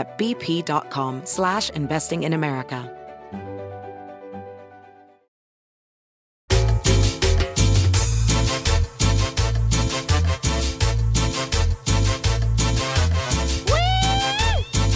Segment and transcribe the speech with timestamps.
[0.00, 2.90] at bp.com slash investing in America.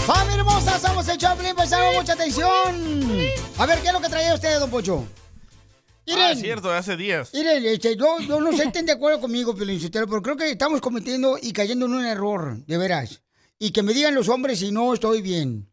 [0.07, 0.79] ¡Familia hermosa!
[0.79, 2.51] Somos el Choplin, prestamos mucha atención.
[3.59, 5.07] A ver, ¿qué es lo que traía usted, don Pocho?
[6.11, 7.31] Ah, es cierto, hace días.
[7.33, 10.81] Miren, este, yo, yo no sé si estén de acuerdo conmigo, pero creo que estamos
[10.83, 13.24] cometiendo y cayendo en un error, de veras.
[13.59, 15.71] Y que me digan los hombres si no estoy bien.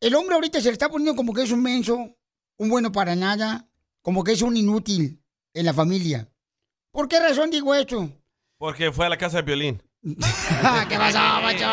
[0.00, 2.16] El hombre ahorita se le está poniendo como que es un menso,
[2.58, 3.68] un bueno para nada,
[4.02, 5.22] como que es un inútil
[5.54, 6.28] en la familia.
[6.90, 8.10] ¿Por qué razón digo esto?
[8.58, 9.82] Porque fue a la casa de violín.
[10.02, 11.66] ¿Qué pasó, macho?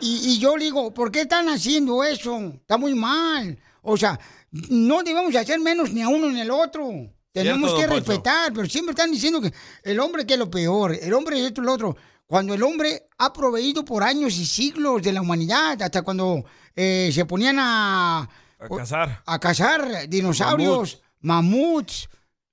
[0.00, 2.38] Y, y yo le digo, ¿por qué están haciendo eso?
[2.54, 3.58] Está muy mal.
[3.82, 6.90] O sea, no debemos hacer menos ni a uno ni al otro.
[7.32, 9.52] Tenemos que respetar, pero siempre están diciendo que
[9.84, 11.96] el hombre que es lo peor, el hombre es esto y lo otro.
[12.26, 16.44] Cuando el hombre ha proveído por años y siglos de la humanidad, hasta cuando
[16.74, 18.28] eh, se ponían a,
[18.58, 19.22] A cazar.
[19.26, 22.08] a cazar dinosaurios, mamuts,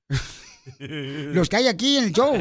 [0.79, 2.33] los que hay aquí en el show.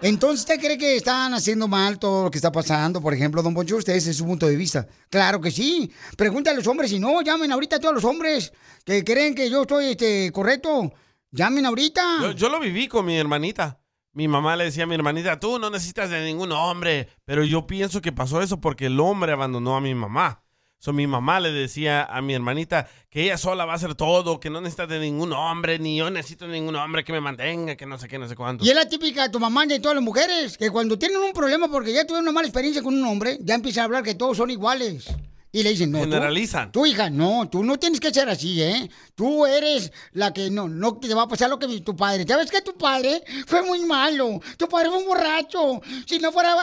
[0.00, 3.00] Entonces, ¿usted cree que están haciendo mal todo lo que está pasando?
[3.00, 4.86] Por ejemplo, don Poncho, usted ese es su punto de vista.
[5.10, 5.90] Claro que sí.
[6.16, 8.52] Pregúntale a los hombres si no, llamen ahorita a todos los hombres
[8.84, 10.92] que creen que yo estoy este, correcto.
[11.32, 12.18] Llamen ahorita.
[12.22, 13.80] Yo, yo lo viví con mi hermanita.
[14.12, 17.08] Mi mamá le decía a mi hermanita, tú no necesitas de ningún hombre.
[17.24, 20.44] Pero yo pienso que pasó eso porque el hombre abandonó a mi mamá.
[20.80, 24.38] So, mi mamá le decía a mi hermanita que ella sola va a hacer todo,
[24.38, 27.74] que no necesita de ningún hombre, ni yo necesito de ningún hombre que me mantenga,
[27.76, 28.64] que no sé qué, no sé cuánto.
[28.64, 31.18] Y es la típica de tu mamá y de todas las mujeres, que cuando tienen
[31.18, 34.04] un problema porque ya tuvieron una mala experiencia con un hombre, ya empiezan a hablar
[34.04, 35.06] que todos son iguales.
[35.50, 35.98] Y le dicen, no.
[35.98, 36.70] tú- Generalizan.
[36.70, 38.88] Tú, hija, no, tú no tienes que ser así, ¿eh?
[39.16, 42.24] Tú eres la que no, no te va a pasar lo que tu padre.
[42.28, 44.40] ¿Sabes que tu padre fue muy malo?
[44.58, 45.80] Tu padre fue un borracho.
[46.06, 46.54] Si no fuera...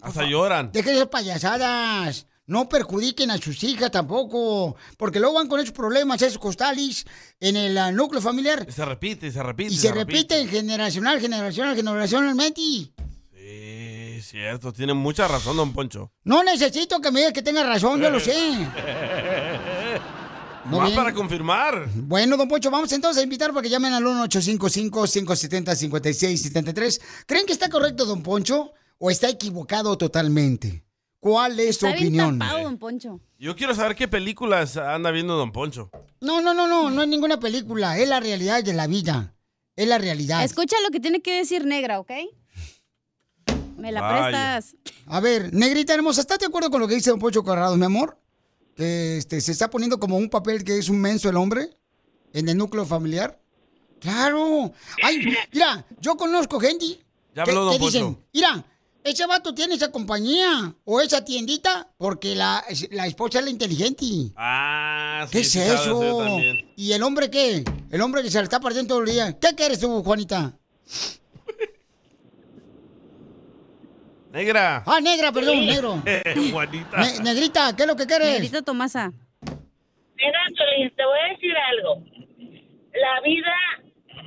[0.00, 0.72] Hasta lloran.
[0.72, 2.26] Dejen esas payasadas.
[2.46, 4.76] No perjudiquen a sus hijas tampoco.
[4.96, 7.04] Porque luego van con esos problemas, esos costales,
[7.40, 8.66] en el ah, núcleo familiar.
[8.68, 9.72] Y se repite, se repite.
[9.72, 12.60] Y se repiten generacional, generacional, generacionalmente.
[12.60, 16.10] Sí, cierto, tiene mucha razón, don Poncho.
[16.24, 18.34] No necesito que me digas que tenga razón, yo lo sé.
[20.64, 20.96] Muy Más bien.
[20.96, 21.88] para confirmar.
[21.94, 27.00] Bueno, don Poncho, vamos entonces a invitar para que llamen al 1-855-570-5673.
[27.26, 30.84] ¿Creen que está correcto, don Poncho, o está equivocado totalmente?
[31.22, 32.38] ¿Cuál es bien opinión?
[32.40, 33.20] tapado, don Poncho.
[33.38, 35.88] Yo quiero saber qué películas anda viendo Don Poncho.
[36.20, 39.32] No, no, no, no, no es ninguna película, es la realidad de la vida.
[39.76, 40.42] Es la realidad.
[40.42, 42.10] Escucha lo que tiene que decir negra, ¿ok?
[43.76, 44.22] Me la Vaya.
[44.58, 44.76] prestas.
[45.06, 47.84] A ver, negrita hermosa, ¿estás de acuerdo con lo que dice don Poncho Corrado, mi
[47.84, 48.18] amor?
[48.74, 51.70] Que este, se está poniendo como un papel que es un menso el hombre
[52.32, 53.40] en el núcleo familiar.
[54.00, 54.72] Claro.
[55.04, 56.98] Ay, mira, yo conozco gente
[57.32, 58.20] Ya que, habló don que dicen, Poncho.
[58.32, 58.64] mira,
[59.04, 64.04] ese vato tiene esa compañía o esa tiendita porque la, la esposa es la inteligente.
[64.36, 65.32] Ah, sí.
[65.32, 66.00] ¿Qué es eso?
[66.76, 67.64] ¿Y el hombre qué?
[67.90, 69.38] El hombre que se le está partiendo todo el día.
[69.38, 70.52] ¿Qué quieres tú, Juanita?
[74.32, 74.82] Negra.
[74.86, 76.02] Ah, negra, perdón, negro.
[76.52, 76.96] Juanita.
[76.98, 78.28] Ne- negrita, ¿qué es lo que quieres?
[78.30, 79.12] Negrita Tomasa.
[80.16, 80.38] Mira,
[80.96, 82.02] te voy a decir algo.
[82.94, 83.54] La vida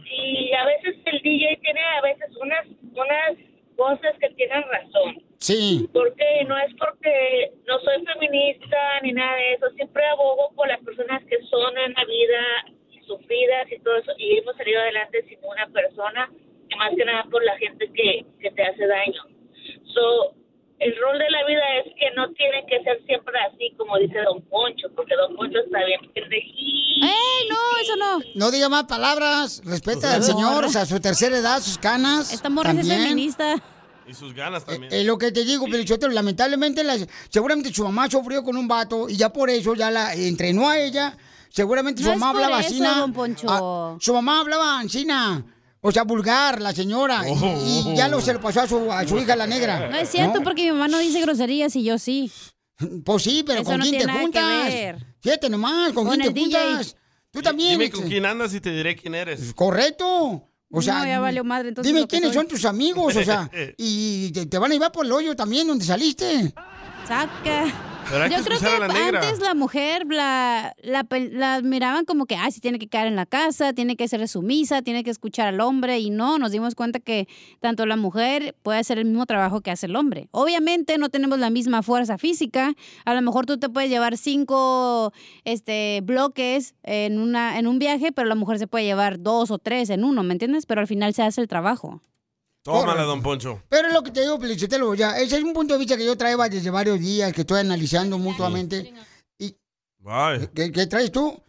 [0.06, 5.22] y a veces el DJ tiene a veces unas unas cosas que tienen razón.
[5.40, 5.90] Sí.
[5.94, 9.70] Porque no es porque no soy feminista ni nada de eso.
[9.72, 12.42] Siempre abogo por las personas que son en la vida
[13.06, 14.12] sufridas y todo eso.
[14.18, 16.32] Y hemos salido adelante sin una persona.
[16.70, 19.22] Y más que nada por la gente que, que te hace daño.
[19.94, 20.34] So,
[20.80, 24.16] el rol de la vida es que no tiene que ser siempre así como dice
[24.26, 24.88] Don Poncho.
[24.96, 27.06] Porque Don Poncho está bien pendejito.
[27.06, 27.56] ¡Ey, no!
[27.82, 28.20] Eso no.
[28.36, 29.62] No diga más palabras.
[29.66, 32.34] Respeta al Esta señor, o sea, su tercera edad, sus canas.
[32.34, 33.56] Esta morra es feminista.
[34.08, 34.94] Y sus ganas también.
[34.94, 39.10] Es lo que te digo, Pelichotero, lamentablemente, las- seguramente su mamá sufrió con un vato
[39.10, 41.18] y ya por eso ya la entrenó a ella.
[41.50, 43.00] Seguramente su No mamá por hablaba eso, así.
[43.00, 43.98] don Poncho.
[44.00, 45.44] su mamá hablaba ansina.
[45.88, 47.22] O sea, vulgar, la señora.
[47.28, 47.92] y- Oh.
[47.94, 49.88] Y, ya lo se lo pasó a su, a su hija, la negra.
[49.90, 52.32] No es cierto, porque mi mamá no dice groserías y yo sí.
[53.06, 54.74] Pues sí, pero Eso ¿con no quién tiene te juntas?
[55.22, 56.60] Fíjate nomás, ¿con, Con quién te DJ.
[56.66, 56.96] juntas?
[57.32, 57.72] Tú también.
[57.74, 59.54] Dime este, con quién andas y te diré quién eres.
[59.54, 60.50] Correcto.
[60.72, 62.36] O sea, No, ya valió madre, entonces dime quiénes soy.
[62.38, 65.68] son tus amigos, o sea, y te, te van a llevar por el hoyo también
[65.68, 66.52] donde saliste.
[67.08, 67.95] Saca.
[68.12, 72.60] Yo creo que la antes la mujer la, la, la miraban como que, ah, sí
[72.60, 76.00] tiene que quedar en la casa, tiene que ser sumisa, tiene que escuchar al hombre
[76.00, 77.28] y no, nos dimos cuenta que
[77.60, 80.30] tanto la mujer puede hacer el mismo trabajo que hace el hombre.
[80.32, 82.74] Obviamente no tenemos la misma fuerza física,
[83.06, 85.12] a lo mejor tú te puedes llevar cinco
[85.44, 89.58] este, bloques en, una, en un viaje, pero la mujer se puede llevar dos o
[89.58, 90.66] tres en uno, ¿me entiendes?
[90.66, 92.02] Pero al final se hace el trabajo.
[92.66, 93.62] Tómala, don Poncho.
[93.70, 96.04] Pero es lo que te digo, Pelichotelo, ya, ese es un punto de vista que
[96.04, 98.92] yo traía desde varios días, que estoy analizando mutuamente.
[100.08, 100.50] Ay.
[100.54, 101.40] ¿Qué, qué traes tú?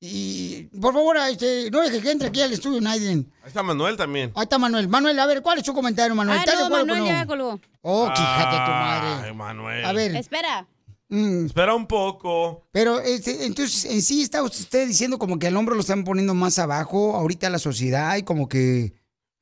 [0.00, 3.08] Y, por favor, este, no dejes que entre aquí al estudio nadie.
[3.10, 4.30] Ahí está Manuel también.
[4.36, 4.86] Ahí está Manuel.
[4.86, 6.38] Manuel, a ver, ¿cuál es tu comentario, Manuel?
[6.38, 7.06] Ah, ¿Estás de no, Manuel con no?
[7.06, 7.60] ya colgó.
[7.82, 9.28] Oh, quíjate tu madre.
[9.28, 9.84] Ay, Manuel.
[9.84, 10.14] A ver.
[10.14, 10.66] Espera.
[11.08, 12.66] Mm, Espera un poco.
[12.70, 16.34] pero, este, entonces, en sí está usted diciendo como que al hombre lo están poniendo
[16.34, 18.92] más abajo ahorita la sociedad y como que...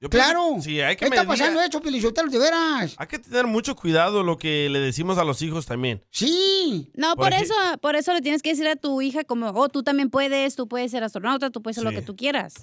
[0.03, 0.57] Yo pienso- ¡Claro!
[0.61, 2.95] Sí, hay que ¿Qué está pasando eso, Pelichotelo, de veras?
[2.99, 6.03] Hay que tener mucho cuidado lo que le decimos a los hijos también.
[6.11, 6.91] Sí.
[6.95, 9.85] No, Por eso, por eso le tienes que decir a tu hija como, oh, tú
[9.85, 12.55] también puedes, tú puedes ser astronauta, tú puedes ser lo que tú quieras.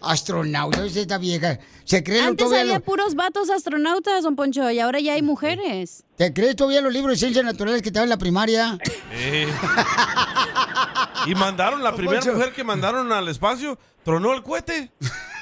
[0.00, 1.58] Astronauta, es esta vieja.
[1.84, 5.22] ¿Se cree Antes todavía había lo- puros vatos astronautas, don Poncho, y ahora ya hay
[5.22, 6.04] mujeres.
[6.16, 8.78] ¿Te crees todavía los libros de ciencias naturales que te dan en la primaria?
[9.10, 9.48] Eh.
[11.26, 12.34] y mandaron, la primera Poncho.
[12.36, 14.92] mujer que mandaron al espacio, tronó el cohete.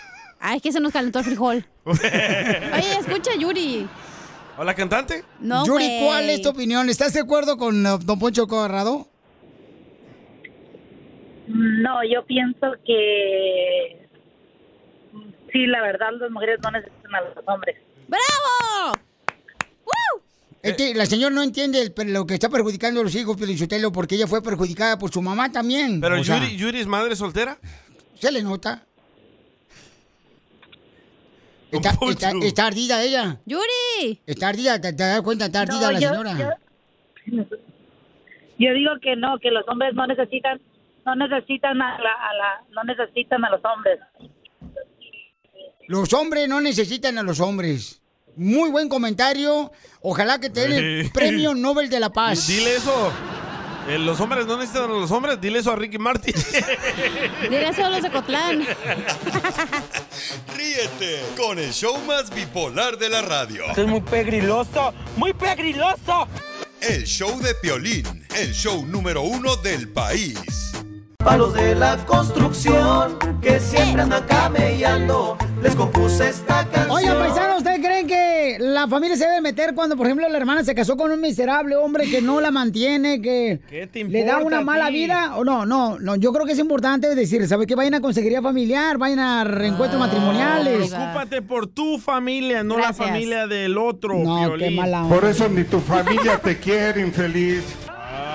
[0.46, 1.64] Ay, es que se nos calentó el frijol.
[1.86, 3.88] Oye, escucha, Yuri.
[4.58, 5.24] ¿O la cantante?
[5.40, 6.00] No, Yuri.
[6.04, 6.90] ¿cuál es tu opinión?
[6.90, 9.08] ¿Estás de acuerdo con uh, don Poncho Corrado?
[11.48, 14.06] No, yo pienso que
[15.52, 17.76] sí, la verdad, las mujeres no necesitan a los hombres.
[18.08, 18.98] ¡Bravo!
[19.84, 20.22] ¡Woo!
[20.62, 23.92] Es que la señora no entiende el- lo que está perjudicando a los hijos, Pelichotelo,
[23.92, 26.00] porque ella fue perjudicada por su mamá también.
[26.00, 27.58] Pero O sea, Yuri, Yuri es madre soltera.
[28.18, 28.84] se le nota.
[31.72, 33.40] Está, está- está ardida ella.
[33.46, 34.20] ¡Yuri!
[34.26, 35.46] Está ardida, ¿te, te das cuenta?
[35.46, 36.38] Está ardida No, la yo- señora.
[37.26, 37.44] yo-
[38.56, 40.60] Yo digo que no, que los hombres no necesitan,
[41.04, 43.98] no necesitan a la, a la, no necesitan a los hombres.
[45.88, 48.00] Los hombres no necesitan a los hombres.
[48.36, 49.70] Muy buen comentario.
[50.00, 52.46] Ojalá que te den el premio Nobel de la Paz.
[52.46, 53.12] Dile eso.
[53.88, 55.40] Eh, los hombres no necesitan a los hombres.
[55.40, 56.34] Dile eso a Ricky Martin.
[57.42, 58.60] Dile eso a los de Cotlán.
[60.56, 63.64] Ríete con el show más bipolar de la radio.
[63.76, 66.28] es muy pegriloso, muy pegriloso.
[66.80, 70.72] El show de Piolín, el show número uno del país.
[71.24, 75.38] Palos de la construcción que siempre andan camellando.
[75.62, 76.90] Les compuse esta canción.
[76.90, 80.62] Oigan, paisano, ¿ustedes creen que la familia se debe meter cuando, por ejemplo, la hermana
[80.64, 84.40] se casó con un miserable hombre que no la mantiene, que ¿Qué te le da
[84.40, 85.36] una mala vida?
[85.36, 86.16] O no, no, no.
[86.16, 87.74] Yo creo que es importante decir, ¿sabes qué?
[87.74, 90.90] Vayan a consejería familiar, vayan a reencuentros matrimoniales.
[90.90, 92.98] Preocúpate por tu familia, no Gracias.
[92.98, 94.18] la familia del otro.
[94.18, 95.16] No, qué mala onda.
[95.16, 97.64] Por eso ni tu familia te quiere, infeliz.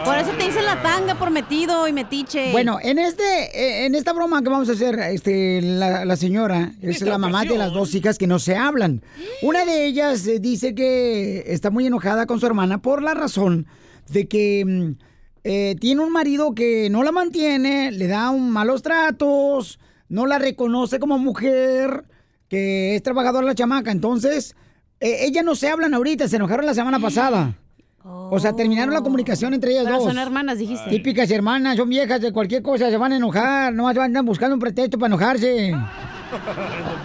[0.06, 2.52] Por eso te dicen la tanga por metido y metiche.
[2.52, 6.72] Bueno, en este, eh, en esta broma que vamos a hacer, este, la, la señora
[6.82, 9.02] es la mamá de las dos hijas que no se hablan.
[9.42, 13.68] Una de ellas eh, dice que está muy enojada con su hermana por la razón
[14.10, 14.92] de que mm,
[15.44, 20.40] eh, tiene un marido que no la mantiene, le da un malos tratos, no la
[20.40, 22.04] reconoce como mujer,
[22.48, 23.92] que es trabajadora la chamaca.
[23.92, 24.56] Entonces,
[25.00, 27.56] eh, ellas no se hablan ahorita, se enojaron la semana pasada.
[28.04, 30.06] O sea, terminaron la comunicación entre ellas Pero dos.
[30.06, 30.90] son hermanas, dijiste.
[30.90, 34.54] Típicas hermanas, son viejas de cualquier cosa, se van a enojar, nomás van a buscando
[34.56, 35.74] un pretexto para enojarse.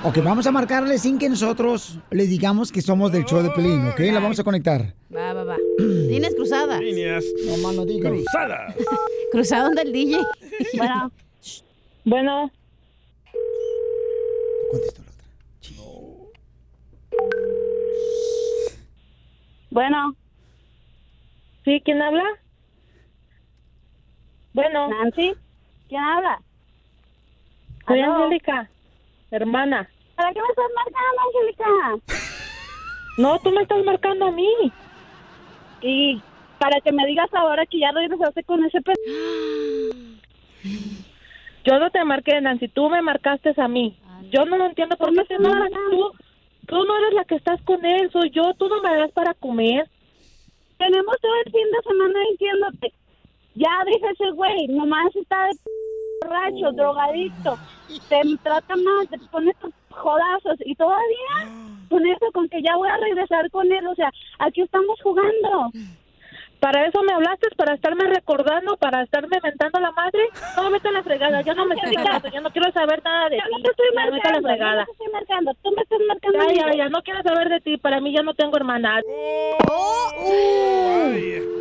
[0.04, 3.88] Ok, vamos a marcarle sin que nosotros le digamos que somos del show de Pelín,
[3.88, 3.98] ¿ok?
[4.00, 4.92] La vamos a conectar.
[5.16, 5.56] Va, va, va.
[5.78, 6.78] Líneas cruzadas.
[6.78, 8.12] Líneas No más no digas.
[8.12, 8.74] cruzadas.
[9.32, 10.18] Cruzado del DJ.
[10.76, 11.10] Bueno.
[12.04, 12.50] Bueno.
[14.70, 15.26] Contestó la otra.
[19.70, 20.16] Bueno.
[21.64, 21.80] ¿Sí?
[21.84, 22.24] ¿Quién habla?
[24.52, 24.88] Bueno.
[24.88, 25.32] Nancy.
[25.88, 26.40] ¿Quién habla?
[27.86, 28.68] Soy Angélica,
[29.30, 29.88] hermana.
[30.14, 31.64] ¿Para qué me estás marcando, Angélica?
[33.18, 34.72] No, tú me estás marcando a mí.
[35.82, 36.22] Y
[36.58, 38.92] para que me digas ahora que ya regresaste con ese pe...
[41.64, 43.98] Yo no te marqué, Nancy, tú me marcaste a mí.
[44.30, 46.12] Yo no lo entiendo por qué te marcas tú.
[46.66, 48.54] Tú no eres la que estás con él, soy yo.
[48.54, 49.88] Tú no me das para comer.
[50.78, 52.92] Tenemos todo el fin de semana diciéndote.
[53.54, 55.52] Ya dije ese güey, nomás está de
[56.22, 57.56] borracho, drogadicto.
[58.08, 60.56] Te trata mal, te pone estos jodazos.
[60.64, 61.48] Y todavía
[61.88, 63.86] con eso, con que ya voy a regresar con él.
[63.86, 65.70] O sea, aquí estamos jugando.
[66.64, 67.48] ¿Para eso me hablaste?
[67.58, 68.78] ¿Para estarme recordando?
[68.78, 70.30] ¿Para estarme mentando la madre?
[70.56, 71.42] No, vete a la fregada.
[71.42, 72.28] Yo no me estoy caso.
[72.32, 73.42] Yo no quiero saber nada de ti.
[73.50, 74.48] Yo no te estoy Ya, la marcando.
[74.48, 74.72] fregada.
[74.72, 75.54] Yo no te estoy marcando.
[75.62, 76.38] Tú me estás marcando.
[76.38, 77.76] Ya, ya, ya, no quiero saber de ti.
[77.76, 79.02] Para mí ya no tengo hermana.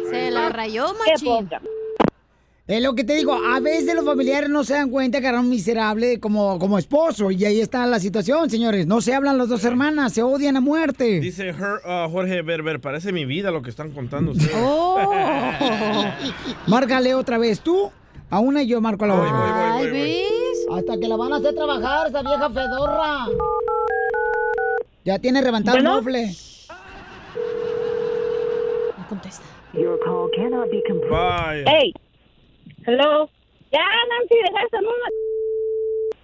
[0.10, 1.50] Se la rayó, Qué machín.
[1.50, 1.62] poca.
[2.65, 5.41] Es lo que te digo, a veces los familiares no se dan cuenta que era
[5.41, 7.29] un miserable como, como esposo.
[7.29, 8.88] Y ahí está la situación, señores.
[8.88, 11.20] No se hablan las dos hermanas, se odian a muerte.
[11.20, 14.53] Dice Her- uh, Jorge Berber, parece mi vida lo que están contando ustedes.
[14.96, 16.05] Oh.
[16.67, 17.91] Márcale otra vez tú
[18.29, 19.75] a una y yo marco a la otra.
[19.75, 20.65] Ay, ¿ves?
[20.72, 23.25] Hasta que la van a hacer trabajar, esa vieja fedorra.
[25.03, 26.32] Ya tiene levantado el mofle.
[28.98, 29.43] No contesta.
[31.10, 31.65] Bye.
[31.67, 31.93] Hey.
[32.85, 33.29] Hello.
[33.71, 34.89] Ya, Nancy, deja de estarme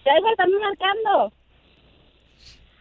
[0.05, 1.33] Ya deja de estarme marcando.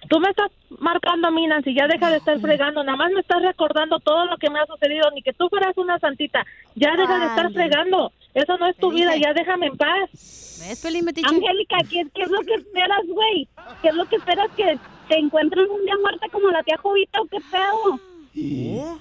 [0.09, 1.75] Tú me estás marcando a mí, Nancy.
[1.75, 2.83] Ya deja de estar fregando.
[2.83, 5.11] Nada más me estás recordando todo lo que me ha sucedido.
[5.13, 6.45] Ni que tú fueras una santita.
[6.75, 7.55] Ya deja de estar Ay.
[7.55, 8.13] fregando.
[8.35, 9.17] Eso no es tu Te vida.
[9.17, 10.11] Ya déjame en paz.
[10.13, 11.29] ¿Ves, Metiche?
[11.29, 13.49] Angélica, ¿qué, ¿qué es lo que esperas, güey?
[13.81, 14.51] ¿Qué es lo que esperas?
[14.57, 18.01] ¿Que te encuentren un día muerta como la tía Jovita o qué pedo?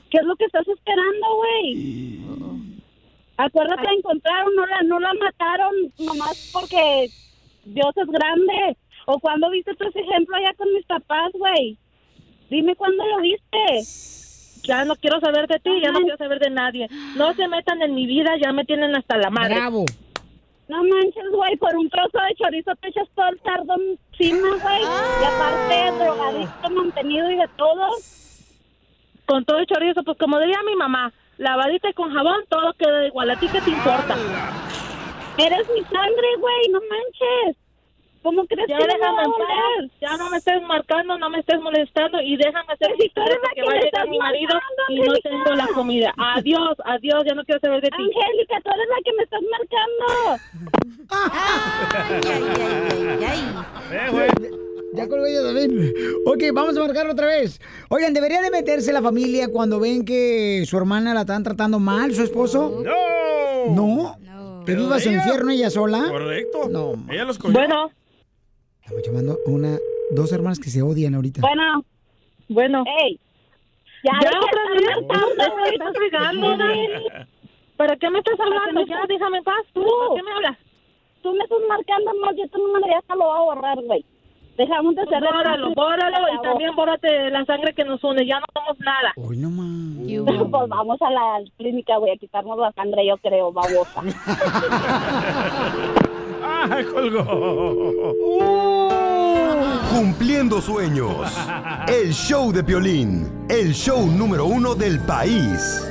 [0.10, 2.17] ¿Qué es lo que estás esperando, güey?
[3.38, 7.08] Acuérdate, la encontraron, no la, no la mataron nomás porque
[7.65, 8.77] Dios es grande.
[9.06, 11.77] ¿O cuando viste ese ejemplo allá con mis papás, güey?
[12.50, 14.63] Dime cuándo lo viste.
[14.63, 16.89] Ya no quiero saber de ti, ya no quiero saber de nadie.
[17.15, 19.56] No se metan en mi vida, ya me tienen hasta la madre.
[19.56, 19.86] Bravo.
[20.67, 24.82] No manches, güey, por un trozo de chorizo te echas todo el sardo encima, güey.
[24.82, 27.88] Y aparte, drogadicto, mantenido y de todo.
[29.25, 33.06] Con todo el chorizo, pues como diría mi mamá, lavadita y con jabón, todo queda
[33.06, 33.29] igual.
[33.32, 34.15] ¿A ti qué te importa?
[35.38, 37.58] Eres mi sangre, güey, no manches.
[38.24, 39.91] ¿Cómo crees Ya que me déjame en paz.
[40.01, 43.38] Ya no me estés marcando, no me estés molestando y déjame hacer mi tú eres
[43.38, 45.56] tarea la porque que va a me llegar estás mi marido marcando, y no tengo
[45.56, 46.13] la comida.
[46.17, 48.03] Adiós, adiós, ya no quiero saber de ti.
[48.03, 50.06] Angélica, tú eres la que me estás marcando.
[52.10, 52.44] Ay, ay,
[53.15, 53.39] ay, ay,
[53.94, 54.29] Eh, güey.
[54.98, 55.94] Ya colgó ella también.
[56.25, 57.60] Ok, vamos a marcar otra vez.
[57.89, 62.13] Oigan, ¿debería de meterse la familia cuando ven que su hermana la están tratando mal,
[62.13, 62.82] su esposo?
[62.84, 63.74] No.
[63.75, 64.16] ¿No?
[64.20, 64.63] No.
[64.66, 66.06] ¿Que viva su ella- infierno ella sola?
[66.10, 66.70] Correcto.
[66.70, 66.94] No.
[67.12, 67.54] Ella los cogió.
[67.54, 67.92] Bueno,
[68.82, 69.77] Estamos llamando a una,
[70.12, 71.42] dos hermanas que se odian ahorita.
[71.42, 71.84] bueno,
[72.48, 72.84] bueno.
[73.04, 73.20] Ey.
[74.04, 75.94] Ya, Ya, otra vez, marcando, me estás
[76.58, 76.88] Dani.
[77.75, 78.86] ¿Para qué me estás hablando?
[78.88, 79.66] Ya, déjame en paz.
[79.74, 79.82] Tú.
[79.84, 80.58] ¿Por qué me hablas?
[81.22, 84.06] Tú me estás marcando mal, yo tu número ya se lo voy a borrar, güey.
[84.58, 85.22] Dejamos de ser...
[85.22, 88.26] Bóralo, bóralo y también bórate la sangre que nos une.
[88.26, 89.14] Ya no somos nada.
[89.16, 89.68] Hoy no más.
[90.26, 94.04] Pues vamos a la clínica, güey, a quitarnos la sangre, yo creo, babosa.
[96.50, 98.14] Ah, colgó.
[98.14, 98.90] Uh.
[99.90, 101.36] Cumpliendo sueños.
[101.88, 103.46] El show de Piolín.
[103.50, 105.84] El show número uno del país.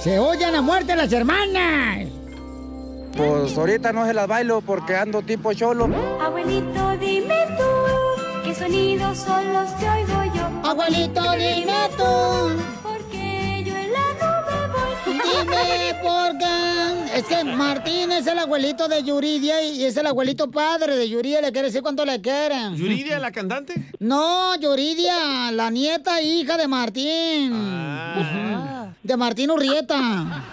[0.00, 2.08] Se oyen a muerte las hermanas.
[3.16, 5.88] Pues ahorita no se las bailo porque ando tipo cholo.
[6.20, 6.80] Abuelito, dime tú, ¿qué
[8.64, 10.68] sonidos son los que oigo yo?
[10.68, 12.62] Abuelito, dime tú.
[12.82, 15.12] Porque yo en la nube voy.
[15.12, 17.18] Dime por qué.
[17.18, 21.42] Es que Martín es el abuelito de Yuridia y es el abuelito padre de Yuridia.
[21.42, 22.74] Le quiere decir cuánto le quieren.
[22.74, 23.74] ¿Yuridia, la cantante?
[23.98, 27.52] No, Yuridia, la nieta e hija de Martín.
[27.54, 28.86] Ah.
[29.02, 30.44] De Martín Urrieta.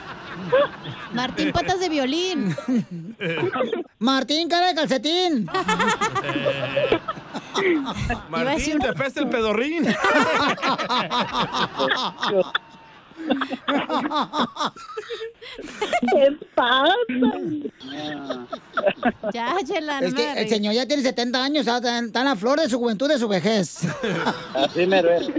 [1.13, 2.55] Martín Patas de Violín.
[3.99, 5.47] Martín Cara de Calcetín.
[8.29, 9.85] Martín, te peste el pedorrín.
[16.11, 16.93] ¿Qué pasa?
[19.33, 22.35] Ya, Chela, Es me que el señor ya tiene 70 años, está está en la
[22.35, 23.81] flor de su juventud, de su vejez.
[24.55, 25.29] Así mero es.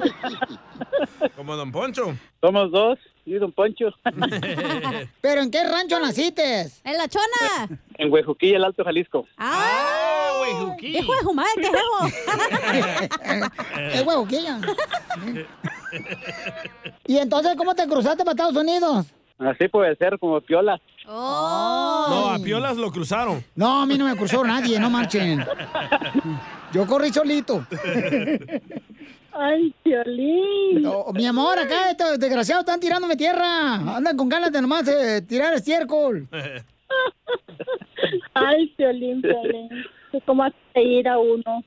[1.37, 2.15] Como Don Poncho.
[2.41, 3.91] Somos dos y Don Poncho.
[5.21, 6.71] ¿Pero en qué rancho naciste?
[6.85, 7.79] ¡En la chona!
[7.99, 9.27] En Huejuquilla, el Alto Jalisco.
[9.39, 10.33] ¡Ah!
[10.81, 12.09] ¡Hijo de su madre, qué jevo!
[13.93, 14.59] Es huevoquilla.
[17.07, 19.07] ¿Y entonces cómo te cruzaste para Estados Unidos?
[19.39, 20.81] Así puede ser, como piola.
[21.07, 23.45] No, a Piolas lo cruzaron.
[23.57, 25.45] No, a mí no me cruzó nadie, no marchen.
[26.73, 27.67] Yo corrí solito.
[29.33, 30.87] Ay, Piolín.
[31.15, 33.97] Mi amor, acá estos desgraciados están tirándome tierra.
[33.97, 36.29] Andan con ganas de nomás eh, tirar estiércol.
[38.35, 39.69] Ay, Piolín, Piolín.
[40.27, 41.65] ¿Cómo hace ir a uno?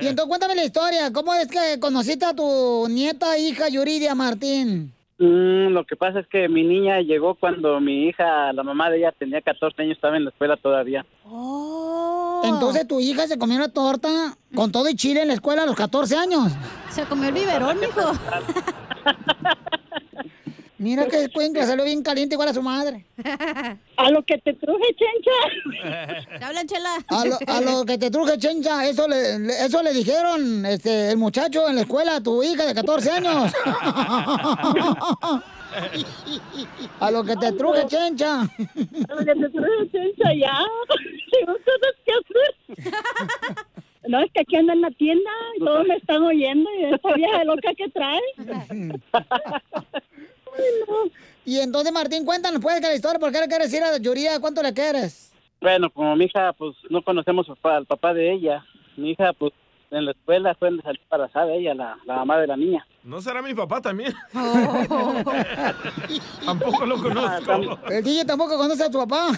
[0.00, 1.10] Y entonces cuéntame la historia.
[1.12, 4.92] ¿Cómo es que conociste a tu nieta, hija Yuridia Martín?
[5.18, 8.98] Mm, lo que pasa es que mi niña llegó cuando mi hija, la mamá de
[8.98, 11.04] ella, tenía 14 años, estaba en la escuela todavía.
[12.44, 15.66] Entonces tu hija se comió una torta con todo y chile en la escuela a
[15.66, 16.52] los 14 años.
[16.90, 18.00] Se comió el biberón, mijo.
[20.80, 23.04] Mira que cuenca, salió bien caliente igual a su madre.
[23.96, 26.28] A lo que te truje, chencha.
[26.38, 26.90] ¿Te hablan, Chela?
[27.08, 31.10] A lo, a lo que te truje, chencha, eso le, le- eso le dijeron este,
[31.10, 33.52] el muchacho en la escuela a tu hija de 14 años.
[37.00, 38.42] A lo que te truje, chencha.
[38.42, 40.58] A lo que te truje, chencha, ya.
[41.32, 43.66] Tengo cosas que hacer.
[44.08, 47.12] No, es que aquí anda en la tienda y todos me están oyendo y esta
[47.14, 48.20] vieja loca que trae.
[51.44, 54.40] Y entonces, Martín, cuéntanos, pues, que la historia, ¿por qué le quieres decir a Yuridia
[54.40, 55.32] cuánto le quieres?
[55.60, 58.64] Bueno, como mi hija, pues no conocemos al papá, al papá de ella.
[58.96, 59.52] Mi hija, pues
[59.90, 62.86] en la escuela fue embarazada ella, la, la mamá de la niña.
[63.08, 64.14] ¿No será mi papá también?
[64.90, 65.22] Oh.
[66.44, 67.78] Tampoco lo conozco.
[67.90, 69.28] El DJ tampoco conoce a tu papá.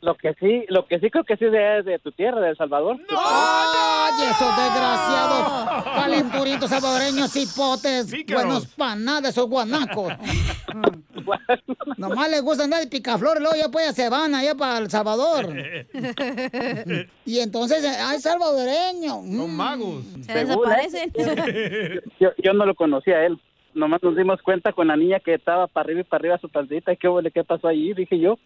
[0.00, 2.56] Lo que sí, lo que sí creo que sí es de tu tierra, de El
[2.56, 2.96] Salvador.
[3.10, 5.84] ¡Ay, esos desgraciados!
[5.96, 8.44] Calenturientos salvadoreños, hipotes, Pícaros.
[8.44, 10.12] buenos para nada, esos guanacos.
[11.96, 15.48] Nomás les gusta andar de picaflor, luego ya pues se van allá para El Salvador.
[17.24, 19.22] Y entonces, ¡ay, salvadoreño!
[19.22, 20.04] Son magos.
[20.22, 21.12] Se desaparecen.
[22.20, 23.38] Yo, yo no lo conocía a él.
[23.74, 26.48] Nomás nos dimos cuenta con la niña que estaba para arriba y para arriba su
[26.48, 26.92] pancita.
[26.92, 27.30] ¿Y qué, huele?
[27.30, 27.92] qué pasó allí?
[27.92, 28.38] Dije yo.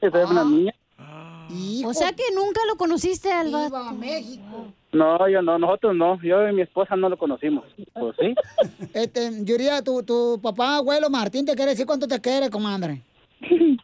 [0.00, 0.74] Esa es una niña.
[1.84, 3.94] O sea que nunca lo conociste al ¡Viva vato.
[3.94, 4.72] México!
[4.92, 6.20] No, yo no, nosotros no.
[6.22, 7.64] Yo y mi esposa no lo conocimos.
[7.94, 8.34] Pues sí.
[8.94, 13.02] Este, Yuridia, tu, tu papá, abuelo Martín, ¿te quiere decir cuánto te quiere, comadre?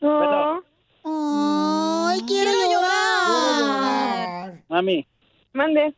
[0.00, 0.62] No.
[1.04, 4.62] ¡Ay, quiero llorar!
[4.68, 5.06] Mami.
[5.52, 5.94] Mande.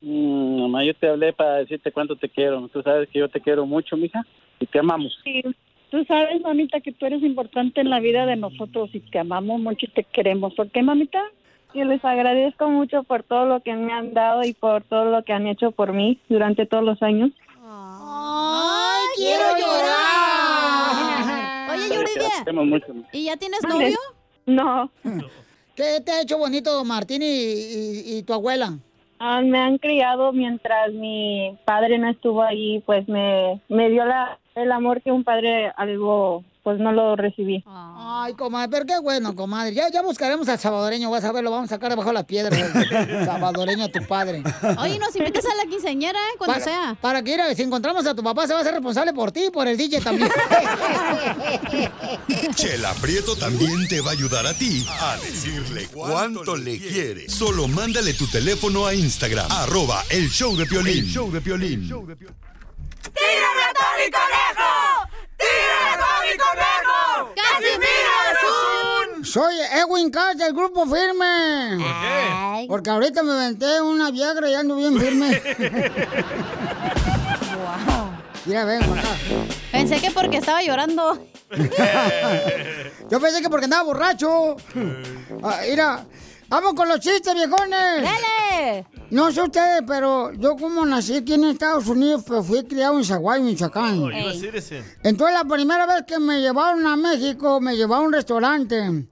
[0.00, 2.66] Mm, mamá, yo te hablé para decirte cuánto te quiero.
[2.68, 4.22] Tú sabes que yo te quiero mucho, mija,
[4.60, 5.18] y te amamos.
[5.24, 5.42] Sí.
[5.94, 9.60] Tú sabes, mamita, que tú eres importante en la vida de nosotros y te amamos
[9.60, 10.52] mucho y te queremos.
[10.54, 11.22] ¿Por qué, mamita?
[11.72, 15.22] Y les agradezco mucho por todo lo que me han dado y por todo lo
[15.22, 17.30] que han hecho por mí durante todos los años.
[17.64, 20.96] ¡Ay, quiero llorar!
[21.76, 22.44] Oye, Yuridia.
[23.12, 23.96] ¿y ya tienes novio?
[24.46, 24.90] No,
[25.76, 28.78] ¿Qué te ha hecho bonito Martín y, y- y tu abuela?
[29.20, 34.40] ah, me han criado mientras mi padre no estuvo ahí, pues me, me dio la,
[34.54, 37.64] el amor que un padre algo, pues no lo recibí.
[37.66, 39.74] Ay, comadre, pero qué bueno, comadre.
[39.74, 42.24] Ya, ya buscaremos al salvadoreño, vas a ver, lo vamos a sacar debajo de las
[42.24, 42.60] piedras.
[43.24, 44.44] salvadoreño a tu padre.
[44.78, 46.34] Oye, nos invitas a la quinceañera, ¿eh?
[46.38, 46.96] Cuando para, sea.
[47.00, 49.46] Para que, mira, si encontramos a tu papá, se va a ser responsable por ti
[49.48, 50.30] y por el DJ también.
[52.54, 57.28] Chela Prieto también te va a ayudar a ti a decirle cuánto le quiere.
[57.28, 60.98] Solo mándale tu teléfono a Instagram, arroba el show de Piolín.
[60.98, 61.90] El show de Piolín.
[63.12, 64.70] ¡Tírame a Tony Conejo!
[65.36, 66.98] ¡Tírame a Tony Conejo!
[67.36, 68.38] ¡Casimiro es
[69.18, 71.76] un Soy Edwin Cass del Grupo Firme.
[71.78, 72.66] ¿Por qué?
[72.68, 75.42] Porque ahorita me aventé una Viagra y ando bien firme.
[78.46, 79.08] Mira, ven, acá.
[79.72, 81.18] Pensé que porque estaba llorando.
[83.10, 84.56] Yo pensé que porque andaba borracho.
[85.42, 86.06] Ah, mira,
[86.48, 88.02] vamos con los chistes, viejones.
[88.02, 88.86] ¡Dale!
[89.10, 93.04] No sé ustedes, pero yo como nací aquí en Estados Unidos, pues fui criado en
[93.04, 94.02] Zaguay, Michoacán.
[94.02, 94.84] Oh, citizen.
[95.02, 99.06] Entonces la primera vez que me llevaron a México, me llevaron a un restaurante.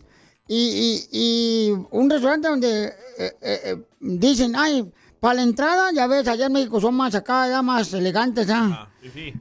[0.49, 3.33] Y, y- y un restaurante donde eh, eh,
[3.65, 4.91] eh, dicen, ay,
[5.21, 8.89] para la entrada, ya ves, allá en México son más acá, ya más elegantes, ¿ah?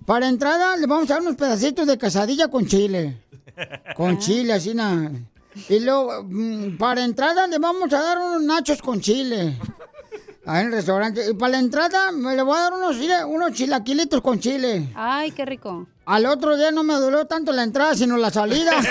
[0.06, 3.18] Para la entrada le vamos a dar unos pedacitos de quesadilla con chile.
[3.96, 5.12] Con chile, así nada.
[5.70, 9.58] Y luego, mm, para entrada le vamos a dar unos nachos con chile.
[10.46, 11.30] Ahí en el restaurante.
[11.30, 12.96] Y para la entrada me le voy a dar unos,
[13.28, 14.90] unos chilaquilitos con chile.
[14.96, 15.88] Ay, qué rico.
[16.06, 18.72] Al otro día no me dolió tanto la entrada, sino la salida.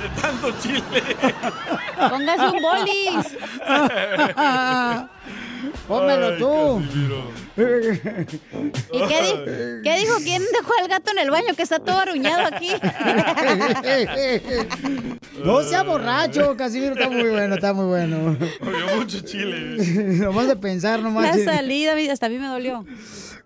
[0.00, 1.16] De tanto chile.
[2.08, 3.36] Póngase un bolis.
[5.88, 6.82] Pónmelo tú.
[7.56, 10.16] ¿Y qué, di- qué dijo?
[10.22, 12.70] ¿Quién dejó el gato en el baño que está todo arruñado aquí?
[15.44, 18.36] No sea borracho, Casimiro, está muy bueno, está muy bueno.
[18.62, 19.76] Oye, mucho chile.
[20.18, 21.36] nomás de pensar, nomás.
[21.36, 22.84] La salida, hasta a mí me dolió.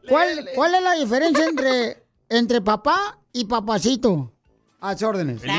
[0.09, 4.33] ¿Cuál, ¿Cuál es la diferencia entre, entre papá y papacito?
[4.81, 5.41] A sus órdenes.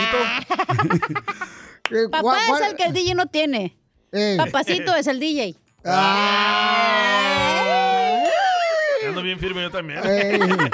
[2.12, 3.76] Papá ¿cuál- cuál- es el que el DJ no tiene.
[4.12, 4.36] Eh.
[4.38, 5.56] Papacito es el DJ.
[9.08, 10.02] Ando bien firme yo también.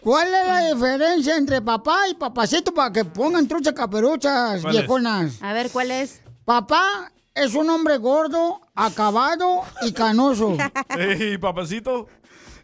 [0.00, 5.42] ¿Cuál es la diferencia entre papá y papacito para que pongan truchas caperuchas, viejonas?
[5.42, 6.22] A ver, ¿cuál es?
[6.44, 10.56] Papá es un hombre gordo, acabado y canoso.
[10.96, 12.06] Ey, papacito.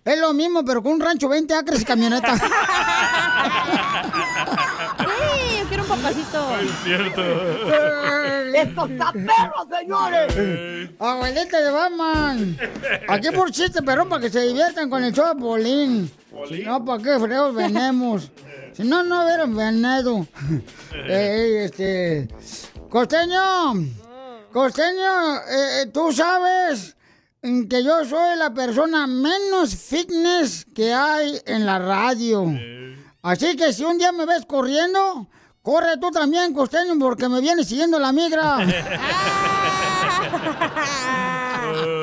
[0.05, 2.35] Es lo mismo, pero con un rancho 20 acres y camioneta.
[6.09, 7.23] Es cierto.
[8.55, 10.91] ¡Esto está perro, señores!
[10.99, 12.59] Abuelita de Batman.
[13.09, 16.11] Aquí por chiste, pero para que se diviertan con el show de Bolín.
[16.49, 18.31] Si no, ¿para qué freos venemos?
[18.73, 20.27] Si no, no hubieran venido.
[21.07, 22.29] Ey, este...
[22.89, 23.75] Costeño.
[24.53, 26.97] Costeño, eh, eh, tú sabes
[27.41, 32.47] que yo soy la persona menos fitness que hay en la radio.
[33.23, 35.29] Así que si un día me ves corriendo,
[35.63, 38.59] corre tú también, costeño, porque me viene siguiendo la migra.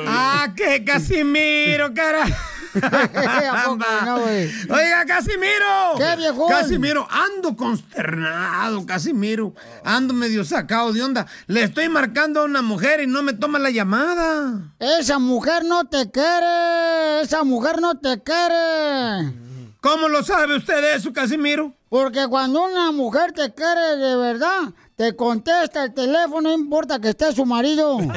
[0.07, 2.25] ¡Ah, qué Casimiro, cara!
[2.81, 4.49] ¿A poco no, güey?
[4.69, 5.95] Oiga, Casimiro.
[5.97, 6.49] ¿Qué, viejón?
[6.49, 9.53] Casimiro, ando consternado, Casimiro.
[9.83, 11.25] Ando medio sacado de onda.
[11.47, 14.73] Le estoy marcando a una mujer y no me toma la llamada.
[14.79, 17.21] Esa mujer no te quiere.
[17.21, 19.33] Esa mujer no te quiere.
[19.81, 21.73] ¿Cómo lo sabe usted de eso, Casimiro?
[21.89, 27.09] Porque cuando una mujer te quiere de verdad, te contesta el teléfono, no importa que
[27.09, 27.97] esté su marido.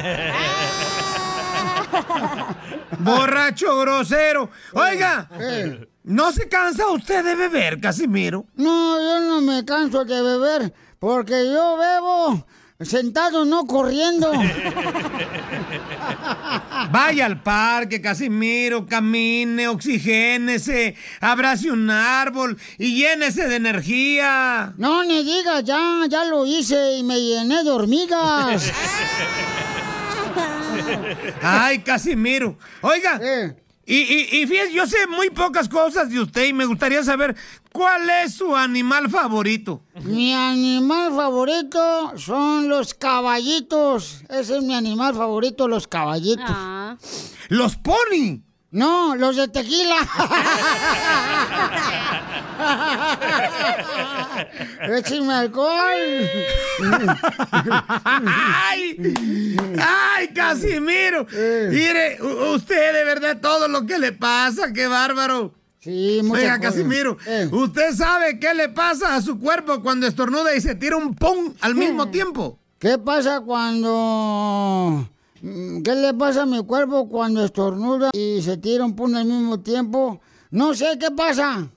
[2.99, 4.49] Borracho grosero.
[4.73, 5.87] Oiga, Eh.
[6.03, 8.45] ¿no se cansa usted de beber, Casimiro?
[8.55, 12.45] No, yo no me canso de beber, porque yo bebo
[12.85, 14.31] sentado, no corriendo.
[16.91, 24.73] Vaya al parque, Casimiro, camine, oxigénese, abrace un árbol y llénese de energía.
[24.77, 28.71] No, ni digas, ya, ya lo hice y me llené de hormigas.
[31.41, 32.57] Ay, Casimiro.
[32.81, 33.19] Oiga,
[33.85, 37.35] y, y, y fíjese, yo sé muy pocas cosas de usted y me gustaría saber
[37.71, 39.83] cuál es su animal favorito.
[40.03, 44.23] Mi animal favorito son los caballitos.
[44.29, 46.55] Ese es mi animal favorito, los caballitos.
[47.49, 48.41] ¿Los pony?
[48.71, 49.97] No, los de tequila.
[54.89, 56.29] Écheme alcohol.
[58.05, 58.97] ¡Ay!
[59.79, 61.25] ¡Ay, Casimiro!
[61.31, 65.53] Mire, u- usted de verdad todo lo que le pasa, qué bárbaro.
[65.79, 66.59] Sí, Oiga.
[66.59, 67.49] Casimiro, Eh.
[67.51, 71.53] ¿usted sabe qué le pasa a su cuerpo cuando estornuda y se tira un pum
[71.59, 72.57] al mismo tiempo?
[72.79, 75.05] ¿Qué pasa cuando...
[75.41, 79.25] mm, ¿Qué le pasa a mi cuerpo cuando estornuda y se tira un pun al
[79.25, 80.21] mismo tiempo?
[80.51, 81.67] No sé, ¿qué pasa?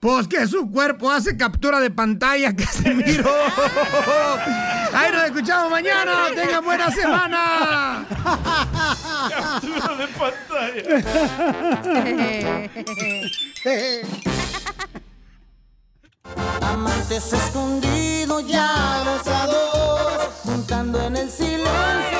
[0.00, 3.30] Pues que su cuerpo hace captura de pantalla, Casimiro.
[4.92, 6.28] Ahí nos escuchamos mañana.
[6.34, 8.06] Tengan buena semana.
[9.30, 10.08] Captura de
[16.62, 22.11] Amantes escondidos ya abrazados, juntando en el silencio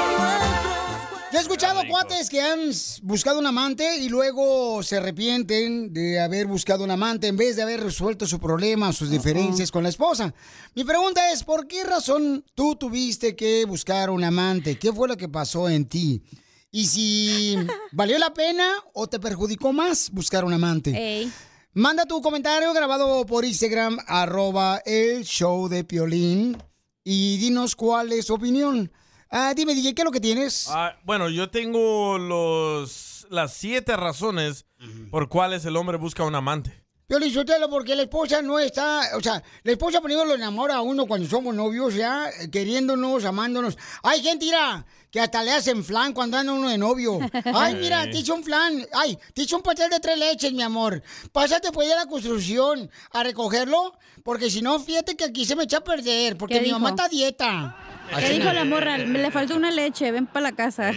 [1.42, 2.70] escuchado cuates que han
[3.02, 7.62] buscado un amante y luego se arrepienten de haber buscado un amante en vez de
[7.62, 10.32] haber resuelto su problema, sus diferencias con la esposa.
[10.76, 14.78] Mi pregunta es, ¿por qué razón tú tuviste que buscar un amante?
[14.78, 16.22] ¿Qué fue lo que pasó en ti?
[16.70, 17.56] Y si
[17.92, 21.28] valió la pena o te perjudicó más buscar un amante.
[21.72, 26.56] Manda tu comentario grabado por Instagram, arroba el show de Piolín,
[27.02, 28.92] y dinos cuál es tu opinión.
[29.34, 30.68] Ah, dime, DJ, ¿qué es lo que tienes?
[30.68, 34.66] Ah, bueno, yo tengo los las siete razones
[35.10, 36.84] por cuales el hombre busca un amante.
[37.06, 40.82] Piolín Sotelo, porque la esposa no está, o sea, la esposa primero lo enamora a
[40.82, 43.76] uno cuando somos novios, ya, eh, queriéndonos, amándonos.
[44.02, 47.18] Hay gente, mira, que hasta le hacen flan cuando anda uno de novio.
[47.54, 48.86] Ay, mira, te hice un flan.
[48.94, 51.02] Ay, te hice un pastel de tres leches, mi amor.
[51.32, 53.92] Pásate pues a la construcción a recogerlo,
[54.24, 56.78] porque si no, fíjate que aquí se me echa a perder, porque ¿Qué mi dijo?
[56.78, 57.76] mamá está a dieta.
[58.18, 58.98] ¿Qué dijo la morra?
[58.98, 60.90] Me le faltó una leche, ven para la casa.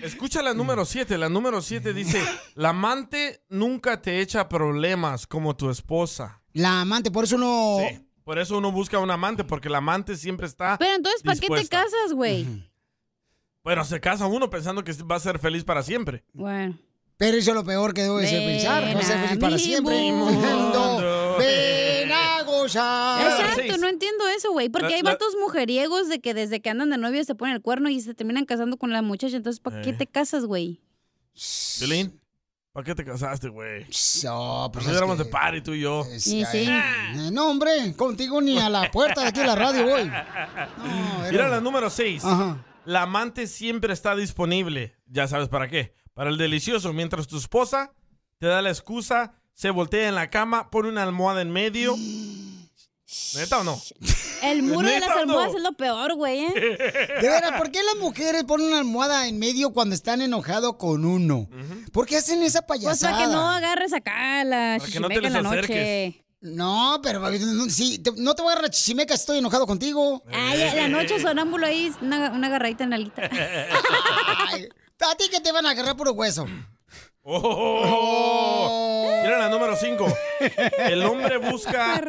[0.00, 1.18] Escucha la número 7.
[1.18, 2.22] La número 7 dice,
[2.54, 6.42] la amante nunca te echa problemas como tu esposa.
[6.52, 7.78] La amante, por eso uno...
[8.24, 11.46] Por eso uno busca un amante, porque la amante siempre está Pero entonces, ¿para qué
[11.46, 12.44] te casas, güey?
[13.62, 16.24] Bueno, se casa uno pensando que va a ser feliz para siempre.
[16.32, 16.76] Bueno.
[17.18, 18.84] Pero eso es lo peor que debo de pensar.
[18.84, 20.12] a ser feliz para siempre.
[20.12, 21.36] mundo.
[21.38, 23.22] Ven a gozar.
[23.40, 24.68] Exacto, no entiendo eso, güey.
[24.68, 27.54] Porque La- hay la- vatos mujeriegos de que desde que andan de novio se ponen
[27.56, 29.36] el cuerno y se terminan casando con la muchacha.
[29.36, 29.94] Entonces, ¿para qué Eh.
[29.94, 30.80] te casas, güey?
[31.80, 32.20] Violín,
[32.72, 33.86] ¿para qué te casaste, güey?
[34.24, 36.04] No, pues éramos que- de party tú y yo.
[36.18, 40.02] Sí, Eh, No, hombre, contigo ni a la puerta de aquí de la radio voy.
[41.30, 42.24] Mira la número 6.
[42.24, 42.62] Ajá.
[42.84, 44.94] La amante siempre está disponible.
[45.06, 45.94] Ya sabes para qué.
[46.16, 46.92] Para el delicioso.
[46.94, 47.92] Mientras tu esposa
[48.38, 51.94] te da la excusa, se voltea en la cama, pone una almohada en medio.
[53.36, 53.80] ¿Neta o no?
[54.42, 56.52] El muro de las almohadas es lo peor, güey, ¿eh?
[57.22, 61.04] De veras, ¿por qué las mujeres ponen una almohada en medio cuando están enojados con
[61.04, 61.48] uno?
[61.92, 63.12] ¿Por qué hacen esa Pues payasada?
[63.12, 65.58] para que no agarres acá la Para que no te en la les noche.
[65.58, 66.14] acerques.
[66.42, 67.22] No, pero
[67.70, 70.22] sí, te- no te voy a agarrar chichimeca si estoy enojado contigo.
[70.32, 73.22] Ay, en la noche sonámbulo ahí, una, una agarradita en la alita.
[75.00, 76.46] ¿A ti que te van a agarrar puro hueso?
[77.28, 79.20] Oh.
[79.24, 80.06] Mira la número 5.
[80.78, 82.00] El hombre busca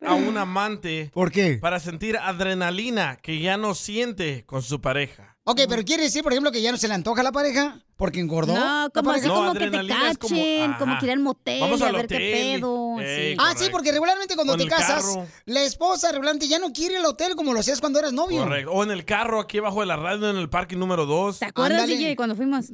[0.00, 1.10] a un amante.
[1.12, 1.58] ¿Por qué?
[1.60, 5.35] Para sentir adrenalina que ya no siente con su pareja.
[5.48, 7.80] Ok, pero quiere decir, por ejemplo, que ya no se le antoja a la pareja
[7.96, 8.52] porque engordó.
[8.52, 10.98] No, como así como que te como- cachen, como, ajá.
[11.00, 12.32] que ir al motel, Vamos a ver qué hotel.
[12.60, 13.00] pedo.
[13.00, 13.38] Ey, sí.
[13.40, 15.26] Ah, sí, porque regularmente cuando te el casas, carro.
[15.44, 18.42] la esposa regularmente ya no quiere ir al hotel como lo hacías cuando eras novio.
[18.42, 18.72] Correcto.
[18.72, 21.38] O en el carro aquí abajo de la radio en el parque número 2.
[21.38, 22.66] ¿Te acuerdas, DJ, cuando fuimos?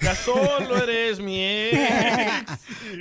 [0.00, 1.80] Ya solo eres mi ex.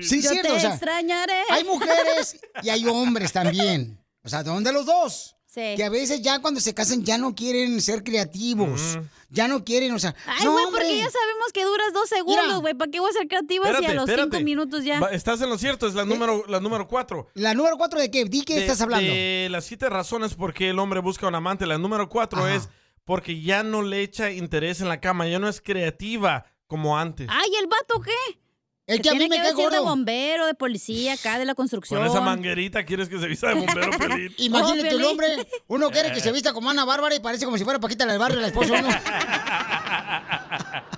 [0.02, 0.50] Sí, Yo cierto.
[0.50, 1.42] te o sea, extrañaré.
[1.50, 4.00] Hay mujeres y hay hombres también.
[4.24, 5.36] O sea, ¿dónde los dos?
[5.56, 5.76] Sí.
[5.78, 9.00] Que a veces ya cuando se casan ya no quieren ser creativos.
[9.30, 10.14] Ya no quieren, o sea.
[10.28, 10.82] Ay, no, güey, hombre.
[10.82, 12.74] porque ya sabemos que duras dos segundos, güey.
[12.74, 14.32] ¿Para qué voy a ser creativa si a los espérate.
[14.32, 15.00] cinco minutos ya?
[15.00, 17.30] Va, Estás en lo cierto, es la número, la número 4.
[17.36, 18.26] ¿La número cuatro de qué?
[18.26, 19.10] Di qué estás hablando.
[19.10, 21.66] De las siete razones por qué el hombre busca un amante.
[21.66, 22.68] La número 4 es
[23.06, 27.30] porque ya no le echa interés en la cama, ya no es creativa como antes.
[27.32, 28.40] Ay, ¿el vato qué?
[28.88, 29.84] Es que a mí me cae de gordo.
[29.84, 32.00] bombero, de policía, acá de la construcción.
[32.00, 34.34] Con esa manguerita quieres que se vista de bombero Pelín.
[34.38, 35.06] Imagínate un Piolín.
[35.08, 38.06] hombre, uno quiere que se vista como Ana Bárbara y parece como si fuera Paquita
[38.06, 38.90] del barrio, la esposa uno.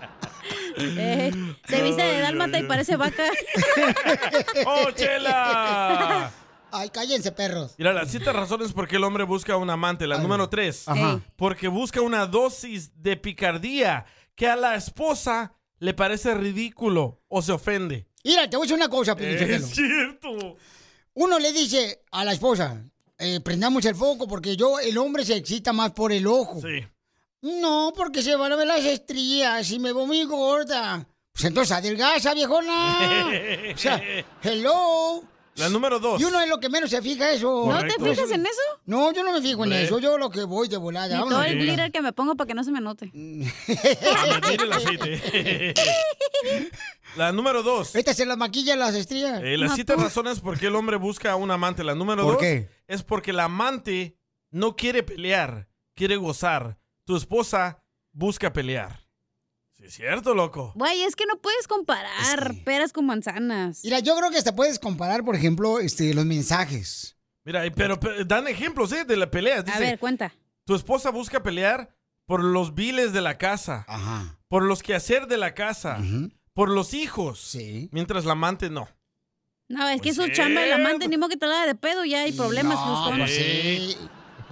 [0.80, 1.32] Eh,
[1.68, 3.24] se viste de dálmata y parece vaca.
[4.66, 6.32] ¡Oh, chela!
[6.72, 7.74] Ay, cállense, perros.
[7.80, 10.06] Mira, las siete razones por qué el hombre busca un amante.
[10.06, 10.88] La número tres.
[10.88, 11.20] Ajá.
[11.36, 17.52] Porque busca una dosis de picardía que a la esposa le parece ridículo o se
[17.52, 18.08] ofende.
[18.24, 20.58] Mira, te voy a decir una cosa, Piolín Es cierto.
[21.14, 22.84] Uno le dice a la esposa,
[23.18, 26.62] eh, prendamos el foco porque yo, el hombre se excita más por el ojo.
[26.62, 26.86] Sí.
[27.42, 31.08] No, porque se van a ver las estrías y me veo muy gorda.
[31.32, 33.30] Pues entonces adelgaza, viejona.
[33.74, 34.02] O sea,
[34.42, 35.24] hello.
[35.58, 36.22] La número dos.
[36.22, 37.66] Y uno es lo que menos se fija eso.
[37.68, 38.62] ¿No te fijas en eso?
[38.86, 40.00] No, yo no me fijo en eso.
[40.00, 41.08] Yo lo que voy de volada.
[41.08, 43.12] Y todo vámonos el glitter que me pongo para que no se me note.
[43.14, 45.74] Ah, el aceite.
[47.16, 47.96] la número dos.
[47.96, 49.42] Esta se la maquilla las estrías.
[49.44, 51.84] Eh, las siete razones por qué el hombre busca a un amante.
[51.84, 52.70] La número ¿Por dos qué?
[52.88, 54.18] es porque el amante
[54.52, 56.78] no quiere pelear, quiere gozar.
[57.06, 59.07] Tu esposa busca pelear.
[59.88, 60.74] Sí, es cierto, loco.
[60.76, 63.82] Güey, es que no puedes comparar peras con manzanas.
[63.84, 67.18] Mira, yo creo que hasta puedes comparar, por ejemplo, este, los mensajes.
[67.46, 69.06] Mira, pero, pero dan ejemplos ¿eh?
[69.06, 69.62] de la pelea.
[69.64, 70.34] Dice, A ver, cuenta.
[70.66, 71.96] Tu esposa busca pelear
[72.26, 73.86] por los biles de la casa,
[74.50, 76.00] por los quehacer de la casa,
[76.54, 77.58] por los hijos.
[77.92, 78.90] Mientras la amante no.
[79.70, 81.68] No, es que es su Pues chamba el amante, ni modo que te la haga
[81.68, 82.76] de pedo, ya hay problemas.
[82.76, 83.98] No, pues sí.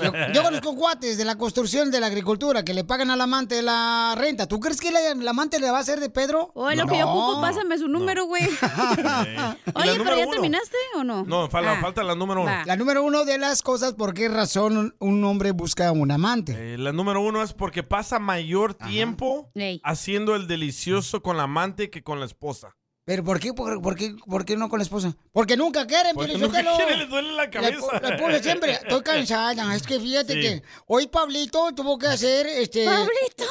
[0.01, 3.61] Yo, yo conozco cuates de la construcción de la agricultura que le pagan al amante
[3.61, 4.47] la renta.
[4.47, 6.51] ¿Tú crees que la, la amante le va a hacer de Pedro?
[6.53, 8.43] Oye, lo que yo ocupo, pásame su número, güey.
[9.75, 10.31] Oye, pero ¿ya uno?
[10.31, 11.23] terminaste o no?
[11.25, 11.81] No, falta, Ah.
[11.81, 12.51] falta la número uno.
[12.65, 16.73] La número uno de las cosas, ¿por qué razón un- un hombre busca un amante?
[16.73, 19.51] Eh, la número uno es porque pasa mayor tiempo
[19.83, 22.75] haciendo el delicioso con la amante que con la esposa.
[23.05, 25.15] ¿Pero por qué, por, por qué, por qué no con la esposa?
[25.31, 26.75] Porque nunca quieren, Porque nunca Sotelo.
[26.75, 27.77] quiere, le duele la cabeza.
[28.01, 29.75] Le puse siempre, estoy cansada.
[29.75, 30.41] Es que fíjate Sí.
[30.41, 32.83] que hoy Pablito tuvo que hacer, este...
[32.85, 33.45] ¿Pablito?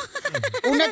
[0.69, 0.87] Una,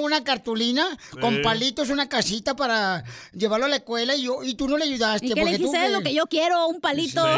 [0.00, 0.88] una cartulina
[1.20, 4.86] con palitos, una casita para llevarlo a la escuela y, yo, y tú no le
[4.86, 5.26] ayudaste.
[5.26, 5.86] ¿Y qué le tú dijiste?
[5.86, 7.24] Es lo que yo quiero, un palito.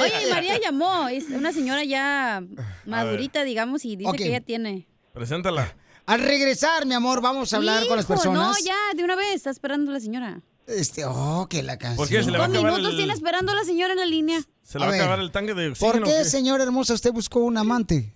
[0.00, 2.44] Oye, y María llamó, es una señora ya
[2.84, 4.86] madurita, digamos, y dice que ella tiene.
[5.12, 5.74] Preséntala.
[6.06, 8.46] Al regresar, mi amor, vamos a hablar con las Hijo, personas.
[8.60, 10.40] No, ya, de una vez, está esperando la señora.
[10.68, 11.96] Este, oh, que la canción.
[11.96, 12.22] ¿Por qué?
[12.22, 14.06] ¿Se le va a Dos acabar minutos el- tiene esperando a la señora en la
[14.06, 14.40] línea.
[14.62, 16.06] ¿Se le A va a acabar el tanque de ¿Por oxígeno?
[16.06, 16.24] o qué, qué?
[16.24, 18.12] señora hermosa, usted buscó un amante?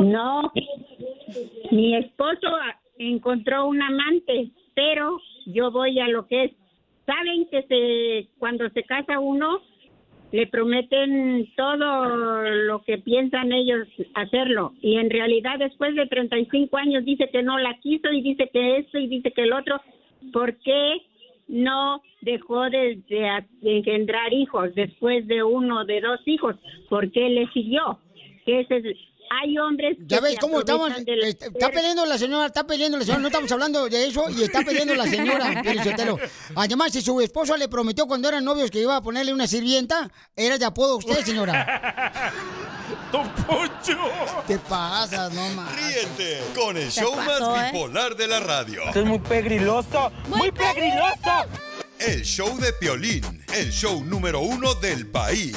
[0.00, 0.52] No,
[1.70, 2.46] mi esposo
[2.98, 6.52] encontró un amante, pero yo voy a lo que es.
[7.06, 9.60] Saben que se cuando se casa uno
[10.30, 17.04] le prometen todo lo que piensan ellos hacerlo y en realidad después de 35 años
[17.04, 19.80] dice que no la quiso y dice que esto y dice que el otro.
[20.32, 21.02] ¿Por qué
[21.46, 26.56] no dejó de, de engendrar hijos después de uno de dos hijos?
[26.90, 27.98] ¿Por qué le siguió?
[28.44, 28.96] Que ese es-
[29.30, 30.90] hay hombres que Ya ves se cómo estamos.
[30.96, 33.20] Está, está peleando la señora, está peleando la señora.
[33.20, 35.62] No estamos hablando de eso y está peleando la señora.
[36.54, 40.10] Además, si su esposo le prometió cuando eran novios que iba a ponerle una sirvienta,
[40.36, 42.32] era de apodo usted, señora.
[43.12, 43.98] ¡Don Poncho!
[44.46, 45.30] ¿Qué pasa?
[45.30, 45.74] No más.
[45.74, 47.70] Ríete con el show pasó, más eh?
[47.72, 48.82] bipolar de la radio.
[48.84, 51.46] Esto es muy pegriloso, muy pegriloso.
[51.98, 55.56] El show de Piolín, el show número uno del país.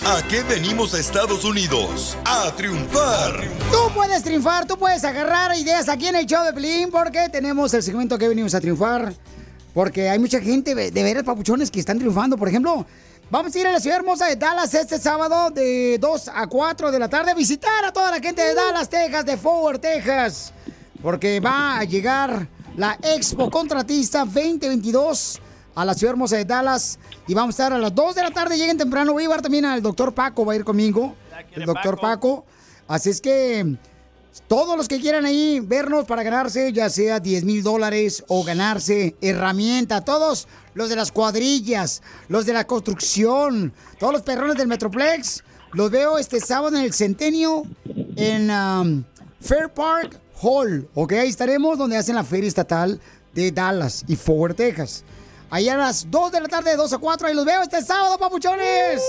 [0.00, 2.16] ¿A qué venimos a Estados Unidos?
[2.24, 3.40] A triunfar.
[3.70, 7.72] Tú puedes triunfar, tú puedes agarrar ideas aquí en el show de Pelín porque tenemos
[7.74, 9.14] el segmento que venimos a triunfar.
[9.72, 12.36] Porque hay mucha gente de veras papuchones que están triunfando.
[12.36, 12.84] Por ejemplo,
[13.30, 16.90] vamos a ir a la ciudad hermosa de Dallas este sábado de 2 a 4
[16.90, 20.52] de la tarde a visitar a toda la gente de Dallas, Texas, de Forward, Texas.
[21.00, 25.40] Porque va a llegar la Expo Contratista 2022
[25.74, 26.98] a la ciudad hermosa de Dallas.
[27.26, 28.56] Y vamos a estar a las 2 de la tarde.
[28.56, 29.12] Lleguen temprano.
[29.12, 31.14] Voy a llevar también al doctor Paco, va a ir conmigo.
[31.52, 32.44] El doctor Paco.
[32.88, 33.76] Así es que
[34.48, 39.14] todos los que quieran ahí vernos para ganarse, ya sea 10 mil dólares o ganarse
[39.20, 45.44] herramienta, todos los de las cuadrillas, los de la construcción, todos los perrones del Metroplex,
[45.72, 47.64] los veo este sábado en el Centenio
[48.16, 49.04] en um,
[49.40, 51.12] Fair Park Hall, ¿ok?
[51.12, 53.00] Ahí estaremos donde hacen la feria estatal
[53.34, 55.04] de Dallas y Forward, Texas.
[55.52, 57.82] Ahí a las 2 de la tarde, de 2 a 4, ahí los veo este
[57.82, 59.02] sábado, papuchones.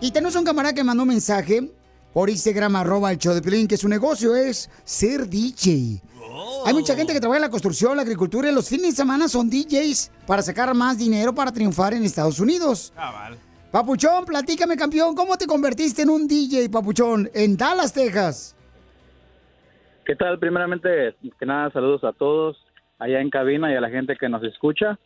[0.00, 1.68] Y tenemos un camarada que mandó un mensaje
[2.12, 6.00] por Instagram, arroba el show de Pelín, que su negocio es ser DJ.
[6.64, 9.26] Hay mucha gente que trabaja en la construcción, la agricultura y los fines de semana
[9.26, 12.92] son DJs para sacar más dinero para triunfar en Estados Unidos.
[13.72, 18.54] Papuchón, platícame, campeón, ¿cómo te convertiste en un DJ, Papuchón, en Dallas, Texas?
[20.06, 20.38] ¿Qué tal?
[20.38, 22.56] Primeramente, que nada, saludos a todos
[23.00, 25.00] allá en cabina y a la gente que nos escucha.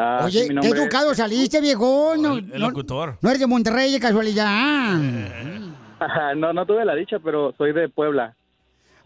[0.00, 2.14] Ah, Oye, qué es- educado saliste, viejo.
[2.16, 3.18] No, El locutor.
[3.20, 4.94] no eres de Monterrey de casualidad.
[6.36, 8.36] no, no tuve la dicha, pero soy de Puebla.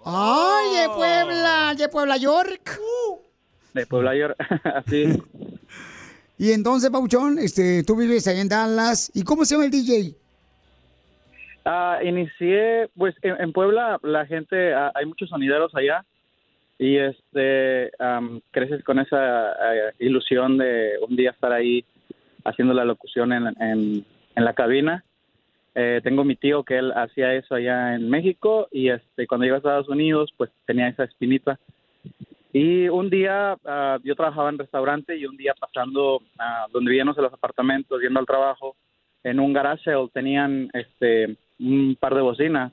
[0.05, 2.78] Ay, de Puebla, de Puebla, York.
[3.72, 4.36] De Puebla, York.
[4.64, 5.22] Así.
[6.36, 9.11] Y entonces, Pauchón, este, tú vives ahí en Dallas.
[9.14, 10.14] ¿Y cómo se llama el DJ?
[11.64, 16.05] Ah, inicié, pues en, en Puebla la gente, ah, hay muchos sonideros allá
[16.78, 21.84] y este am, creces con esa eh, ilusión de un día estar ahí
[22.44, 24.04] haciendo la locución en, en,
[24.34, 25.04] en la cabina.
[25.74, 29.54] Eh, tengo mi tío que él hacía eso allá en México y este cuando llegué
[29.54, 31.58] a Estados Unidos pues tenía esa espinita.
[32.52, 37.16] Y un día ah, yo trabajaba en restaurante y un día pasando ah, donde vivíamos
[37.16, 38.76] en los apartamentos, yendo al trabajo,
[39.24, 42.72] en un garage tenían este un par de bocinas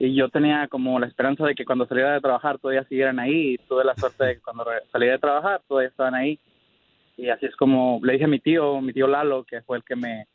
[0.00, 3.52] y yo tenía como la esperanza de que cuando saliera de trabajar todavía siguieran ahí
[3.52, 6.38] y tuve la suerte de que cuando salí de trabajar todavía estaban ahí
[7.18, 9.84] y así es como le dije a mi tío, mi tío Lalo, que fue el
[9.84, 10.26] que me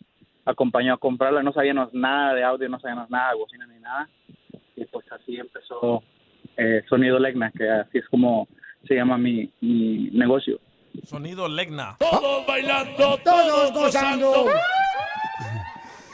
[0.45, 4.07] acompañó a comprarla, no sabíamos nada de audio, no sabíamos nada de bocina ni nada
[4.75, 6.03] y pues así empezó
[6.57, 8.47] eh, Sonido Legna, que así es como
[8.87, 10.59] se llama mi, mi negocio.
[11.05, 11.95] Sonido Legna.
[11.97, 14.45] Todos bailando, todos gozando.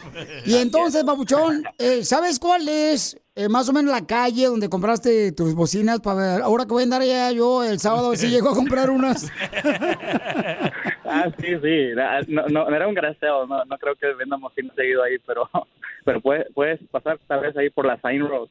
[0.46, 5.32] Y entonces, Papuchón, eh, ¿sabes cuál es eh, más o menos la calle donde compraste
[5.32, 6.42] tus bocinas para ver?
[6.42, 8.90] Ahora que voy a andar allá yo el sábado, a ver si llego a comprar
[8.90, 9.32] unas.
[11.14, 11.90] Ah, sí, sí.
[12.30, 13.46] No, no, no era un graseo.
[13.46, 15.50] No, no creo que vendamos sin seguido ahí, pero,
[16.06, 18.48] pero puedes, puedes pasar tal vez ahí por la Sign Road.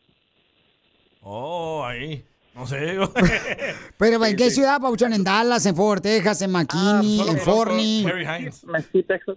[1.22, 2.22] Oh, ahí.
[2.54, 2.98] No sé.
[3.96, 5.14] Pero ¿en qué ciudad, Papuchón?
[5.14, 8.04] ¿En Dallas, en Fort Texas, en McKinney, solo en Forney?
[8.04, 8.66] Harry Hines.
[9.06, 9.36] Texas.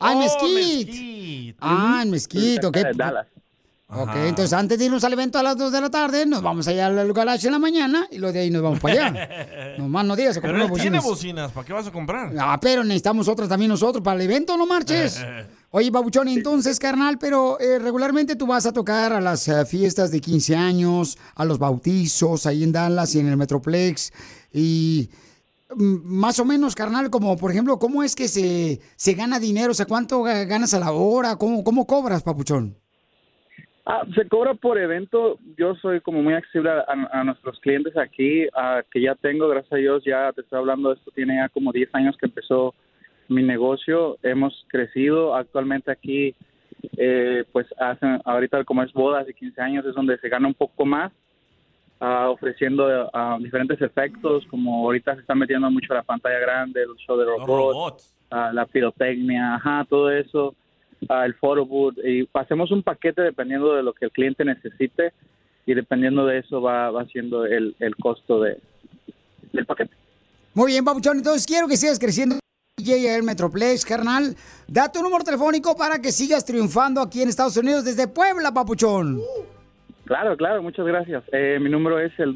[0.00, 0.54] Ah, en Oh, Mesquite.
[0.90, 1.56] Mesquite.
[1.60, 2.76] Ah, en Mesquite, ok.
[2.96, 3.26] Dallas.
[3.92, 4.28] Ok, Ajá.
[4.28, 6.86] entonces antes de irnos al evento a las 2 de la tarde, nos vamos allá
[6.86, 9.74] al garage en la mañana y luego de ahí nos vamos para allá.
[9.78, 11.04] Nomás no digas, se Pero compran él tiene bocinas.
[11.04, 11.52] bocinas.
[11.52, 12.32] ¿Para qué vas a comprar?
[12.38, 15.20] Ah, pero necesitamos otras también nosotros para el evento, no marches.
[15.72, 20.12] Oye, Babuchón, entonces, carnal, pero eh, regularmente tú vas a tocar a las eh, fiestas
[20.12, 24.12] de 15 años, a los bautizos ahí en Dallas y en el Metroplex.
[24.52, 25.10] Y
[25.76, 29.70] más o menos, carnal, como por ejemplo, ¿cómo es que se, se gana dinero?
[29.70, 31.36] O sea, ¿cuánto ga- ganas a la hora?
[31.36, 32.76] ¿Cómo, cómo cobras, Papuchón?
[33.86, 35.38] Ah, se cobra por evento.
[35.56, 39.72] Yo soy como muy accesible a, a nuestros clientes aquí, ah, que ya tengo, gracias
[39.72, 42.74] a Dios, ya te estoy hablando esto, tiene ya como 10 años que empezó
[43.28, 44.18] mi negocio.
[44.22, 45.34] Hemos crecido.
[45.34, 46.34] Actualmente aquí,
[46.96, 50.54] eh, pues hacen, ahorita como es bodas y 15 años, es donde se gana un
[50.54, 51.12] poco más.
[52.00, 56.96] Ah, ofreciendo ah, diferentes efectos, como ahorita se está metiendo mucho la pantalla grande, el
[56.96, 60.54] show de robots, ah, la pirotecnia, ajá, todo eso,
[61.08, 65.12] el photo booth, y hacemos un paquete dependiendo de lo que el cliente necesite
[65.66, 68.58] y dependiendo de eso va, va siendo el, el costo de,
[69.52, 69.94] del paquete.
[70.54, 72.36] Muy bien, Papuchón, entonces quiero que sigas creciendo.
[72.76, 74.34] DJ el Metroplex, carnal.
[74.66, 79.20] Da tu número telefónico para que sigas triunfando aquí en Estados Unidos desde Puebla, Papuchón.
[80.10, 81.22] Claro, claro, muchas gracias.
[81.30, 82.34] Eh, mi número es el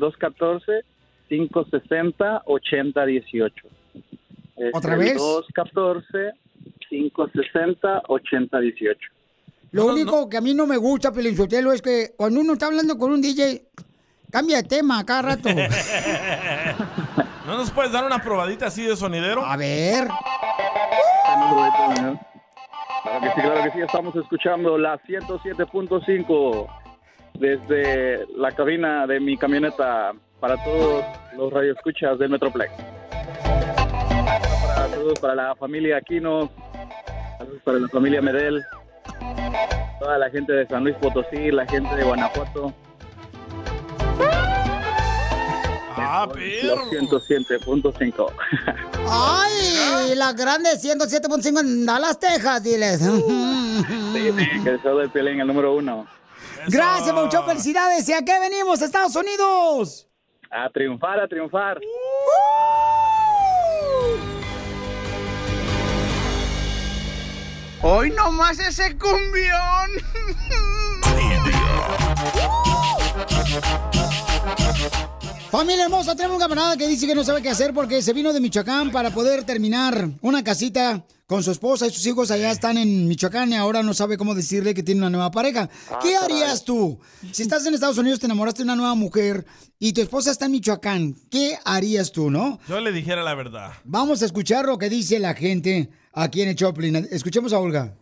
[1.28, 3.52] 214-560-8018.
[4.56, 5.16] Es ¿Otra el vez?
[6.92, 8.96] 214-560-8018.
[9.72, 12.96] Lo único que a mí no me gusta, Pelinchotelo, es que cuando uno está hablando
[12.96, 13.66] con un DJ,
[14.30, 15.48] cambia de tema a cada rato.
[17.44, 19.44] ¿No nos puedes dar una probadita así de sonidero?
[19.44, 20.06] A ver.
[23.02, 26.83] Claro que sí, claro que sí, estamos escuchando la 107.5
[27.38, 31.04] desde la cabina de mi camioneta para todos
[31.36, 32.72] los radioescuchas del Metroplex.
[33.42, 36.50] Para todos, para la familia Aquino,
[37.38, 38.62] saludos para la familia Medel,
[40.00, 42.72] toda la gente de San Luis Potosí, la gente de Guanajuato.
[45.96, 48.32] Ah, Los 107.5.
[49.08, 50.14] ¡Ay!
[50.16, 53.00] La grande 107.5 en Dallas, Texas, diles.
[53.00, 56.06] Sí, sí, que el show del Piolín, el número uno.
[56.68, 58.08] Gracias, Papuchón, felicidades.
[58.08, 60.08] ¿Y a qué venimos, Estados Unidos?
[60.50, 61.80] A triunfar, a triunfar.
[67.82, 69.90] Hoy nomás ese cumbión.
[75.54, 78.32] Familia hermosa, tenemos un camarada que dice que no sabe qué hacer porque se vino
[78.32, 82.76] de Michoacán para poder terminar una casita con su esposa y sus hijos allá están
[82.76, 85.70] en Michoacán y ahora no sabe cómo decirle que tiene una nueva pareja.
[85.92, 86.24] Ah, ¿Qué caray.
[86.24, 86.98] harías tú?
[87.30, 89.46] Si estás en Estados Unidos, te enamoraste de una nueva mujer
[89.78, 92.58] y tu esposa está en Michoacán, ¿qué harías tú, no?
[92.68, 93.74] Yo le dijera la verdad.
[93.84, 96.96] Vamos a escuchar lo que dice la gente aquí en el Choplin.
[97.12, 97.94] Escuchemos a Olga.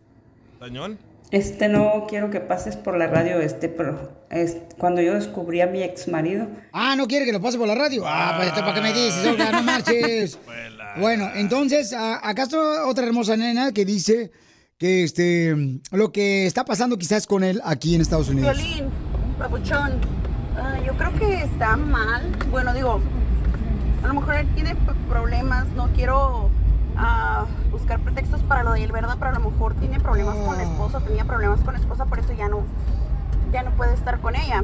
[0.59, 0.97] ¿Tañón?
[1.33, 5.65] Este no quiero que pases por la radio, este, pero es, cuando yo descubrí a
[5.65, 6.45] mi ex marido.
[6.71, 8.03] Ah, ¿no quiere que lo pase por la radio?
[8.05, 10.37] Ah, pues esto para qué me dices, Olga, no marches.
[10.95, 14.29] Bueno, entonces, acá está otra hermosa nena que dice
[14.77, 18.55] que este lo que está pasando quizás con él aquí en Estados Unidos.
[18.55, 18.85] Violín,
[19.39, 19.93] papuchón,
[20.55, 22.31] ah, yo creo que está mal.
[22.51, 23.01] Bueno, digo,
[24.03, 24.75] a lo mejor él tiene
[25.09, 26.51] problemas, no quiero
[26.97, 29.15] ah, buscar pretextos para lo de él, ¿verdad?
[29.19, 32.19] Pero a lo mejor tiene problemas con la esposa, tenía problemas con la esposa, por
[32.19, 32.61] eso ya no,
[33.51, 34.63] ya no puede estar con ella.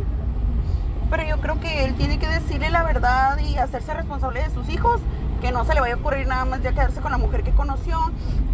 [1.09, 4.69] Pero yo creo que él tiene que decirle la verdad y hacerse responsable de sus
[4.69, 5.01] hijos,
[5.41, 7.51] que no se le vaya a ocurrir nada más ya quedarse con la mujer que
[7.51, 7.97] conoció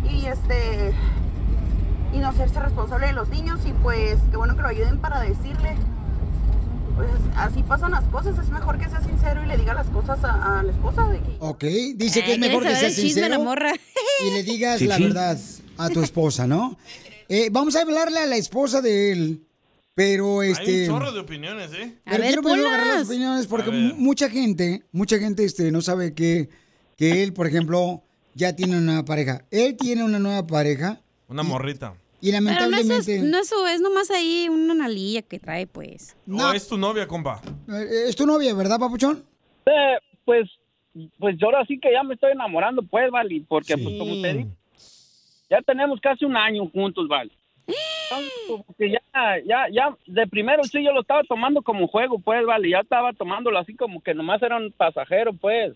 [0.03, 0.93] y este
[2.13, 5.19] y no hacerse responsable de los niños y pues qué bueno que lo ayuden para
[5.19, 5.76] decirle
[6.95, 10.23] pues así pasan las cosas es mejor que sea sincero y le diga las cosas
[10.23, 11.63] a, a la esposa de que Ok,
[11.95, 13.73] dice que Eh, es mejor que ¿quieres seas saber el chisme, sincero la morra?
[14.27, 15.03] y le digas Sí, la sí.
[15.03, 15.37] verdad
[15.77, 16.77] a tu esposa, ¿no?
[17.27, 19.47] Eh, vamos a hablarle a la esposa de él,
[19.93, 20.89] pero Hay este...
[20.89, 21.95] un chorro de opiniones, ¿eh?
[22.05, 26.13] Pero quiero primero agarrar las opiniones porque A mucha gente, mucha gente este, no sabe
[26.13, 26.49] que,
[26.97, 28.03] que él, por ejemplo,
[28.35, 29.43] ya tiene una pareja.
[29.51, 31.95] Él tiene una nueva pareja Una morrita.
[32.22, 33.20] Y Pero no es, lamentablemente...
[33.20, 36.16] no eso, es nomás ahí una nalilla que trae, pues.
[36.32, 37.41] ¿O es tu novia, compa?
[37.70, 39.24] Eh, Es tu novia, ¿verdad, papuchón?
[39.66, 40.49] Eh, pues,
[41.20, 44.34] pues yo ahora sí que ya me estoy enamorando, pues, Vali, porque pues como te
[44.34, 44.49] digo,
[45.49, 47.32] ya tenemos casi un año juntos, Vali.
[48.78, 52.80] Ya, ya, ya, de primero sí yo lo estaba tomando como juego, pues, Vali, ya
[52.80, 55.74] estaba tomándolo así como que nomás era un pasajero, pues.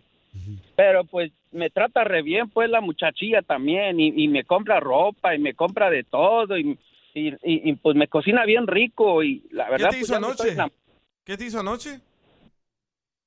[0.75, 5.35] Pero pues me trata re bien, pues la muchachilla también, y, y me compra ropa,
[5.35, 6.77] y me compra de todo, y,
[7.13, 9.89] y, pues me cocina bien rico, y la verdad...
[9.89, 10.57] ¿Qué te pues, hizo anoche?
[11.23, 11.99] ¿Qué te hizo anoche?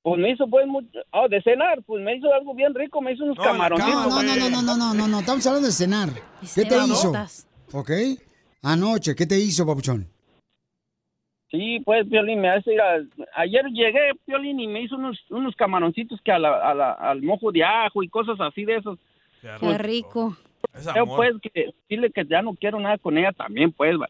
[0.01, 3.13] Pues me hizo pues mucho, oh, de cenar, pues me hizo algo bien rico, me
[3.13, 3.69] hizo unos no.
[3.69, 6.09] No, no, no, no, no, no, no, no, estamos hablando de cenar.
[6.53, 7.13] ¿Qué te hizo?
[7.71, 7.91] Ok,
[8.63, 10.12] anoche, ¿qué te hizo, papuchón?
[11.53, 12.95] Sí, pues Piolín, me hace ir a...
[13.35, 17.21] Ayer llegué, Piolín, y me hizo unos, unos camaroncitos que a la, a la- al
[17.21, 18.97] mojo de ajo y cosas así de esos.
[19.59, 20.35] Qué rico.
[20.91, 23.93] Creo pues que decirle que ya no quiero nada con ella también, pues.
[24.01, 24.09] va.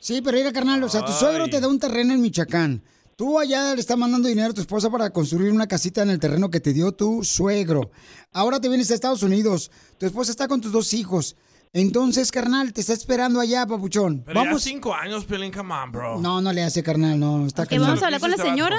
[0.00, 2.82] Sí, pero mira, carnal, o sea, tu suegro te da un terreno en Michoacán.
[3.14, 6.18] Tú allá le estás mandando dinero a tu esposa para construir una casita en el
[6.18, 7.90] terreno que te dio tu suegro.
[8.32, 9.70] Ahora te vienes a Estados Unidos.
[9.98, 11.36] Tu esposa está con tus dos hijos.
[11.72, 14.22] Entonces, carnal, te está esperando allá, papuchón.
[14.24, 14.62] Pero ya Vamos.
[14.62, 16.20] cinco años, Pelín, come on, bro.
[16.20, 17.46] No, no le hace, carnal, no.
[17.46, 18.76] Está Que vamos a hablar con la este señora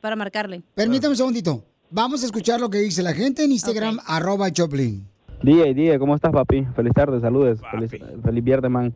[0.00, 0.62] para marcarle.
[0.74, 1.64] Permítame un segundito.
[1.90, 5.06] Vamos a escuchar lo que dice la gente en Instagram, arroba Choplin.
[5.42, 6.66] DJ, DJ, ¿cómo estás, papi?
[6.76, 7.60] Feliz tarde, saludos.
[7.70, 7.90] Feliz,
[8.22, 8.94] feliz viernes, man.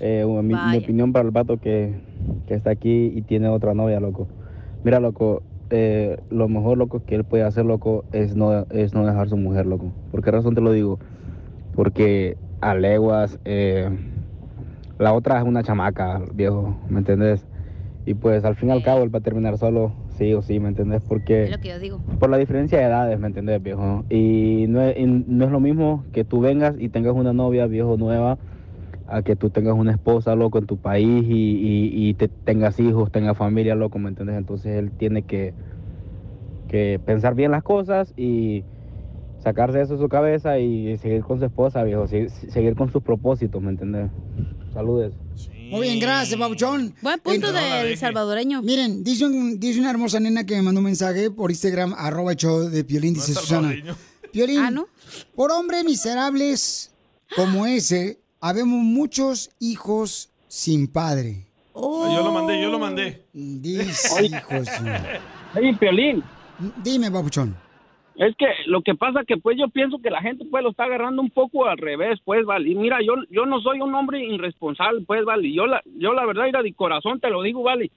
[0.00, 2.00] Eh, mi, opinión para el vato que,
[2.46, 4.28] que está aquí y tiene otra novia, loco.
[4.84, 9.06] Mira, loco, eh, lo mejor, loco, que él puede hacer, loco, es no, es no
[9.06, 9.92] dejar su mujer, loco.
[10.10, 10.98] ¿Por qué razón te lo digo?
[11.74, 13.90] Porque a leguas, eh,
[14.98, 17.46] la otra es una chamaca, viejo, ¿me entendés?
[18.06, 20.60] Y pues al fin y al cabo él va a terminar solo, sí o sí,
[20.60, 21.02] ¿me entendés?
[21.08, 22.02] Porque Es lo que yo digo.
[22.18, 24.04] por la diferencia de edades, ¿me entendés, viejo?
[24.10, 27.66] Y no es, y no es lo mismo que tú vengas y tengas una novia,
[27.66, 28.38] viejo, nueva,
[29.06, 32.78] a que tú tengas una esposa, loco, en tu país y, y- y te tengas
[32.80, 34.36] hijos, tengas familia, loco, ¿me entendés?
[34.38, 35.54] Entonces él tiene que,
[36.68, 38.64] que pensar bien las cosas y
[39.42, 43.02] sacarse eso de su cabeza y seguir con su esposa, viejo, seguir, seguir con sus
[43.02, 44.10] propósitos, ¿me entendés?
[44.72, 45.12] Saludes.
[45.70, 46.94] Muy bien, gracias, papuchón.
[47.02, 48.62] Buen punto del salvadoreño.
[48.62, 52.34] Miren, dice, un- dice una hermosa nena que me mandó un mensaje por Instagram, arroba
[52.34, 53.74] show de Piolín, dice Susana.
[54.32, 54.86] Piolín, Ah, ¿no?
[55.34, 56.92] por hombres miserables
[57.36, 61.46] como ese, habemos muchos hijos sin padre.
[61.74, 63.24] Yo lo mandé, yo lo mandé.
[63.32, 64.68] Dice, hijos.
[65.56, 66.22] Oye, Piolín.
[66.84, 67.56] Dime, papuchón.
[68.16, 70.84] Es que lo que pasa que pues yo pienso que la gente pues lo está
[70.84, 72.68] agarrando un poco al revés, pues, vale.
[72.70, 75.52] Y mira, yo yo no soy un hombre irresponsable, pues, vale.
[75.52, 77.90] Yo la yo la verdad, era de corazón te lo digo, vale.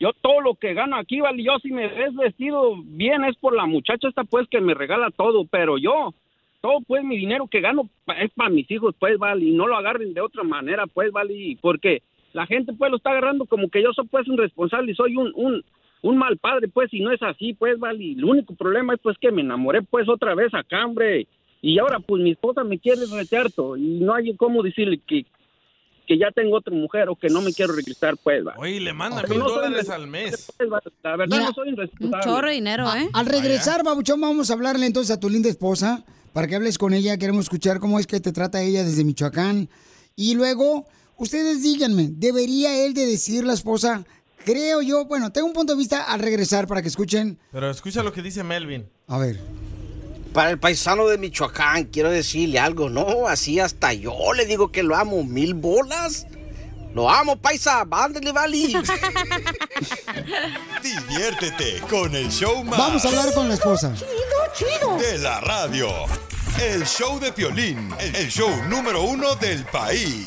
[0.00, 3.54] Yo todo lo que gano aquí, vale, yo si me ves vestido bien es por
[3.54, 6.12] la muchacha esta pues que me regala todo, pero yo
[6.60, 7.88] todo pues mi dinero que gano
[8.18, 11.56] es para mis hijos, pues, vale, y no lo agarren de otra manera, pues, vale,
[11.60, 12.02] porque
[12.32, 15.16] la gente pues lo está agarrando como que yo soy pues un responsable y soy
[15.16, 15.64] un un
[16.04, 18.04] un mal padre, pues, y no es así, pues, vale.
[18.04, 21.26] Y el único problema es, pues, que me enamoré, pues, otra vez acá, hombre.
[21.62, 25.24] Y ahora, pues, mi esposa me quiere rechazo y no hay cómo decirle que,
[26.06, 28.58] que ya tengo otra mujer o que no me quiero regresar, pues, vale.
[28.60, 30.52] Oye, le manda mil no dólares al mes.
[30.58, 32.16] pues, vale, La verdad, Mira, no soy irresponsable.
[32.16, 33.08] Un chorro de dinero, ¿eh?
[33.14, 36.92] Al regresar, babuchón, vamos a hablarle entonces a tu linda esposa para que hables con
[36.92, 37.16] ella.
[37.16, 39.70] Queremos escuchar cómo es que te trata ella desde Michoacán.
[40.16, 40.84] Y luego,
[41.16, 44.04] ustedes díganme, ¿debería él de decir la esposa?
[44.44, 47.38] Creo yo, bueno, tengo un punto de vista al regresar para que escuchen.
[47.50, 48.88] Pero escucha lo que dice Melvin.
[49.08, 49.40] A ver.
[50.34, 53.26] Para el paisano de Michoacán, quiero decirle algo, ¿no?
[53.28, 55.22] Así hasta yo le digo que lo amo.
[55.24, 56.26] ¿Mil bolas?
[56.92, 57.84] Lo amo, paisa.
[57.84, 58.56] Mándale, vale.
[60.82, 62.78] Diviértete con el show más.
[62.78, 63.94] Vamos a hablar con la esposa.
[64.98, 65.88] De la radio.
[66.60, 70.26] El show de Piolín, el show número uno del país.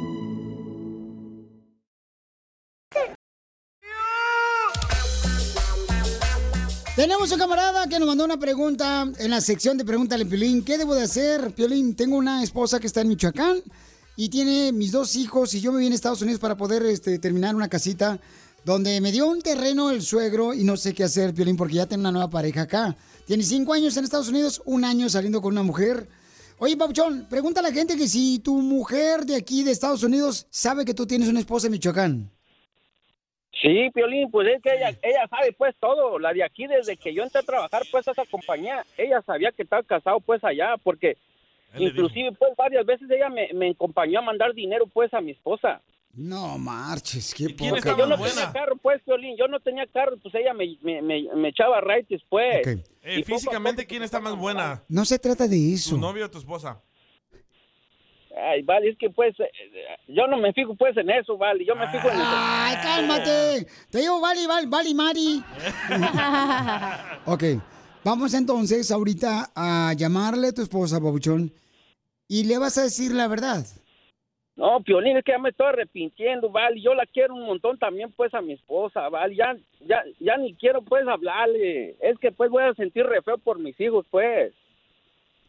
[6.95, 10.61] Tenemos un camarada que nos mandó una pregunta en la sección de Pregúntale Piolín.
[10.61, 11.95] ¿Qué debo de hacer, Piolín?
[11.95, 13.61] Tengo una esposa que está en Michoacán
[14.17, 17.17] y tiene mis dos hijos y yo me vine a Estados Unidos para poder este,
[17.17, 18.19] terminar una casita
[18.65, 21.85] donde me dio un terreno el suegro y no sé qué hacer, Piolín, porque ya
[21.85, 22.97] tengo una nueva pareja acá.
[23.25, 26.09] Tiene cinco años en Estados Unidos, un año saliendo con una mujer.
[26.59, 30.45] Oye, Papuchón, pregunta a la gente que si tu mujer de aquí de Estados Unidos
[30.49, 32.31] sabe que tú tienes una esposa en Michoacán.
[33.61, 37.13] Sí, Piolín, pues es que ella, ella sabe pues todo, la de aquí desde que
[37.13, 40.77] yo entré a trabajar pues a esa compañía, ella sabía que estaba casado pues allá,
[40.83, 41.15] porque
[41.77, 45.79] inclusive pues varias veces ella me, me acompañó a mandar dinero pues a mi esposa.
[46.13, 47.97] No marches, qué Porque poca.
[47.97, 51.23] yo no tenía carro pues, Piolín, yo no tenía carro, pues ella me, me, me,
[51.35, 52.67] me echaba raites pues.
[53.03, 54.83] Eh, físicamente, ¿quién está más buena?
[54.89, 55.91] No se trata de eso.
[55.91, 56.81] ¿Tu novio o tu esposa?
[58.37, 59.51] Ay, vale, es que pues eh,
[60.07, 63.67] yo no me fijo pues en eso, vale, yo me fijo en Ay, cálmate.
[63.89, 65.43] Te digo, vale, vale, vale, Mari.
[67.25, 67.43] ok,
[68.03, 71.51] vamos entonces ahorita a llamarle a tu esposa, Pabuchón,
[72.27, 73.65] y le vas a decir la verdad.
[74.55, 76.81] No, Piolín, es que ya me estoy arrepintiendo, vale.
[76.81, 79.35] Yo la quiero un montón también, pues, a mi esposa, vale.
[79.35, 81.95] Ya, ya, ya ni quiero, pues, hablarle.
[82.01, 84.53] Es que, pues, voy a sentir re feo por mis hijos, pues.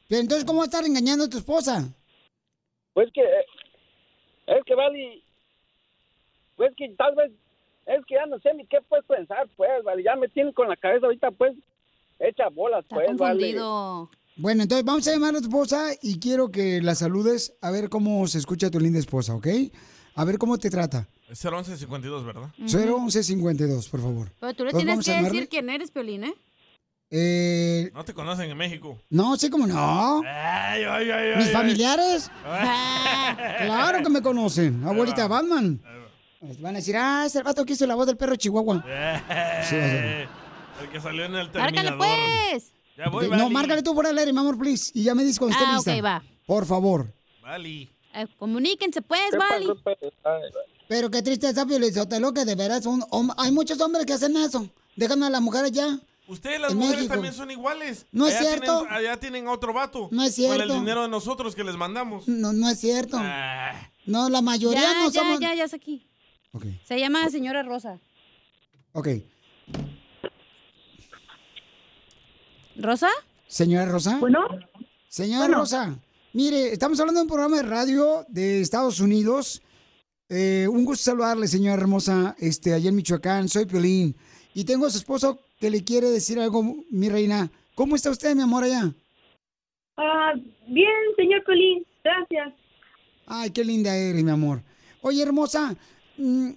[0.09, 1.93] Pero entonces, ¿cómo estar engañando a tu esposa?
[2.95, 3.22] Pues que,
[4.47, 5.22] es que, vale,
[6.57, 7.32] pues que tal vez,
[7.86, 10.03] es que ya no sé ni qué, pues, pensar, pues, vale.
[10.03, 11.55] Ya me tienen con la cabeza ahorita, pues,
[12.18, 13.55] hecha bolas, pues, vale.
[14.36, 17.90] Bueno, entonces vamos a llamar a tu esposa y quiero que la saludes a ver
[17.90, 19.47] cómo se escucha tu linda esposa, ¿ok?
[20.14, 21.07] A ver cómo te trata.
[21.28, 22.51] Es 01152, ¿verdad?
[22.59, 24.32] 01152, por favor.
[24.40, 26.34] Pero tú le tienes que decir quién eres, Piolín, ¿eh?
[27.14, 28.98] Eh, No te conocen en México.
[29.10, 30.22] no, sí, como no.
[30.26, 33.66] Ay, ay, ay, Mis ay, familiares, ay.
[33.66, 34.82] claro que me conocen.
[34.86, 35.78] Abuelita Batman.
[36.60, 38.82] Van a decir, ah, es el vato que hizo la voz del perro Chihuahua.
[38.82, 40.28] Sí, va a ser.
[40.80, 41.98] El que salió en el ¡Márcale, terminador.
[41.98, 42.72] pues!
[42.96, 44.90] Ya voy, no, márcale tú por el aire, mi amor, please.
[44.94, 45.92] Y ya me dices cuando esté Ah, lista.
[45.94, 46.22] ok, va.
[46.46, 47.12] Por favor.
[47.42, 47.90] Vali.
[48.14, 49.68] Eh, comuníquense, pues, Vali.
[50.88, 53.04] Pero qué tristeza, Piolizotelo, que de veras son
[53.36, 54.66] hay muchos hombres que hacen eso.
[54.96, 55.98] Dejan a las mujeres ya.
[56.33, 57.14] Ustedes, las En mujeres, México.
[57.14, 58.07] también son iguales.
[58.11, 58.78] No es Allá cierto.
[58.80, 60.09] tienen- allá tienen otro vato.
[60.11, 60.74] No es Con el cierto.
[60.74, 62.26] dinero de nosotros que les mandamos.
[62.26, 63.18] No, no es cierto.
[63.20, 63.91] Ah.
[64.07, 65.41] No, la mayoría Ya, no ya, somos.
[65.41, 66.09] ya, ya es aquí.
[66.89, 67.99] Se llama señora Rosa.
[68.93, 69.09] Ok.
[72.76, 73.09] ¿Rosa?
[73.47, 74.16] Señora Rosa.
[74.18, 74.41] Bueno.
[75.09, 75.59] Señora Bueno.
[75.59, 75.99] Rosa,
[76.33, 79.61] mire, estamos hablando de un programa de radio de Estados Unidos.
[80.30, 83.49] Eh, un gusto saludarle, señora hermosa, este, allá en Michoacán.
[83.51, 84.16] Soy Piolín.
[84.55, 86.60] Y tengo a su esposo que le quiere decir algo,
[86.90, 87.48] mi reina.
[87.76, 88.92] ¿Cómo está usted, mi amor, allá?
[89.96, 90.32] Ah,
[90.66, 92.52] bien, señor Colín, gracias.
[93.26, 94.60] Ay, qué linda eres, mi amor.
[95.02, 95.76] Oye, hermosa,
[96.18, 96.50] mm,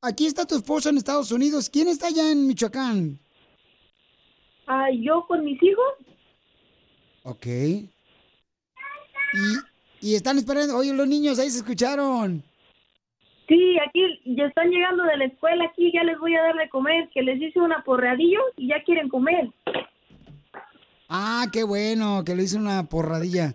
[0.00, 1.68] aquí está tu esposo en Estados Unidos.
[1.68, 3.18] ¿Quién está allá en Michoacán?
[4.66, 5.92] Ah, yo con mis hijos.
[7.24, 7.46] Ok.
[7.46, 7.90] Y,
[10.00, 10.74] y están esperando.
[10.74, 12.42] Oye, los niños ahí se escucharon.
[13.48, 16.68] Sí, aquí ya están llegando de la escuela, aquí ya les voy a dar de
[16.68, 19.48] comer, que les hice un aporreadillo y ya quieren comer.
[21.08, 23.54] Ah, qué bueno, que le hice una porradilla.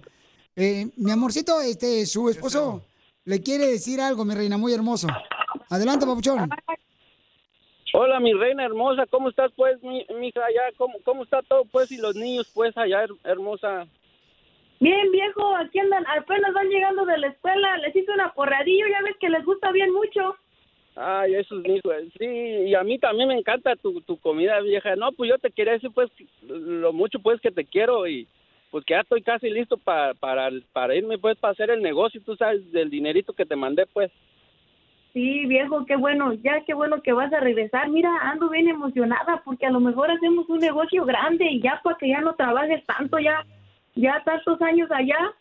[0.56, 2.82] Eh, mi amorcito, este, su esposo
[3.26, 5.08] le quiere decir algo, mi reina, muy hermoso.
[5.70, 6.50] Adelante, papuchón.
[7.94, 10.76] Hola, mi reina hermosa, ¿cómo estás, pues, mi, mi hija allá?
[10.78, 13.86] ¿Cómo, ¿Cómo está todo, pues, y los niños, pues, allá, her- hermosa?
[14.84, 19.02] Bien, viejo, aquí andan, apenas van llegando de la escuela, les hice un aporreadillo, ya
[19.06, 20.36] ves que les gusta bien mucho.
[20.98, 24.98] Ay, esos hijos, sí, y a mí también me encanta tu, tu comida, vieja.
[24.98, 26.12] No, pues yo te quería decir, pues,
[26.42, 28.28] lo mucho, pues, que te quiero y,
[28.72, 32.20] pues que ya estoy casi listo para, para, para irme pues para hacer el negocio,
[32.26, 34.12] tú sabes, del dinerito que te mandé pues.
[35.14, 37.88] Sí, viejo, qué bueno, ya qué bueno que vas a regresar.
[37.90, 41.98] Mira, ando bien emocionada porque a lo mejor hacemos un negocio grande y ya para
[41.98, 43.46] que ya no trabajes tanto, ya,
[43.96, 45.34] ya tantos años allá,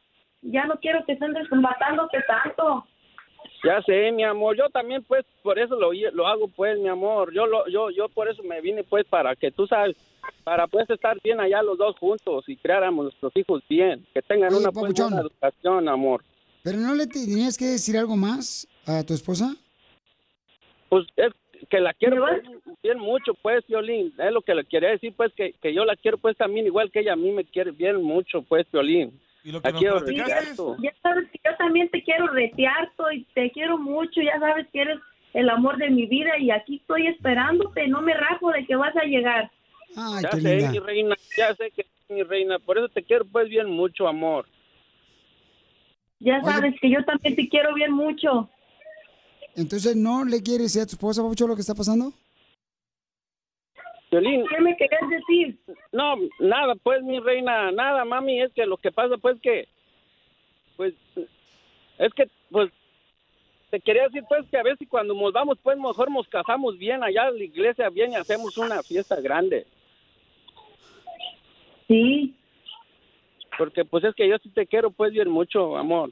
[0.42, 2.86] ya no quiero que estés matándote tanto.
[3.64, 7.32] Ya sé, mi amor, yo también pues por eso lo, lo hago pues, mi amor.
[7.32, 9.96] Yo lo yo yo por eso me vine pues para que tú sabes,
[10.42, 14.53] para pues estar bien allá los dos juntos y creáramos nuestros hijos bien, que tengan
[14.53, 16.24] Oye, una pues, buena educación, amor.
[16.64, 19.55] ¿Pero no le tenías que decir algo más a tu esposa?
[20.88, 21.32] Pues es
[21.69, 22.25] que la quiero
[22.83, 24.13] bien mucho pues, Violín.
[24.19, 26.91] Es lo que le quería decir pues que, que yo la quiero pues también igual
[26.91, 29.13] que ella a mí me quiere bien mucho pues, Violín.
[29.45, 30.77] ¿Y lo La quiero Sí, respeto.
[30.81, 34.83] ya sabes que yo también te quiero retear y te quiero mucho, ya sabes que
[34.83, 34.99] eres
[35.35, 38.95] el amor de mi vida y aquí estoy esperándote, no me rajo de que vas
[38.97, 39.51] a llegar.
[39.97, 40.71] Ay, ya qué sé, linda.
[40.71, 44.47] mi reina, ya sé que mi reina, por eso te quiero pues bien mucho, amor.
[46.21, 48.49] Ya sabes que yo también te quiero bien mucho.
[49.57, 52.12] Entonces, ¿no le quieres decir a tu esposa, Papuchón, lo que está pasando?
[54.11, 54.44] Violín.
[54.48, 55.59] ¿Qué me querías decir?
[55.92, 59.68] No, nada, pues mi reina, nada, mami, es que lo que pasa pues que,
[60.76, 60.94] pues,
[61.98, 62.70] es que, pues,
[63.72, 66.76] te quería decir pues que a ver si cuando nos vamos pues mejor nos casamos
[66.76, 69.66] bien allá en la iglesia bien y hacemos una fiesta grande.
[71.88, 72.34] Sí.
[73.57, 76.11] Porque pues es que yo sí te quiero pues bien mucho, amor.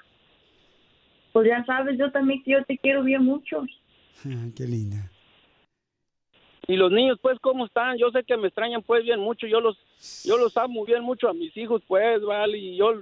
[1.33, 3.63] Pues ya sabes, yo también que yo te quiero bien mucho.
[4.25, 5.11] Ay, qué linda.
[6.67, 9.61] Y los niños pues cómo están, yo sé que me extrañan pues bien mucho, yo
[9.61, 9.77] los
[10.25, 12.95] yo los amo bien mucho a mis hijos pues, vale, y yo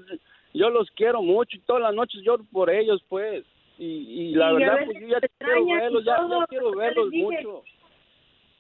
[0.55, 3.45] yo los quiero mucho y todas las noches lloro por ellos pues.
[3.79, 6.47] Y, y la y verdad pues yo ya te quiero extrañas y verlos, ya, ya
[6.49, 7.25] quiero verlos dije.
[7.25, 7.65] mucho.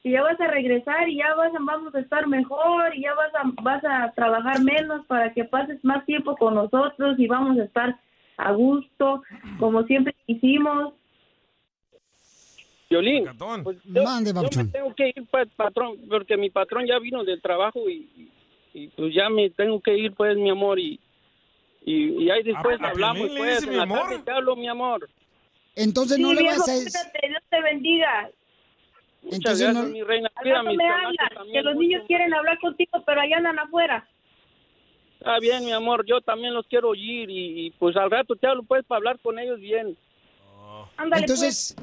[0.05, 3.15] Y ya vas a regresar y ya vas a, vamos a estar mejor y ya
[3.15, 7.59] vas a, vas a trabajar menos para que pases más tiempo con nosotros y vamos
[7.59, 7.99] a estar
[8.39, 9.23] a gusto,
[9.59, 10.95] como siempre hicimos.
[12.89, 13.29] Violín,
[13.65, 17.23] pues yo, Mande, yo me tengo que ir, pues, patrón, porque mi patrón ya vino
[17.23, 18.31] del trabajo y,
[18.97, 20.99] pues ya me tengo que ir, pues, mi amor, y,
[21.85, 23.99] y, y ahí después ¿A- a hablamos, pues, dice en mi la amor?
[24.09, 25.07] tarde te hablo, mi amor.
[25.77, 26.93] Entonces, Sí, no le viejo, vas a Dios
[27.51, 28.31] te bendiga.
[29.23, 30.31] Muchas Entonces, gracias, no- mi reina.
[30.35, 33.37] Al Cuida a rato mis me hablas, que los niños quieren hablar contigo, pero allá
[33.37, 34.09] andan afuera.
[35.19, 38.47] Está bien, mi amor, yo también los quiero oír y, y, pues al rato te
[38.47, 39.97] hablo, pues, para hablar con ellos bien.
[40.97, 41.41] Ándale, pues.
[41.41, 41.77] Entonces,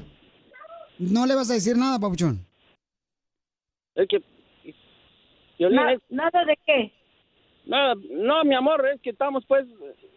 [0.98, 2.46] no le vas a decir nada, Papuchón.
[3.94, 4.22] Es que...
[5.58, 6.92] Na- es- ¿Nada de qué?
[7.66, 9.66] Nada, no, mi amor, es que estamos, pues,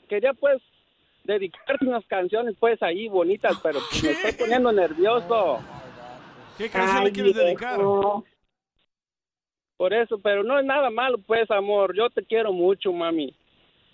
[0.08, 0.62] quería, pues,
[1.26, 5.60] dedicarte unas canciones, pues, ahí bonitas, pero pues, me estoy poniendo nervioso.
[6.58, 8.24] ¿Qué canción le quieres viejo.
[9.80, 11.96] Por eso, pero no es nada malo, pues, amor.
[11.96, 13.34] Yo te quiero mucho, mami.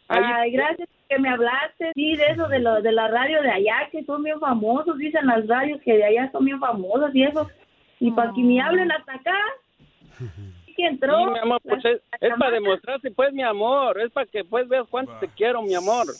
[0.07, 3.51] Ahí- Ay, gracias que me hablaste, sí, de eso, de, lo, de la radio de
[3.51, 7.21] allá, que son bien famosos, dicen las radios que de allá son bien famosas y
[7.21, 7.47] eso.
[7.99, 9.38] Y para que me hablen hasta acá,
[10.75, 11.19] que entró.
[11.19, 14.01] Sí, mi amor, pues la- es, es para demostrarte, pues, mi amor.
[14.01, 16.15] Es para que, pues, veas cuánto te quiero, mi amor.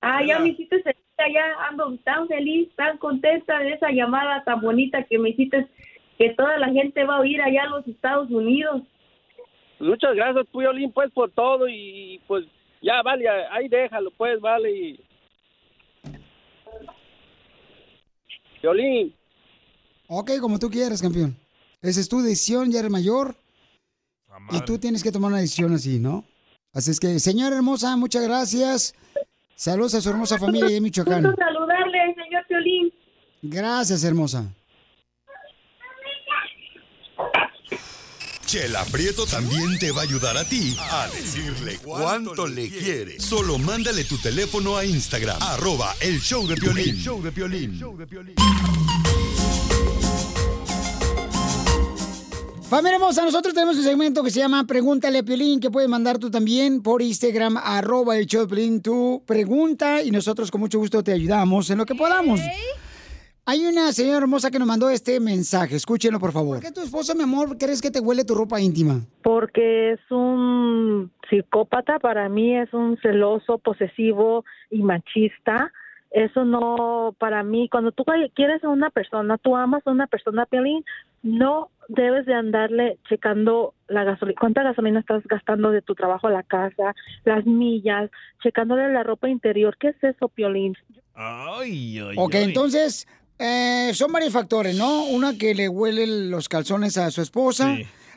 [0.00, 4.62] Ah, ya me hiciste feliz, ya ando tan feliz, tan contenta de esa llamada tan
[4.62, 5.66] bonita que me hiciste,
[6.18, 8.82] que toda la gente va a oír allá a los Estados Unidos.
[9.80, 12.44] Muchas gracias, Puyolín, pues, por todo y, pues,
[12.80, 14.70] ya, vale, ahí déjalo, pues, vale.
[14.70, 15.00] Y...
[18.62, 19.14] Violín,
[20.06, 21.36] Ok, como tú quieras, campeón.
[21.80, 23.34] Esa es tu decisión, ya eres mayor.
[24.50, 26.24] Y tú tienes que tomar una decisión así, ¿no?
[26.72, 28.94] Así es que, señora hermosa, muchas gracias.
[29.54, 31.22] Saludos a su hermosa familia de Michoacán.
[31.22, 32.92] Gusto saludarle, señor Piolín.
[33.42, 34.52] Gracias, hermosa.
[38.46, 43.18] Chela Prieto también te va a ayudar a ti a decirle cuánto le quiere.
[43.18, 46.90] Solo mándale tu teléfono a Instagram, arroba el show de Piolín.
[46.90, 47.80] El show de Piolín.
[52.68, 56.18] Familia hermosa, nosotros tenemos un segmento que se llama Pregúntale a Piolín, que puedes mandar
[56.18, 60.78] tú también por Instagram, arroba el show de Piolín, tu pregunta, y nosotros con mucho
[60.78, 62.40] gusto te ayudamos en lo que podamos.
[63.46, 66.56] Hay una señora hermosa que nos mandó este mensaje, escúchenlo por favor.
[66.60, 69.00] ¿Por qué tu esposo, mi amor, crees que te huele tu ropa íntima?
[69.22, 75.72] porque es un psicópata, para mí es un celoso, posesivo y machista.
[76.10, 80.46] Eso no, para mí, cuando tú quieres a una persona, tú amas a una persona,
[80.46, 80.84] Piolín,
[81.22, 86.30] no debes de andarle checando la gasolina, cuánta gasolina estás gastando de tu trabajo a
[86.30, 88.10] la casa, las millas,
[88.42, 89.76] checándole la ropa interior.
[89.78, 90.76] ¿Qué es eso, Piolín?
[91.14, 92.44] Ay, ay, Ok, ay.
[92.44, 93.08] entonces,
[93.38, 95.04] eh, son varios factores, ¿no?
[95.04, 97.76] Una que le huele los calzones a su esposa.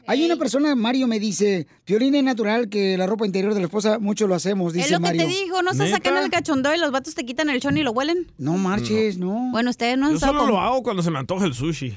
[0.10, 3.66] Hay una persona, Mario me dice, Piolín es natural que la ropa interior de la
[3.66, 6.74] esposa, mucho lo hacemos, dice Es lo que te digo, no se sacan el cachondeo
[6.74, 8.32] y los vatos te quitan el chón y lo huelen.
[8.38, 9.50] No marches, no.
[9.52, 11.54] Bueno, ustedes no han Yo estado solo con- lo hago cuando se me antoja el
[11.54, 11.94] sushi.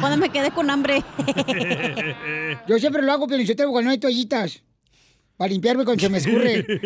[0.00, 1.02] Cuando me quedé con hambre.
[2.66, 4.62] Yo siempre lo hago, Piolín, yo tengo cuando no hay toallitas.
[5.38, 6.66] Para limpiarme cuando se me escurre.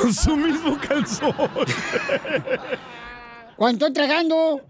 [0.00, 1.34] Con su mismo calzón.
[3.56, 4.62] Cuando estoy tragando.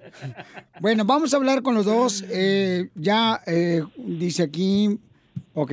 [0.80, 2.24] Bueno, vamos a hablar con los dos.
[2.28, 4.98] Eh, ya eh, dice aquí.
[5.54, 5.72] Ok.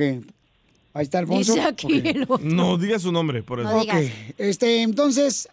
[0.94, 1.54] Ahí está Alfonso.
[1.54, 2.38] Dice aquí el otro.
[2.42, 3.76] No diga su nombre, por eso.
[3.76, 3.92] Ok,
[4.38, 5.48] este, entonces,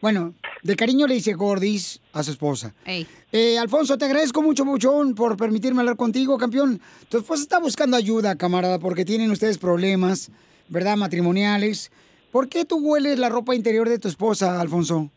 [0.00, 2.74] bueno, de cariño le dice Gordis a su esposa.
[2.86, 6.80] Eh, Alfonso, te agradezco mucho, Muchón, por permitirme hablar contigo, campeón.
[7.08, 10.30] Tu esposa está buscando ayuda, camarada, porque tienen ustedes problemas,
[10.68, 10.96] ¿verdad?
[10.96, 11.90] Matrimoniales.
[12.30, 15.10] ¿Por qué tú hueles la ropa interior de tu esposa, Alfonso?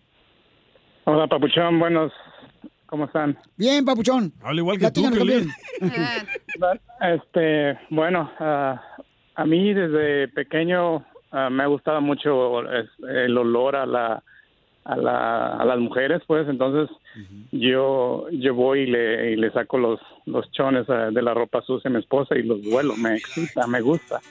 [1.06, 2.14] Hola, Papuchón, buenos,
[2.86, 3.38] ¿cómo están?
[3.58, 4.32] Bien, papuchón.
[4.44, 5.50] Habla igual que tú, campeón.
[7.02, 8.82] Este, bueno, ah,
[9.36, 14.24] a mí desde pequeño ah, me ha gustado mucho el olor a la,
[14.90, 16.90] a la a las mujeres, pues, entonces
[17.52, 21.62] yo yo voy y le, y le saco los los chones ah, de la ropa
[21.62, 24.22] sucia a mi esposa y los vuelo, me excita, me gusta.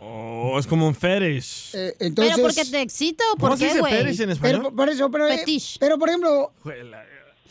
[0.00, 1.74] Oh, es como un fetish.
[1.74, 3.92] Eh, entonces, ¿Pero porque te excita o ¿Cómo por qué, güey?
[3.92, 4.60] fetish en español?
[4.62, 5.44] Pero, por eso, pero, eh,
[5.78, 6.52] pero por ejemplo,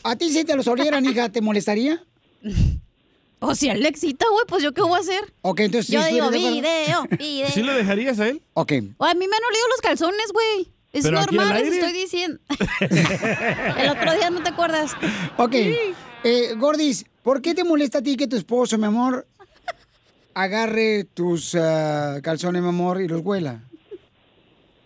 [0.02, 2.02] ¿a ti si te los olieran, hija, te molestaría?
[3.44, 5.34] O si a él le excita, güey, pues yo qué voy a hacer.
[5.40, 7.48] Ok, entonces Yo sí, digo, video, video.
[7.48, 8.40] ¿Sí lo dejarías a él?
[8.54, 8.72] Ok.
[8.98, 10.71] O a mí me han olido los calzones, güey.
[10.92, 11.78] Es ¿Pero aquí al normal, les aire?
[11.78, 12.38] estoy diciendo.
[13.78, 14.94] el otro día no te acuerdas.
[15.38, 15.54] Ok.
[16.24, 19.26] Eh, Gordis, ¿por qué te molesta a ti que tu esposo, mi amor,
[20.34, 23.60] agarre tus ah, calzones, mi amor, y los huela?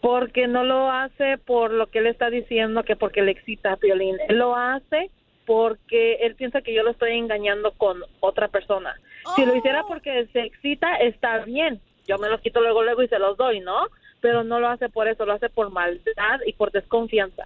[0.01, 3.77] Porque no lo hace por lo que él está diciendo, que porque le excita a
[3.77, 4.17] Piolín.
[4.29, 5.11] Él lo hace
[5.45, 8.95] porque él piensa que yo lo estoy engañando con otra persona.
[9.35, 11.81] Si lo hiciera porque se excita, está bien.
[12.07, 13.89] Yo me los quito luego, luego y se los doy, ¿no?
[14.27, 17.45] Pero no lo hace por eso, lo hace por maldad y por desconfianza.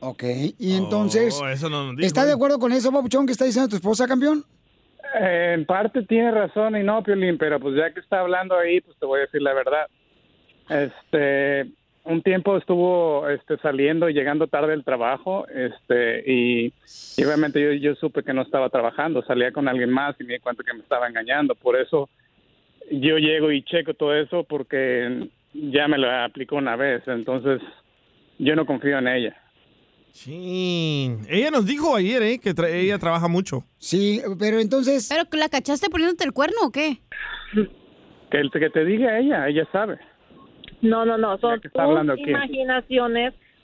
[0.00, 0.24] Ok.
[0.58, 2.28] Y entonces, Oh, eso no ¿estás ¿eh?
[2.28, 4.42] de acuerdo con eso, papuchón, que está diciendo tu esposa, campeón?
[5.20, 8.80] Eh, en parte tiene razón y no, Piolín, pero pues ya que está hablando ahí,
[8.80, 9.86] pues te voy a decir la verdad.
[10.70, 11.70] Este,
[12.04, 16.72] un tiempo estuvo este, saliendo y llegando tarde del trabajo, este, y,
[17.18, 20.32] y obviamente yo, yo supe que no estaba trabajando, salía con alguien más y me
[20.32, 21.54] di cuenta que me estaba engañando.
[21.54, 22.08] Por eso
[22.90, 25.28] yo llego y checo todo eso porque
[25.72, 27.60] ya me lo aplicó una vez, entonces
[28.38, 29.36] yo no confío en ella.
[30.12, 31.10] Sí.
[31.28, 32.38] Ella nos dijo ayer, ¿eh?
[32.38, 33.64] Que tra- ella trabaja mucho.
[33.78, 35.08] Sí, pero entonces...
[35.10, 36.98] ¿Pero la cachaste poniéndote el cuerno o qué?
[38.30, 39.98] Que, el- que te diga ella, ella sabe.
[40.80, 41.60] No, no, no, son
[42.14, 42.22] aquí.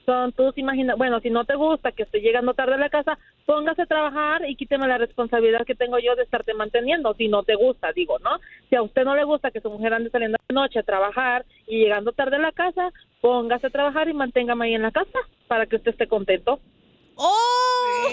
[0.05, 0.98] Son tus imaginaciones.
[0.98, 4.48] Bueno, si no te gusta que estoy llegando tarde a la casa, póngase a trabajar
[4.48, 8.18] y quíteme la responsabilidad que tengo yo de estarte manteniendo, si no te gusta, digo,
[8.18, 8.30] ¿no?
[8.68, 11.44] Si a usted no le gusta que su mujer ande saliendo de noche a trabajar
[11.66, 12.90] y llegando tarde a la casa,
[13.20, 16.59] póngase a trabajar y manténgame ahí en la casa para que usted esté contento.
[17.14, 18.09] ¡Oh!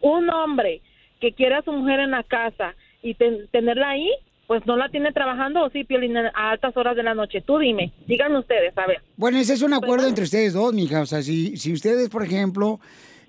[0.00, 0.80] Un hombre
[1.20, 4.10] que quiere a su mujer en la casa y ten- tenerla ahí,
[4.46, 7.40] pues no la tiene trabajando o sí, Piolín, a altas horas de la noche.
[7.40, 9.02] Tú dime, díganme ustedes, a ver.
[9.16, 11.00] Bueno, ese es un acuerdo entre ustedes dos, mija.
[11.00, 12.80] O sea, si, si ustedes, por ejemplo,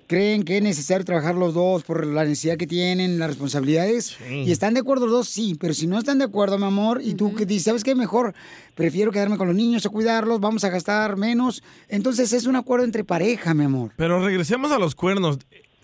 [0.06, 4.50] creen que es necesario trabajar los dos por la necesidad que tienen, las responsabilidades, y
[4.50, 5.56] están de acuerdo los dos, sí.
[5.60, 7.94] Pero si no están de acuerdo, mi amor, y tú que dices, ¿sabes qué?
[7.94, 8.34] Mejor
[8.74, 11.62] prefiero quedarme con los niños o cuidarlos, vamos a gastar menos.
[11.88, 13.92] Entonces es un acuerdo entre pareja, mi amor.
[13.96, 15.38] Pero regresemos a los cuernos.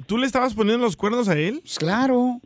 [0.06, 1.60] ¿Tú le estabas poniendo los cuernos a él?
[1.62, 2.40] Pues claro.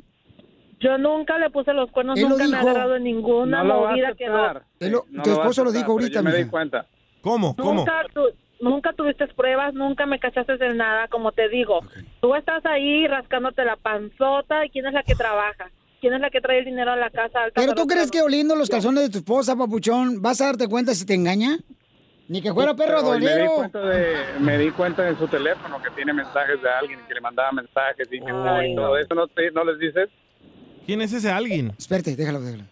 [0.81, 2.69] Yo nunca le puse los cuernos, Él nunca me he dijo.
[2.69, 4.25] agarrado en ninguna No movida que.
[4.25, 6.87] Él lo- No tu esposo lo aceptar, dijo ahorita, me di cuenta.
[7.23, 7.55] ¿Cómo?
[7.59, 11.81] Nunca, tu- nunca tuviste pruebas, nunca me cachaste en nada, como te digo.
[12.21, 15.71] Tú estás ahí rascándote la panzota y quién es la que trabaja,
[16.01, 17.41] quién es la que trae el dinero a la casa.
[17.41, 20.47] a altas Pero tú crees que oliendo los calzones de tu esposa, papuchón, vas a
[20.47, 21.57] darte cuenta si te engaña?
[22.29, 25.81] Ni que fuera perro Pero me di cuenta de, me di cuenta en su teléfono
[25.81, 29.15] que tiene mensajes de alguien que le mandaba mensajes y que Ay, y todo eso
[29.15, 30.09] no, te- no les dices.
[30.87, 31.73] ¿Quién es ese alguien?
[31.77, 32.65] Espérate, déjalo, déjalo.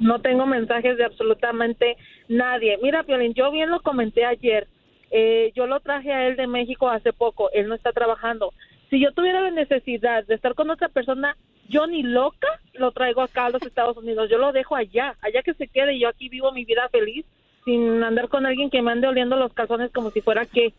[0.00, 1.96] No tengo mensajes de absolutamente
[2.28, 2.78] nadie.
[2.82, 4.68] Mira, Piolín, yo bien lo comenté ayer.
[5.10, 7.50] Eh, yo lo traje a él de México hace poco.
[7.52, 8.52] Él no está trabajando.
[8.90, 11.36] Si yo tuviera la necesidad de estar con otra persona,
[11.68, 14.28] yo ni loca lo traigo acá a los Estados Unidos.
[14.30, 15.94] Yo lo dejo allá, allá que se quede.
[15.94, 17.24] y Yo aquí vivo mi vida feliz
[17.64, 20.72] sin andar con alguien que me ande oliendo los calzones como si fuera que.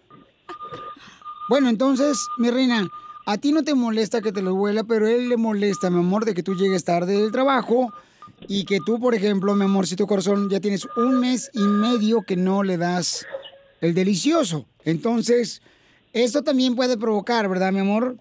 [1.50, 2.88] Bueno, entonces, mi reina,
[3.32, 6.00] a ti no te molesta que te lo huela, pero a él le molesta, mi
[6.00, 7.94] amor, de que tú llegues tarde del trabajo
[8.48, 12.36] y que tú, por ejemplo, mi amorcito corazón, ya tienes un mes y medio que
[12.36, 13.28] no le das
[13.82, 14.66] el delicioso.
[14.84, 15.62] Entonces,
[16.14, 18.16] esto también puede provocar, ¿verdad, mi amor?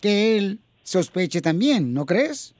[0.00, 2.54] que él sospeche también, ¿no crees?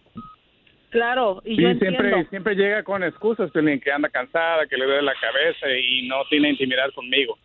[0.90, 2.30] Claro, y Sí, yo siempre, entiendo.
[2.30, 6.50] siempre llega con excusas, que anda cansada, que le duele la cabeza y no tiene
[6.50, 7.38] intimidad conmigo.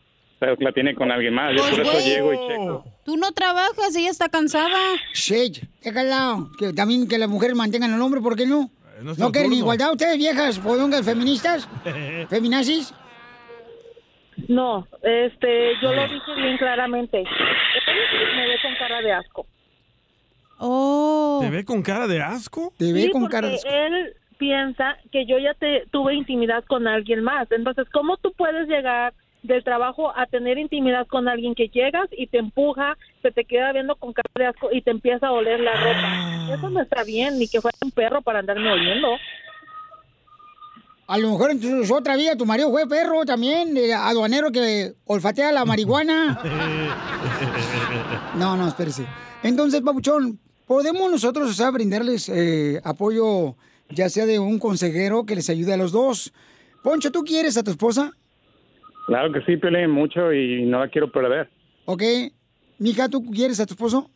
[0.60, 1.52] La tiene con alguien más.
[1.56, 2.06] Yo Pues, por eso güey.
[2.06, 2.86] llego y checo.
[3.06, 4.78] Tú no trabajas, ella está cansada.
[5.14, 6.38] Shit, déjala.
[6.58, 8.70] Que también que las mujeres mantengan al hombre, ¿por qué no?
[9.02, 11.68] nuestro ¿No quieren igualdad ustedes, viejas, podongas feministas?
[12.30, 12.94] ¿Feminazis?
[14.48, 17.20] No, este, yo lo dije bien claramente.
[17.20, 19.46] Él me ve con cara de asco.
[20.58, 21.40] Oh.
[21.42, 22.74] ¿Te ve con cara de asco?
[22.80, 27.52] Sí, porque él piensa que yo ya te tuve intimidad con alguien más.
[27.52, 29.14] Entonces, ¿cómo tú puedes llegar
[29.44, 33.72] del trabajo a tener intimidad con alguien que llegas y te empuja, se te queda
[33.74, 36.56] viendo con cara de asco y te empieza a oler la ropa?
[36.56, 39.10] Eso no está bien, ni que fuera un perro para andarme oliendo.
[41.06, 44.94] A lo mejor en tu otra vida tu marido fue perro también, eh, aduanero que
[45.06, 46.40] olfatea la marihuana.
[48.36, 49.06] No, no, espérese.
[49.44, 53.56] Entonces, Papuchón, ¿podemos nosotros, o sea, brindarles eh, apoyo,
[53.90, 56.34] ya sea de un consejero que les ayude a los dos?
[56.82, 58.12] Poncho, ¿tú quieres a tu esposa?
[59.06, 61.50] Claro que sí, Piolín, mucho y no la quiero perder.
[61.86, 62.04] ¿Ok?
[62.80, 64.10] Mija, ¿tú quieres a tu esposo?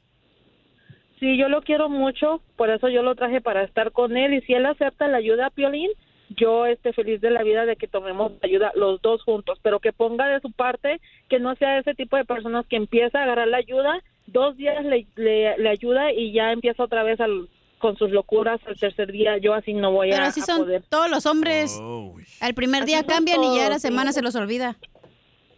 [1.20, 4.42] Sí, yo lo quiero mucho, por eso yo lo traje para estar con él y
[4.42, 5.90] si él acepta la ayuda, Piolín,
[6.36, 9.94] yo esté feliz de la vida de que tomemos ayuda los dos juntos, pero que
[9.94, 13.48] ponga de su parte, que no sea ese tipo de personas que empieza a agarrar
[13.48, 17.48] la ayuda, dos días le, le, le ayuda y ya empieza otra vez al,
[17.80, 20.58] con sus locuras al tercer día, yo así no voy Pero a, así a son
[20.60, 20.84] poder.
[20.90, 21.80] todos los hombres.
[22.40, 24.78] Al primer Así día son cambian y ya a la semana se los olvida.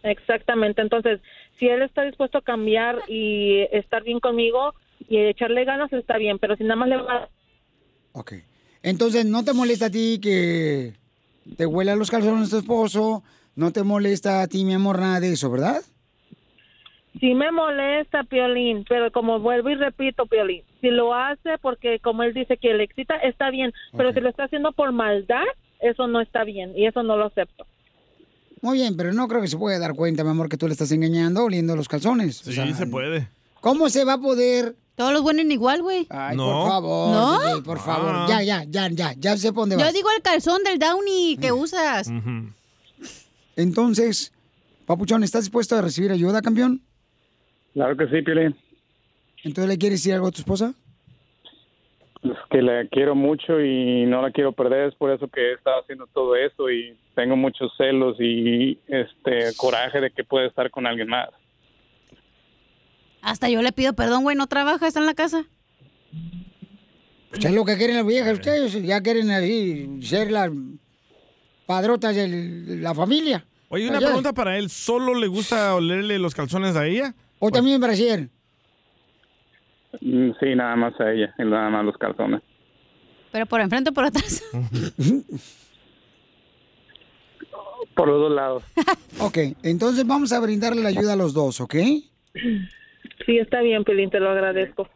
[0.02, 1.20] Exactamente, entonces,
[1.58, 4.74] si él está dispuesto a cambiar y estar bien conmigo
[5.08, 7.28] y echarle ganas, está bien, pero si nada más le va
[8.12, 8.32] Ok.
[8.82, 10.94] Entonces, ¿no te molesta a ti que
[11.56, 13.22] te huela los calzones tu esposo?
[13.54, 15.82] ¿No te molesta a ti, mi amor, nada de eso, verdad?
[17.18, 22.22] Sí me molesta, Piolín, pero como vuelvo y repito, Piolín, si lo hace porque como
[22.22, 25.42] él dice que le excita, está bien, pero si lo está haciendo por maldad,
[25.80, 27.66] eso no está bien y eso no lo acepto.
[28.62, 30.72] Muy bien, pero no creo que se pueda dar cuenta, mi amor, que tú le
[30.72, 32.36] estás engañando oliendo los calzones.
[32.36, 33.28] Sí, se puede.
[33.60, 34.76] ¿Cómo se va a poder?
[34.94, 36.06] Todos los huelen igual, güey.
[36.10, 36.44] Ay, No.
[36.62, 37.40] por favor, ¿No?
[37.40, 38.12] DJ, por favor.
[38.14, 38.26] Ah.
[38.28, 39.86] Ya, ya, ya, ya, ya sé por dónde vas.
[39.86, 42.10] Yo digo el calzón del Downy que usas.
[43.56, 44.32] Entonces,
[44.86, 46.82] Papuchón, ¿estás dispuesto a recibir ayuda, campeón?
[47.74, 48.56] Claro que sí, Piolín.
[49.44, 50.74] Entonces, ¿le quieres decir algo a tu esposa?
[52.22, 55.52] Es que la quiero mucho y no la quiero perder, es por eso que he
[55.54, 60.70] estado haciendo todo eso y tengo muchos celos y este coraje de que puede estar
[60.70, 61.30] con alguien más.
[63.22, 65.46] Hasta yo le pido perdón, güey, no trabaja, está en la casa.
[67.30, 70.50] Pues es lo que quieren las viejas ustedes, ya quieren así ser las
[71.64, 73.46] padrotas de la familia.
[73.68, 74.08] Oye, una Allá.
[74.08, 74.68] pregunta para él.
[74.68, 77.14] ¿Solo le gusta olerle los calzones a ella?
[77.40, 78.30] O también en Brasil.
[80.00, 82.40] Mm, Sí, nada más a ella y nada más los calzones.
[83.32, 84.42] Pero por enfrente o por atrás.
[87.94, 88.62] Por los dos lados.
[89.20, 91.74] Ok, entonces vamos a brindarle la ayuda a los dos, ¿ok?
[93.26, 94.88] Sí, está bien, Piolín, te lo agradezco.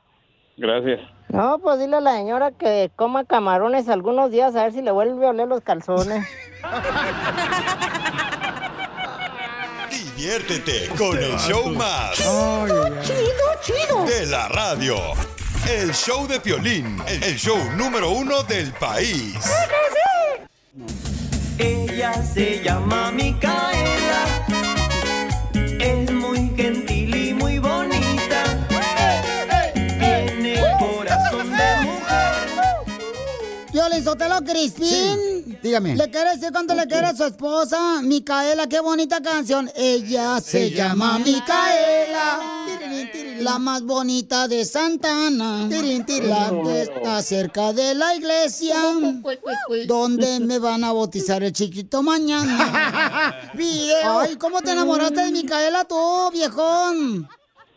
[0.57, 1.01] Gracias.
[1.29, 4.93] No, pues dile a la señora que coma camarones algunos días a ver si le
[4.93, 6.25] vuelve a oler los calzones.
[10.25, 12.17] Diviértete con el show más.
[12.17, 14.07] Chido, chido.
[14.07, 14.97] De la radio.
[15.69, 16.97] El show de Piolín.
[17.07, 19.35] El show número uno del país.
[21.59, 24.44] Ella se llama Micaela.
[34.03, 35.59] Sotelo Crispín.
[35.63, 35.97] dígame.
[35.97, 38.01] ¿Le quiere decir cuánto le quiere a su esposa?
[38.03, 39.71] Micaela, qué bonita canción.
[39.77, 42.41] Ella se, Se llama llama Micaela.
[43.41, 45.69] La más bonita de Santana.
[45.69, 48.77] La que está cerca de la iglesia.
[49.87, 53.35] Donde me van a bautizar el chiquito mañana.
[53.55, 57.29] Ay, ¿cómo te enamoraste de Micaela tú, viejón?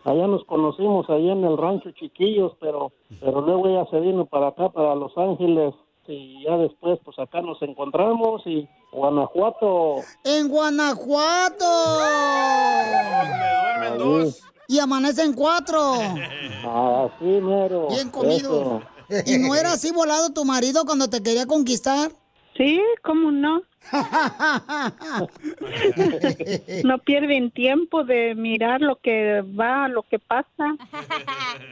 [0.07, 4.47] Allá nos conocimos, allá en el rancho Chiquillos, pero, pero luego ella se vino para
[4.47, 5.73] acá, para Los Ángeles,
[6.07, 9.97] y ya después, pues acá nos encontramos y Guanajuato.
[10.23, 11.65] En Guanajuato.
[13.81, 14.33] Ahí.
[14.67, 15.93] Y amanecen cuatro.
[15.93, 17.87] Así mero.
[17.89, 18.81] Bien comido.
[19.09, 19.23] Eso.
[19.25, 22.11] ¿Y no era así volado tu marido cuando te quería conquistar?
[22.57, 23.61] Sí, ¿cómo no?
[26.83, 30.75] No pierden tiempo de mirar lo que va, lo que pasa,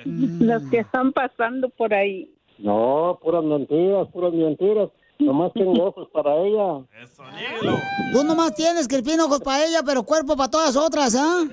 [0.06, 2.32] los que están pasando por ahí.
[2.58, 4.90] No, puras mentiras, puras mentiras.
[5.20, 6.84] Nomás tengo ojos para ella.
[8.12, 11.44] Tú nomás tienes, Crispín, ojos para ella, pero cuerpo para todas otras, ¿ah?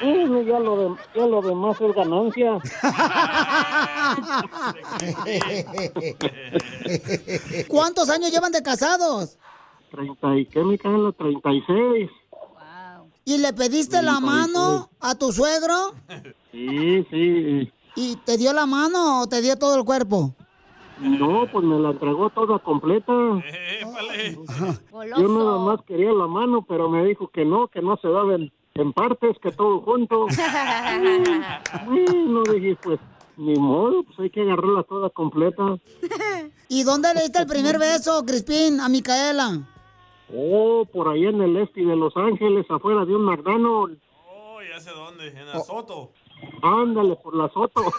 [0.00, 2.58] Sí, mi no, ya lo, de- ya lo demás es ganancia.
[7.68, 9.36] ¿Cuántos años llevan de casados?
[9.90, 12.10] 30 y qué, Micaela, 36.
[13.24, 15.94] ¿Y le pediste la mano a tu suegro?
[16.50, 17.72] Sí, sí.
[17.94, 20.34] ¿Y te dio la mano o te dio todo el cuerpo?
[20.98, 23.12] No, pues me la entregó toda completa.
[25.18, 28.34] Yo nada más quería la mano, pero me dijo que no, que no se daba
[28.34, 30.26] en, en partes, que todo junto.
[31.88, 33.00] no dije, pues,
[33.36, 35.78] ni modo, pues hay que agarrarla toda completa.
[36.68, 39.60] ¿Y dónde le diste el primer beso, Crispín, a Micaela?
[40.34, 44.00] Oh, por allá en el este de Los Ángeles, afuera de un McDonald's.
[44.30, 46.10] Oh, ya sé dónde, en Azoto.
[46.62, 47.82] Ándale, por la Soto.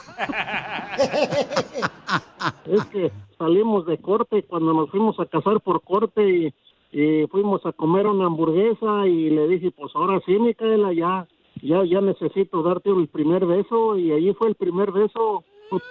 [2.66, 6.54] es que salimos de corte cuando nos fuimos a casar por corte y,
[6.92, 11.28] y fuimos a comer una hamburguesa y le dije, pues ahora sí, Micaela, ya,
[11.62, 15.44] ya, ya necesito darte el primer beso y ahí fue el primer beso.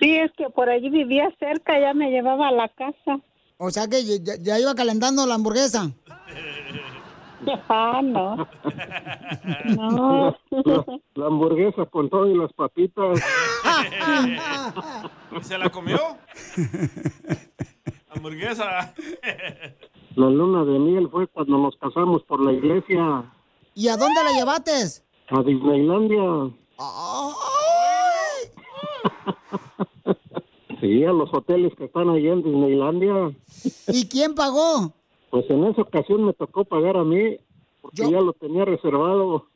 [0.00, 3.20] Sí, es que por allí vivía cerca, ya me llevaba a la casa.
[3.58, 5.92] O sea que ya, ya iba calentando la hamburguesa.
[7.68, 8.36] Ah, no.
[9.76, 10.36] No.
[10.50, 10.84] La,
[11.14, 13.20] la hamburguesa con todo y las papitas.
[15.38, 15.98] ¿Y se la comió?
[18.10, 18.94] Hamburguesa.
[20.16, 23.24] La luna de miel fue cuando nos casamos por la iglesia
[23.74, 24.72] ¿Y a dónde la llevaste?
[25.28, 26.50] a Disneylandia.
[30.80, 33.32] Sí, a los hoteles que están allá en Disneylandia.
[33.88, 34.92] ¿Y quién pagó?
[35.30, 37.36] Pues en esa ocasión me tocó pagar a mí,
[37.80, 39.46] porque ya lo tenía reservado.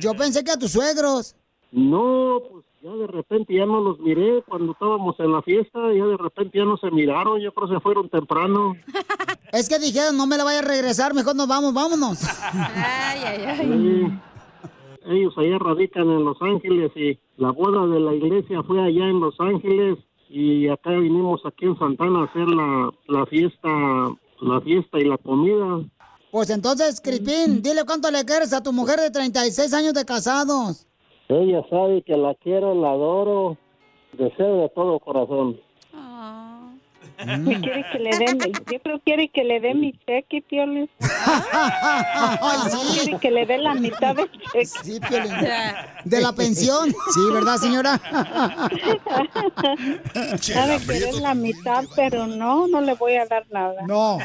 [0.00, 1.36] Yo pensé que a tus suegros.
[1.70, 6.06] No, pues ya de repente ya no los miré cuando estábamos en la fiesta, ya
[6.06, 8.74] de repente ya no se miraron, yo creo que se fueron temprano.
[9.52, 12.22] Es que dijeron, no me la vaya a regresar, mejor nos vamos, vámonos.
[12.52, 14.18] Ay, ay, Sí.
[15.10, 19.20] Ellos allá radican en Los Ángeles y la boda de la iglesia fue allá en
[19.20, 19.96] Los Ángeles
[20.28, 23.68] y acá vinimos aquí en Santana a hacer la, la fiesta,
[24.40, 25.84] la fiesta y la comida.
[26.30, 30.86] Pues entonces, Crispín, dile cuánto le quieres a tu mujer de 36 años de casados.
[31.28, 33.56] Ella sabe que la quiero, la adoro,
[34.12, 35.58] deseo de todo corazón.
[37.20, 38.38] ¿Y quiere que le den,
[38.70, 40.88] yo creo que quiere que le dé mi cheque, Piolín.
[42.92, 44.66] Quiere que le dé la mitad del cheque.
[44.66, 45.32] Sí, Piolín.
[46.04, 46.94] De la pensión.
[47.14, 48.00] Sí, ¿verdad, señora?
[50.40, 53.82] Sabe que es la mitad, pero no, no le voy a dar nada.
[53.86, 54.18] No.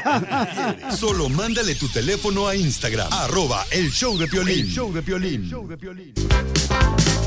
[0.90, 4.66] Solo mándale tu teléfono a Instagram, arroba el show de Piolín.
[4.66, 6.14] El show de Piolín.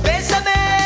[0.03, 0.76] Bésame,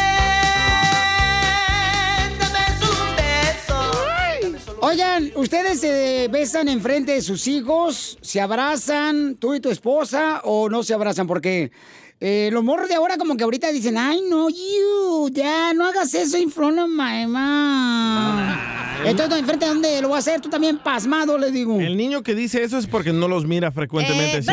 [4.83, 8.17] Oigan, ¿ustedes se besan enfrente de sus hijos?
[8.21, 11.27] ¿Se abrazan tú y tu esposa o no se abrazan?
[11.27, 11.71] Porque
[12.19, 16.35] eh, los de ahora como que ahorita dicen, ay, no, you, ya, no hagas eso
[16.35, 18.80] in front of my mom.
[19.05, 20.41] Entonces, ¿enfrente de dónde lo voy a hacer?
[20.41, 21.79] Tú también pasmado, le digo.
[21.79, 24.51] El niño que dice eso es porque no los mira frecuentemente eso.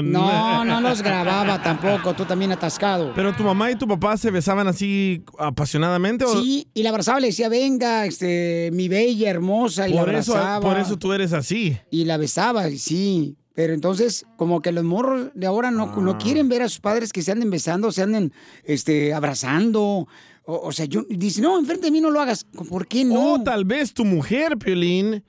[0.03, 3.13] No, no los grababa tampoco, tú también atascado.
[3.15, 7.21] Pero tu mamá y tu papá se besaban así apasionadamente o Sí, y la abrazaba,
[7.21, 10.61] le decía, venga, este, mi bella, hermosa, y la por eso, abrazaba.
[10.69, 11.77] por eso tú eres así.
[11.91, 13.37] Y la besaba, y sí.
[13.53, 16.01] Pero entonces, como que los morros de ahora no, Ah.
[16.01, 18.33] no quieren ver a sus padres que se anden besando, se anden
[18.65, 20.07] este, abrazando.
[20.45, 22.45] O, o sea, yo, dice, no, enfrente de mí no lo hagas.
[22.45, 23.35] ¿Por qué no?
[23.35, 25.25] O tal vez tu mujer, Piolín,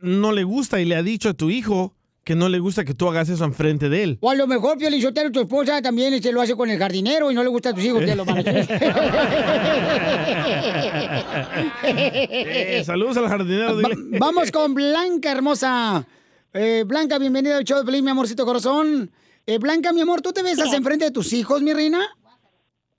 [0.00, 1.94] no le gusta y le ha dicho a tu hijo
[2.28, 4.18] que no le gusta que tú hagas eso enfrente de él.
[4.20, 7.30] O a lo mejor, Pio Lizotero, tu esposa también este, lo hace con el jardinero
[7.30, 8.24] y no le gusta a tus hijos que lo
[11.84, 13.76] Eh, saludos al jardinero.
[13.76, 13.88] Va-
[14.18, 16.06] vamos con Blanca, hermosa.
[16.52, 19.10] Eh, Blanca, bienvenida al show de Pelín, mi amorcito corazón.
[19.46, 22.00] Eh, Blanca, mi amor, ¿tú te besas enfrente de tus hijos, mi reina?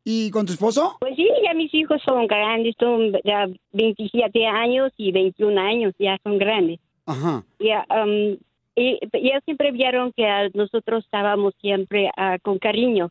[0.04, 0.98] ¿Y con tu esposo?
[1.02, 6.18] Pues sí, ya mis hijos son grandes, son ya 27 años y 21 años, ya
[6.24, 6.80] son grandes.
[7.06, 7.44] Ajá.
[7.60, 8.38] Ya, um,
[8.80, 13.10] y ya siempre vieron que ah, nosotros estábamos siempre ah, con cariño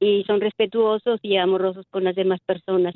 [0.00, 2.94] y son respetuosos y amorosos con las demás personas.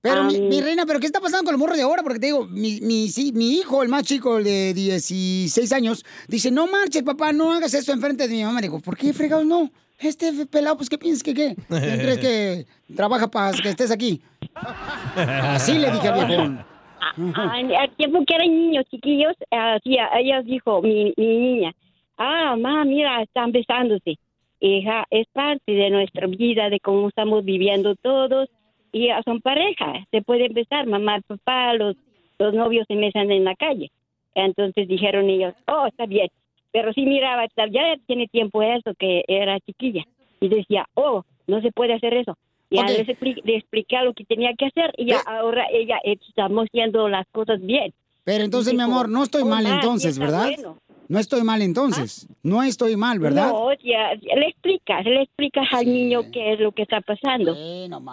[0.00, 2.02] Pero, mi, Am, mi reina, ¿pero qué está pasando con el morro de ahora?
[2.02, 6.04] Porque te digo, mi, mi, sí, mi hijo, el más chico, el de 16 años,
[6.28, 8.60] dice, no marches, papá, no hagas eso enfrente de mi mamá.
[8.60, 9.70] Le digo, ¿por qué fregados no?
[9.98, 11.56] Este pelado, pues, ¿qué piensas que qué?
[11.68, 14.20] ¿Quién crees que trabaja para que estés aquí?
[15.16, 16.75] Así le dije al viejón.
[17.00, 21.72] Ah, al tiempo que eran niños chiquillos, así, ella dijo, mi, mi niña,
[22.16, 24.18] ah, mamá, mira, están besándose.
[24.60, 28.48] Hija, es parte de nuestra vida, de cómo estamos viviendo todos,
[28.92, 31.96] y son pareja, se pueden besar, mamá, papá, los,
[32.38, 33.90] los novios se besan en la calle.
[34.34, 36.28] Entonces dijeron ellos, oh, está bien,
[36.72, 40.04] pero sí miraba, ya tiene tiempo eso, que era chiquilla,
[40.40, 42.36] y decía, oh, no se puede hacer eso.
[42.70, 42.88] Ya Ok.
[42.88, 47.08] les expli- le expliqué lo que tenía que hacer y ya ahora ella estamos haciendo
[47.08, 47.92] las cosas bien.
[48.24, 50.46] Pero entonces, mi amor, no estoy "Oh, mal ma, sí entonces, ¿verdad?
[50.56, 50.78] bueno".
[51.08, 52.26] No estoy mal entonces.
[52.46, 53.48] No estoy mal, ¿verdad?
[53.48, 57.56] No, ya, ya le explicas, le explicas al niño qué es lo que está pasando.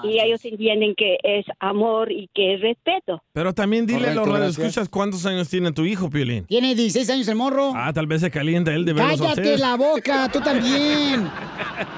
[0.04, 3.22] y ellos entienden que es amor y que es respeto.
[3.32, 6.46] Pero también dile a los radioescuchas cuántos años tiene tu hijo, Piolín.
[6.46, 7.74] Tiene 16 años el morro.
[7.76, 11.30] Ah, tal vez se calienta él de verlos Cállate la boca, tú también.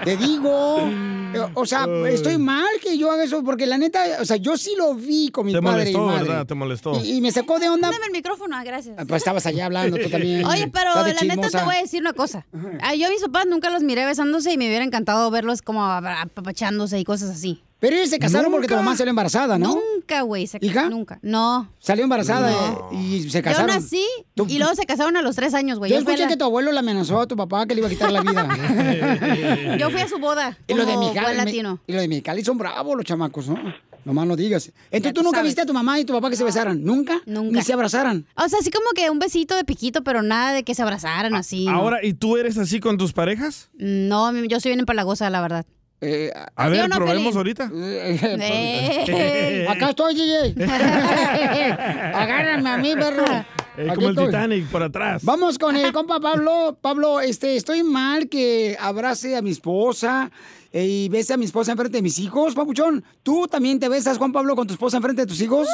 [0.03, 0.90] Te digo.
[1.53, 4.74] O sea, estoy mal que yo haga eso, porque la neta, o sea, yo sí
[4.78, 6.28] lo vi con mi Te padre y molestó, madre.
[6.30, 6.45] ¿verdad?
[6.45, 7.02] Te molestó.
[7.03, 7.91] Y, y me sacó de onda.
[7.91, 8.95] Dame el micrófono, ah, gracias.
[9.06, 10.45] Pues estabas allá hablando tú también.
[10.45, 12.24] Oye, pero la neta te voy a decir una cosa.
[12.81, 15.84] Ah, yo a mis papás nunca los miré besándose y me hubiera encantado verlos como
[15.85, 17.61] apapachándose y cosas así.
[17.80, 19.76] Pero ellos se casaron porque tu mamá salió embarazada, ¿no?
[19.95, 20.49] Nunca, güey.
[20.61, 20.89] ¿Hija?
[20.89, 21.19] Nunca.
[21.22, 21.69] No.
[21.80, 22.89] Salió embarazada No.
[22.91, 23.68] eh, y se Yo casaron.
[23.68, 24.03] nací
[24.47, 25.91] y luego se casaron a los tres años, güey.
[25.91, 27.88] Yo Yo escuché la- que tu abuelo le amenazó a tu papá que le iba
[27.88, 28.47] a quitar la vida.
[29.77, 30.57] Yo fui a su boda.
[30.68, 33.56] y lo de Mexicali, y lo de Mexicali son bravos los chamacos, ¿no?
[34.06, 34.72] Nomás no digas.
[34.91, 35.49] Entonces tú tú nunca sabes.
[35.49, 37.22] viste a tu mamá y tu papá que se besaran, ¿nunca?
[37.26, 37.57] Nunca.
[37.57, 38.26] Ni se abrazaran.
[38.36, 41.34] O sea, así como que un besito de piquito, pero nada de que se abrazaran
[41.36, 41.65] así.
[41.65, 41.72] ¿no?
[41.72, 43.69] Ahora, ¿y tú eres así con tus parejas?
[43.73, 45.65] No, yo soy bien empalagosa, la verdad.
[46.56, 47.72] A ¿Sí ver, no, probemos ahorita.
[47.73, 49.65] Eh.
[49.69, 50.64] Acá estoy, DJ.
[52.14, 53.26] Agárrame a mí, perro.
[53.77, 54.15] Eh, como el.
[54.15, 55.23] Titanic, por atrás.
[55.23, 56.77] Vamos con el compa Pablo.
[56.82, 61.72] Pablo, este, estoy mal que abrace a mi esposa eh, y bese a mi esposa
[61.72, 63.03] enfrente de mis hijos, papuchón.
[63.23, 65.69] ¿Tú también te besas, Juan Pablo, con tu esposa enfrente de tus hijos?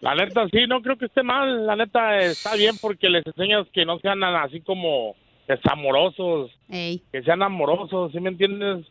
[0.00, 1.66] La neta, sí, no creo que esté mal.
[1.66, 5.16] La neta, está bien porque les enseñas que no sean así como
[5.48, 8.86] desamorosos, que sean amorosos, ¿sí me entiendes?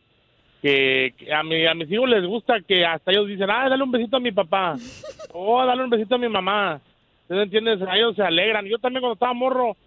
[0.61, 3.83] Que, que a, mi, a mis hijos les gusta que hasta ellos dicen, ah, dale
[3.83, 4.75] un besito a mi papá,
[5.33, 6.81] o dale un besito a mi mamá.
[7.27, 7.81] ¿Sí me entiendes?
[7.83, 8.65] A ellos se alegran.
[8.65, 9.77] Yo también cuando estaba morro,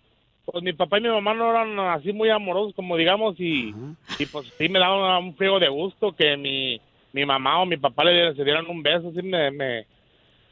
[0.44, 3.74] pues mi papá y mi mamá no eran así muy amorosos como digamos y,
[4.18, 6.80] y pues sí me daba un friego de gusto que mi,
[7.12, 9.86] mi mamá o mi papá le dieran- un beso, sí me, me,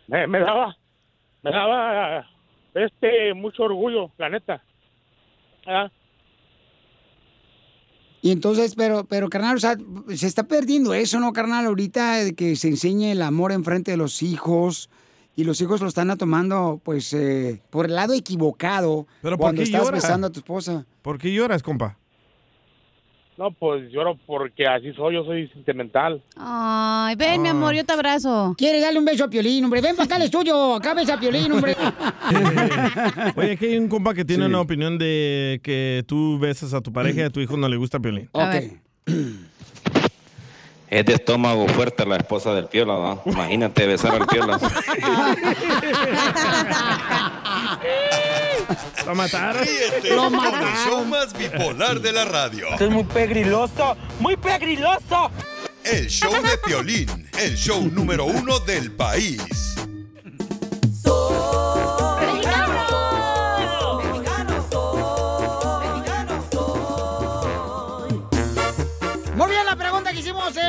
[0.08, 0.76] me, daba,
[1.42, 2.26] me daba
[2.74, 4.62] este mucho orgullo, la neta.
[5.66, 5.90] Ah,
[8.20, 9.76] Y entonces, pero, pero, carnal, o sea,
[10.14, 11.66] se está perdiendo eso, ¿no, carnal?
[11.66, 14.90] Ahorita que se enseñe el amor enfrente de los hijos
[15.38, 19.60] y los hijos lo están tomando, pues, eh, por el lado equivocado ¿Pero por cuando
[19.60, 19.94] qué estás llora?
[19.94, 20.84] besando a tu esposa.
[21.00, 21.96] ¿Por qué lloras, compa?
[23.36, 26.20] No, pues lloro porque así soy, yo soy sentimental.
[26.36, 28.52] Ay, ven, mi amor, yo te abrazo.
[28.58, 29.80] Quiere darle un beso a Piolín, hombre.
[29.80, 30.74] Ven para acá, el estudio.
[30.74, 31.76] Acá besa a Piolín, hombre.
[33.36, 36.92] Oye, aquí hay un compa que tiene una opinión de que tú besas a tu
[36.92, 38.28] pareja y a tu hijo no le gusta Piolín.
[40.90, 43.22] Es de estómago fuerte la esposa del Piola, ¿no?
[43.26, 44.58] Imagínate besar al Piola.
[49.06, 49.62] Lo mataron.
[49.62, 50.74] Ríete Lo con el mataron.
[50.86, 52.68] show más bipolar de la radio.
[52.70, 55.30] Esto es muy pegriloso, muy pegriloso.
[55.84, 59.76] El show de Piolín, el show número uno del país.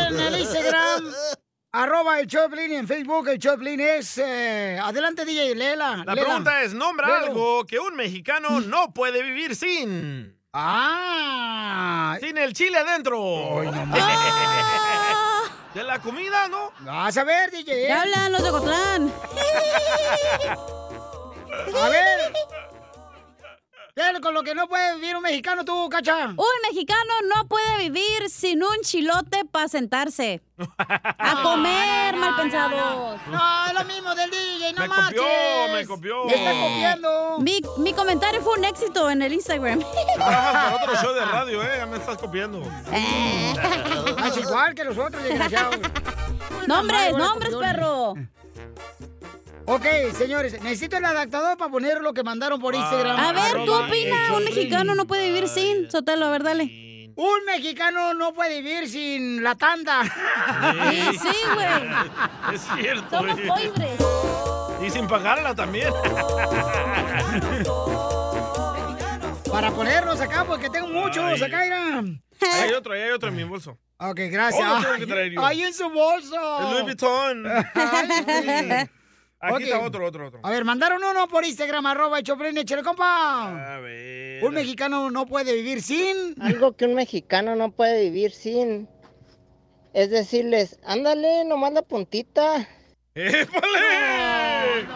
[0.09, 1.13] En el Instagram.
[1.71, 4.17] Arroba el Choplin y en Facebook el Choplin es...
[4.17, 5.97] eh, adelante, DJ, léela.
[6.03, 6.27] La léela.
[6.27, 7.25] pregunta es, nombra Léelo.
[7.27, 10.35] algo que un mexicano no puede vivir sin.
[10.51, 12.17] Ah.
[12.19, 13.61] Sin el chile adentro.
[15.75, 16.71] De la comida, ¿no?
[16.79, 17.65] Vas a ver, DJ.
[17.85, 19.13] ¿Qué hablan los de Cotlán?
[21.79, 22.33] A ver.
[23.95, 26.27] ¿Qué es con lo que no puede vivir un mexicano tú, cacha.
[26.27, 30.41] Un mexicano no puede vivir sin un chilote para sentarse.
[30.77, 33.19] A comer, mal pensados.
[33.27, 35.23] No, es lo mismo del DJ, no Me copió,
[35.73, 36.25] me copió.
[36.25, 37.37] Me está copiando.
[37.39, 39.79] Mi, mi comentario fue un éxito en el Instagram.
[40.15, 41.73] Trabajas para otro show de radio, ¿eh?
[41.77, 42.61] Ya me estás copiando.
[42.91, 45.77] Es igual que los otros, desgraciados.
[46.67, 48.13] Nombres, nombres, perro.
[49.65, 49.85] Ok,
[50.17, 53.19] señores, necesito el adaptador para poner lo que mandaron por Instagram.
[53.19, 54.31] A ver, ¿tú opinas?
[54.35, 55.91] Un mexicano no puede vivir sin.
[55.91, 56.89] Sotelo, a ver, dale.
[57.15, 60.03] Un mexicano no puede vivir sin la tanda.
[60.89, 62.55] Sí, sí, güey.
[62.55, 63.17] Es cierto.
[63.17, 63.43] Somos eh.
[63.47, 63.99] pobres.
[64.81, 65.93] Y sin pagarla también.
[69.51, 71.99] Para ponerlos acá, porque tengo muchos acá, mira.
[71.99, 73.77] Ahí hay otro, hay otro en mi bolso.
[73.99, 74.85] Ok, gracias.
[74.85, 75.49] Oh, que traer yo.
[75.49, 76.59] En su bolso.
[76.61, 77.45] El Louis Vuitton.
[77.75, 78.89] Ay,
[79.41, 79.61] Aquí Ok.
[79.61, 80.39] está otro, otro, otro.
[80.43, 83.75] A ver, mandaron uno por Instagram, arroba Choplin, échale, compa.
[83.75, 84.43] A ver.
[84.43, 86.35] Un mexicano no puede vivir sin...
[86.41, 88.89] Algo que un mexicano no puede vivir sin
[89.93, 92.67] es decirles, ándale, nomás la puntita.
[93.15, 94.87] ¡Épale!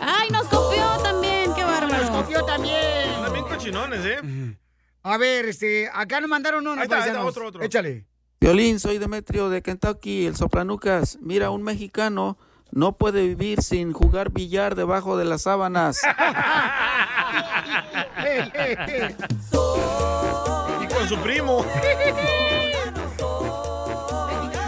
[0.00, 2.02] Ay, nos copió también, qué bárbaro.
[2.02, 3.32] Nos copió también.
[3.32, 4.18] Bien cochinones, ¿eh?
[5.02, 6.80] A ver, este, acá nos mandaron uno.
[6.80, 7.62] Ahí está, ahí está, otro, otro.
[7.62, 8.04] Échale.
[8.38, 11.16] Violín, soy Demetrio de Kentucky, el soplanucas.
[11.22, 12.36] Mira, un mexicano
[12.70, 16.02] no puede vivir sin jugar billar debajo de las sábanas.
[20.82, 21.64] Y con su primo.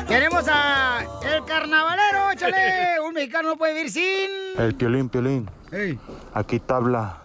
[0.08, 3.00] Tenemos a el carnavalero, échale.
[3.06, 4.30] Un mexicano no puede vivir sin...
[4.56, 5.50] El piolín, piolín.
[6.32, 7.22] Aquí tabla.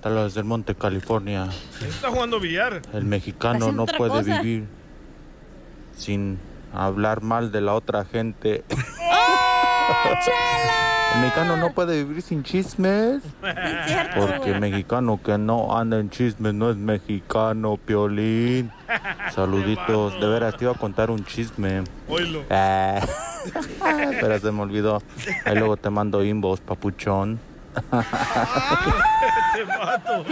[0.00, 1.48] Tabla desde el Monte, California.
[1.86, 2.80] Está jugando billar.
[2.92, 4.40] El mexicano no puede cosa.
[4.40, 4.66] vivir
[5.96, 6.38] sin
[6.72, 8.64] hablar mal de la otra gente.
[11.14, 13.22] El mexicano no puede vivir sin chismes.
[14.16, 18.72] Porque el mexicano que no anda en chismes no es mexicano, piolín.
[19.32, 20.18] Saluditos.
[20.20, 21.84] De veras, te iba a contar un chisme.
[22.50, 23.00] Eh,
[24.20, 25.02] Pero se me olvidó.
[25.44, 27.38] Ahí luego te mando inbox, papuchón.
[29.54, 30.24] Te mato.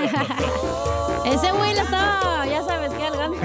[1.25, 3.41] Ese güey la estaba, ya sabes qué, al ganso.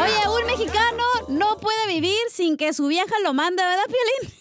[0.00, 4.34] Oye, un mexicano no puede vivir sin que su vieja lo mande, ¿verdad, Piolín?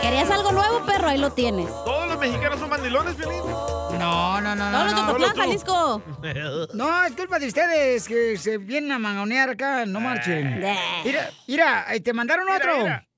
[0.00, 1.08] ¿Querías algo nuevo, perro?
[1.08, 1.66] Ahí lo tienes.
[1.84, 3.42] ¿Todos los mexicanos son mandilones, Piolín?
[3.98, 6.02] No, no, no, Todos los de Jalisco.
[6.74, 10.60] No, es culpa de ustedes que se vienen a mangonear acá, no marchen.
[11.04, 12.72] Mira, mira, eh, te mandaron otro.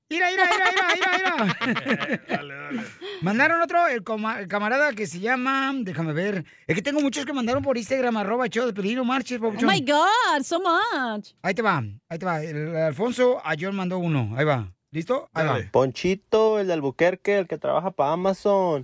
[0.07, 2.83] Mira, mira, mira, mira, mira, mira.
[3.21, 7.25] Mandaron otro, el, coma- el camarada que se llama, déjame ver, es que tengo muchos
[7.25, 11.29] que mandaron por Instagram, arroba show de Pelín, no marches, Oh my God, so much.
[11.41, 12.43] Ahí te va, ahí te va.
[12.43, 14.71] El Alfonso Ayón mandó uno, ahí va.
[14.91, 15.29] ¿Listo?
[15.33, 15.59] Ahí va.
[15.71, 18.83] Ponchito, el de Albuquerque, el que trabaja para Amazon.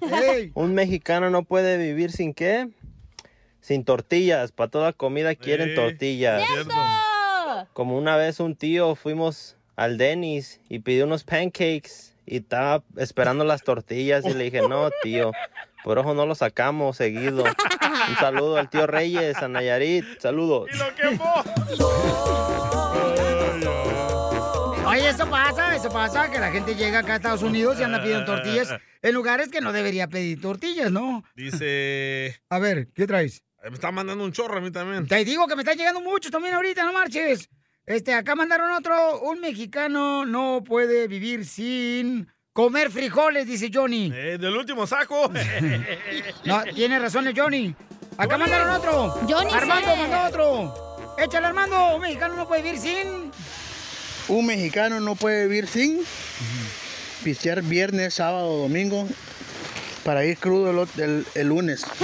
[0.56, 2.69] Un mexicano no puede vivir sin qué?
[3.61, 4.52] Sin tortillas.
[4.52, 6.41] Para toda comida quieren tortillas.
[7.73, 13.43] Como una vez un tío fuimos al Denny's y pidió unos pancakes y estaba esperando
[13.43, 15.31] las tortillas y le dije, no, tío,
[15.84, 17.43] por ojo no lo sacamos seguido.
[17.43, 20.69] Un saludo al tío Reyes, a Nayarit, saludos.
[24.85, 28.02] Oye, eso pasa, eso pasa, que la gente llega acá a Estados Unidos y anda
[28.02, 31.23] pidiendo tortillas en lugares que no debería pedir tortillas, ¿no?
[31.35, 32.41] Dice.
[32.49, 33.43] A ver, ¿qué traes?
[33.64, 35.07] Me está mandando un chorro a mí también.
[35.07, 37.48] Te digo que me están llegando muchos también ahorita, no marches.
[37.85, 39.21] Este, acá mandaron otro.
[39.21, 44.11] Un mexicano no puede vivir sin comer frijoles, dice Johnny.
[44.13, 45.31] Eh, del último saco.
[46.45, 47.75] No, tiene razón el Johnny.
[48.17, 49.09] Acá mandaron otro.
[49.27, 51.15] Johnny Armando mandó otro.
[51.17, 51.95] Échale, Armando.
[51.95, 53.31] Un mexicano no puede vivir sin.
[54.27, 56.01] Un mexicano no puede vivir sin
[57.23, 59.07] pistear viernes, sábado, domingo
[60.03, 61.85] para ir crudo el- el lunes.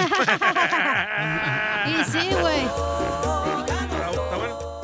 [1.87, 2.67] Y sí, güey.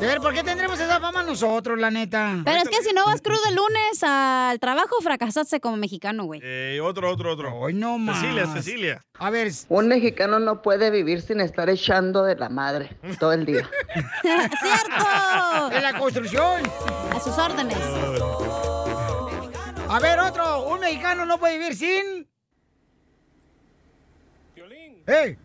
[0.04, 2.42] A ver, ¿por qué tendremos esa fama nosotros, la neta?
[2.44, 6.40] Pero es que si no vas crudo el lunes al trabajo, fracasaste como mexicano, güey.
[6.44, 7.54] Eh, otro, otro, otro.
[7.54, 8.20] Hoy no más.
[8.20, 9.04] Cecilia, Cecilia.
[9.18, 9.50] A ver.
[9.70, 13.66] Un mexicano no puede vivir sin estar echando de la madre todo el día.
[14.22, 15.72] ¡Cierto!
[15.72, 16.62] En la construcción.
[17.10, 17.78] A sus órdenes.
[19.88, 20.64] A ver, otro.
[20.68, 22.28] Un mexicano no puede vivir sin.
[25.06, 25.38] ¡Ey!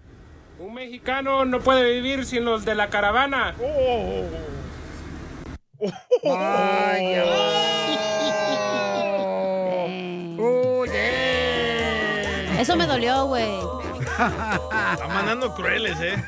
[0.59, 3.55] Un mexicano no puede vivir sin los de la caravana.
[6.23, 7.23] Vaya.
[12.59, 13.47] Eso me dolió, güey.
[14.01, 16.21] Está mandando crueles, ¿eh?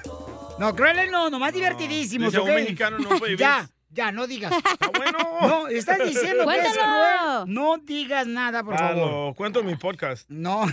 [0.57, 2.47] No, crueles no, nomás divertidísimos, Dice, ¿ok?
[2.47, 3.67] un mexicano no puede vivir Ya.
[3.93, 4.51] Ya, no digas.
[5.41, 7.43] No, estás diciendo que es Cuéntalo.
[7.45, 7.53] cruel.
[7.53, 9.35] No digas nada, por Ah, favor.
[9.35, 10.29] cuento en mi podcast.
[10.29, 10.65] No.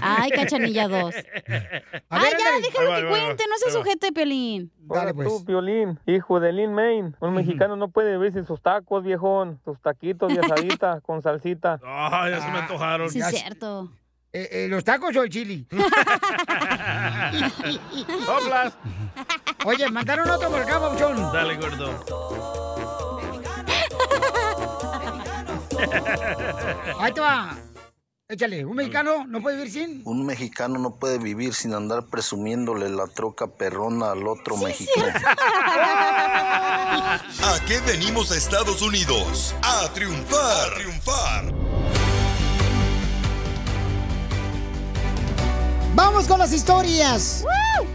[0.00, 1.14] Ay, cachanilla 2.
[1.14, 2.60] A Ay, ver, ya, ándale.
[2.62, 4.72] déjalo va, que va, cuente, no se sujete, Pelín.
[4.88, 7.14] Hola tú, Piolín, hijo de Lin Main.
[7.20, 9.60] Un mexicano no puede vivir sin sus tacos, viejón.
[9.64, 11.78] Sus taquitos de asadita con salsita.
[11.84, 13.10] Ah, ya se me antojaron.
[13.10, 13.90] Sí, es cierto.
[14.32, 15.66] Eh, eh, ¿Los tacos o el chili?
[18.24, 18.76] Soplas.
[19.64, 20.78] Oye, mandaron otro por acá.
[21.32, 22.25] Dale, gordo.
[26.98, 27.56] Ahí te va.
[28.28, 30.02] Échale, un mexicano no puede vivir sin.
[30.04, 35.06] Un mexicano no puede vivir sin andar presumiéndole la troca perrona al otro mexicano.
[37.06, 39.54] ¿A qué venimos a Estados Unidos?
[39.62, 40.72] A triunfar.
[40.72, 42.05] A triunfar.
[45.96, 47.42] Vamos con las historias.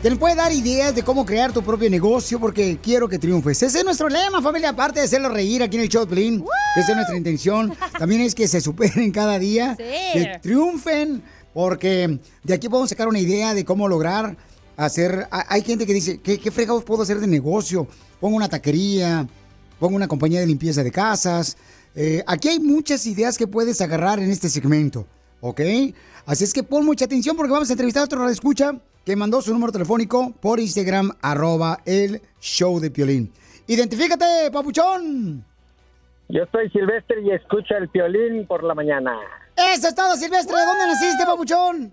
[0.01, 3.61] Te puede dar ideas de cómo crear tu propio negocio porque quiero que triunfes.
[3.61, 4.69] Ese es nuestro lema, familia.
[4.69, 6.43] Aparte de hacerlo reír aquí en el show de Piolín,
[6.75, 7.73] esa es nuestra intención.
[7.99, 9.83] También es que se superen cada día, Sí.
[10.13, 11.21] que triunfen,
[11.53, 14.35] porque de aquí podemos sacar una idea de cómo lograr
[14.77, 15.27] hacer.
[15.29, 17.87] ha- Hay gente que dice, ¿qué, qué fregados puedo hacer de negocio?
[18.19, 19.27] Pongo una taquería,
[19.79, 21.55] pongo una compañía de limpieza de casas.
[21.93, 25.05] Eh, aquí hay muchas ideas que puedes agarrar en este segmento,
[25.41, 25.61] ¿ok?
[26.25, 28.73] Así es que pon mucha atención porque vamos a entrevistar a otro escucha
[29.05, 33.31] que mandó su número telefónico por Instagram, arroba el show de Piolín.
[33.67, 35.43] Identifícate, papuchón.
[36.29, 39.17] Yo soy Silvestre y escucho el violín por la mañana.
[39.55, 40.55] Eso es todo, Silvestre.
[40.65, 41.91] ¿Dónde naciste, papuchón?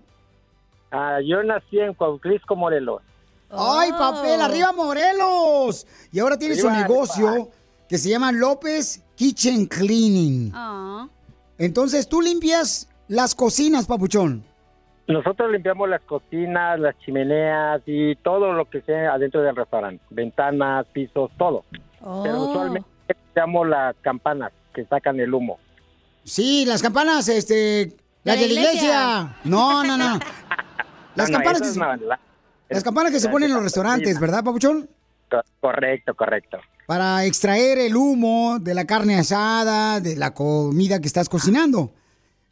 [0.91, 3.01] Ah, yo nací en Cuauhtlisco, Morelos.
[3.49, 4.41] ¡Ay, papel!
[4.41, 5.87] ¡Arriba, Morelos!
[6.11, 7.49] Y ahora tienes un Arriba, negocio
[7.87, 10.53] que se llama López Kitchen Cleaning.
[11.57, 14.45] Entonces, tú limpias las cocinas, papuchón.
[15.07, 20.01] Nosotros limpiamos las cocinas, las chimeneas y todo lo que sea adentro del restaurante.
[20.11, 21.65] Ventanas, pisos, todo.
[21.99, 22.49] Pero Oh.
[22.51, 25.57] usualmente limpiamos las campanas que sacan el humo.
[26.23, 27.95] Sí, las campanas, este...
[28.23, 28.71] Las La de la iglesia.
[28.81, 29.35] iglesia.
[29.45, 30.19] No, no, no.
[31.15, 32.19] Las No, campanas que se- no, la-
[32.69, 34.87] Las campanas que se la- ponen en los restaurantes, ¿verdad, papuchón?
[35.31, 36.59] Co- Correcto, correcto.
[36.85, 41.91] Para extraer el humo de la carne asada, de la comida que estás cocinando.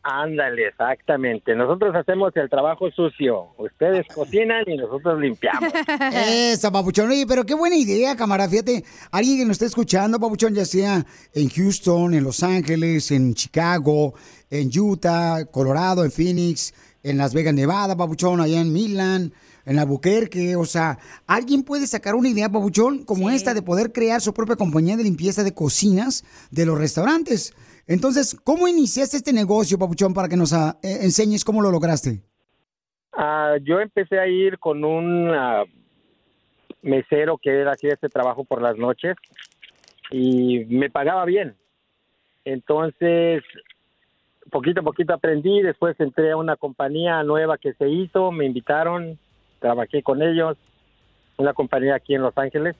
[0.09, 1.53] Ándale, exactamente.
[1.53, 3.47] Nosotros hacemos el trabajo sucio.
[3.57, 5.69] Ustedes cocinan y nosotros limpiamos.
[6.29, 7.09] Esa, papuchón.
[7.09, 8.49] Oye, pero qué buena idea, camarada.
[8.49, 13.33] Fíjate, alguien que nos esté escuchando, papuchón, ya sea en Houston, en Los Ángeles, en
[13.33, 14.13] Chicago,
[14.49, 16.73] en Utah, Colorado, en Phoenix,
[17.03, 19.33] en Las Vegas, Nevada, papuchón, allá en Milan,
[19.65, 20.55] en Albuquerque.
[20.55, 24.55] O sea, alguien puede sacar una idea, papuchón, como esta de poder crear su propia
[24.55, 27.53] compañía de limpieza de cocinas de los restaurantes.
[27.87, 32.21] Entonces, ¿cómo iniciaste este negocio, papuchón, para que nos ah, eh, enseñes cómo lo lograste?
[33.13, 35.63] Ah, yo empecé a ir con un ah,
[36.81, 39.15] mesero que era hacía este trabajo por las noches
[40.11, 41.55] y me pagaba bien.
[42.43, 43.43] Entonces,
[44.51, 49.17] poquito a poquito aprendí, después entré a una compañía nueva que se hizo, me invitaron,
[49.59, 50.57] trabajé con ellos,
[51.37, 52.75] una compañía aquí en Los Ángeles,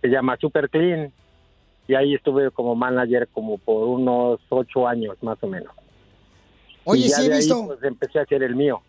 [0.00, 1.12] se llama Super Clean,
[1.88, 5.72] y ahí estuve como manager como por unos ocho años más o menos.
[6.84, 7.66] Oye, Y ya sí he de ahí, visto.
[7.66, 8.80] pues, empecé a hacer el mío.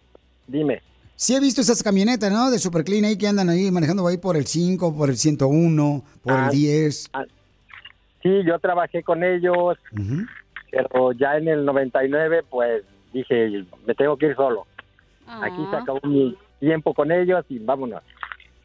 [0.48, 0.82] Dime.
[1.16, 2.50] Sí he visto esas camionetas, ¿no?
[2.52, 6.04] De Super Clean ahí que andan ahí manejando ahí por el 5, por el 101,
[6.24, 7.10] por Ah, el 10.
[7.14, 7.26] ah,
[8.22, 9.78] Sí, yo trabajé con ellos,
[10.72, 14.66] pero ya en el 99, pues dije, me tengo que ir solo.
[15.26, 18.02] Aquí se acabó mi tiempo con ellos y vámonos.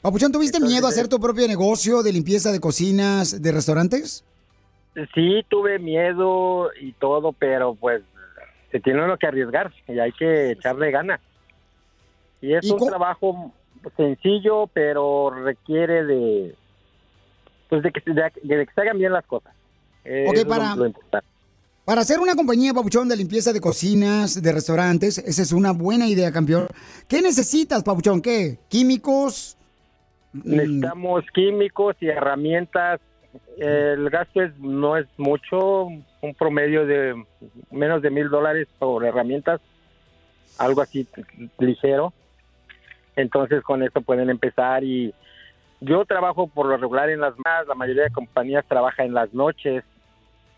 [0.05, 4.23] Papuchón, ¿tuviste Entonces, miedo a hacer tu propio negocio de limpieza de cocinas, de restaurantes?
[5.15, 8.03] Sí, tuve miedo y todo, pero pues
[8.71, 11.23] se tiene uno que arriesgar y hay que echarle ganas.
[12.43, 13.51] Y es ¿Y un trabajo
[13.97, 16.55] sencillo, pero requiere de
[17.71, 19.55] pues de que, se- de, de que se hagan bien las cosas.
[20.05, 20.93] Eh, Ok, eso es lo- para- lo.
[21.87, 26.07] Para hacer una compañía, Papuchón, de limpieza de cocinas, de restaurantes, esa es una buena
[26.07, 26.67] idea, campeón.
[27.09, 28.21] ¿Qué necesitas, Papuchón?
[28.21, 28.59] ¿Qué?
[28.69, 29.57] ¿Químicos?
[30.35, 33.01] Mm, Necesitamos químicos y herramientas.
[33.57, 37.25] El gasto es, no es mucho, un promedio de
[37.71, 39.61] menos de mil dólares por herramientas,
[40.59, 41.07] algo así
[41.59, 42.13] ligero.
[43.17, 45.15] Entonces con eso pueden empezar y
[45.81, 49.33] yo trabajo por lo regular en las más, la mayoría de compañías trabaja en las
[49.35, 49.85] noches,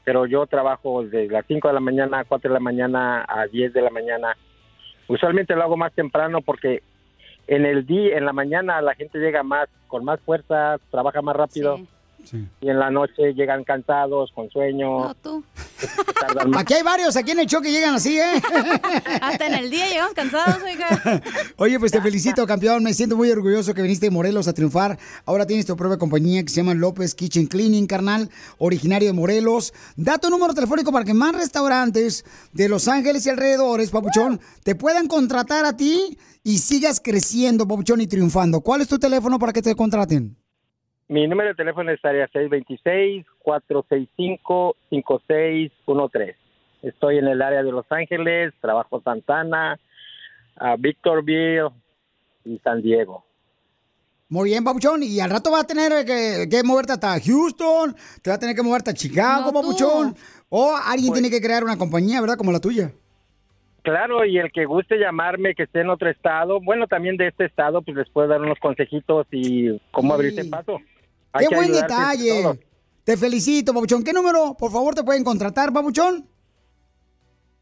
[0.04, 3.46] pero yo trabajo de las 5 de la mañana a 4 de la mañana a
[3.46, 4.36] 10 de la mañana.
[5.08, 6.82] Usualmente lo hago más temprano porque
[7.46, 11.36] en el día, en la mañana la gente llega más, con más fuerza, trabaja más
[11.36, 11.80] rápido.
[12.32, 15.14] Y en la noche llegan cansados, con sueño.
[16.20, 16.62] tardan más.
[16.62, 18.42] Aquí hay varios, aquí en el show que llegan así, ¿eh?
[19.20, 21.22] Hasta en el día llegamos cansados, oiga.
[21.56, 22.82] Oye, pues te felicito, campeón.
[22.82, 24.98] Me siento muy orgulloso que viniste de Morelos a triunfar.
[25.24, 29.72] Ahora tienes tu propia compañía que se llama López Kitchen Cleaning, carnal, originario de Morelos.
[29.96, 34.74] Da tu número telefónico para que más restaurantes de Los Ángeles y alrededores, papuchón, te
[34.74, 38.60] puedan contratar a ti y sigas creciendo, papuchón, y triunfando.
[38.60, 40.36] ¿Cuál es tu teléfono para que te contraten?
[41.08, 42.28] Mi número de teléfono es área
[44.90, 46.34] 626-465-5613.
[46.82, 49.78] Estoy en el área de Los Ángeles, trabajo Santana,
[50.56, 51.68] a Victorville
[52.44, 53.24] y San Diego.
[54.28, 55.02] Muy bien, papuchón.
[55.04, 58.56] Y al rato vas a tener que, que moverte hasta Houston, te vas a tener
[58.56, 60.16] que moverte a Chicago, No, papuchón.
[60.48, 62.36] O alguien Pues- tiene que crear una compañía, ¿verdad?
[62.36, 62.90] Como la tuya.
[63.82, 67.44] Claro, y el que guste llamarme, que esté en otro estado, bueno, también de este
[67.44, 70.14] estado, pues les puedo dar unos consejitos y cómo Sí.
[70.14, 70.80] abrirse paso.
[71.32, 72.58] Hay ¡Qué buen detalle!
[73.04, 74.02] Te felicito, papuchón.
[74.02, 76.26] ¿Qué número, por favor, te pueden contratar, papuchón?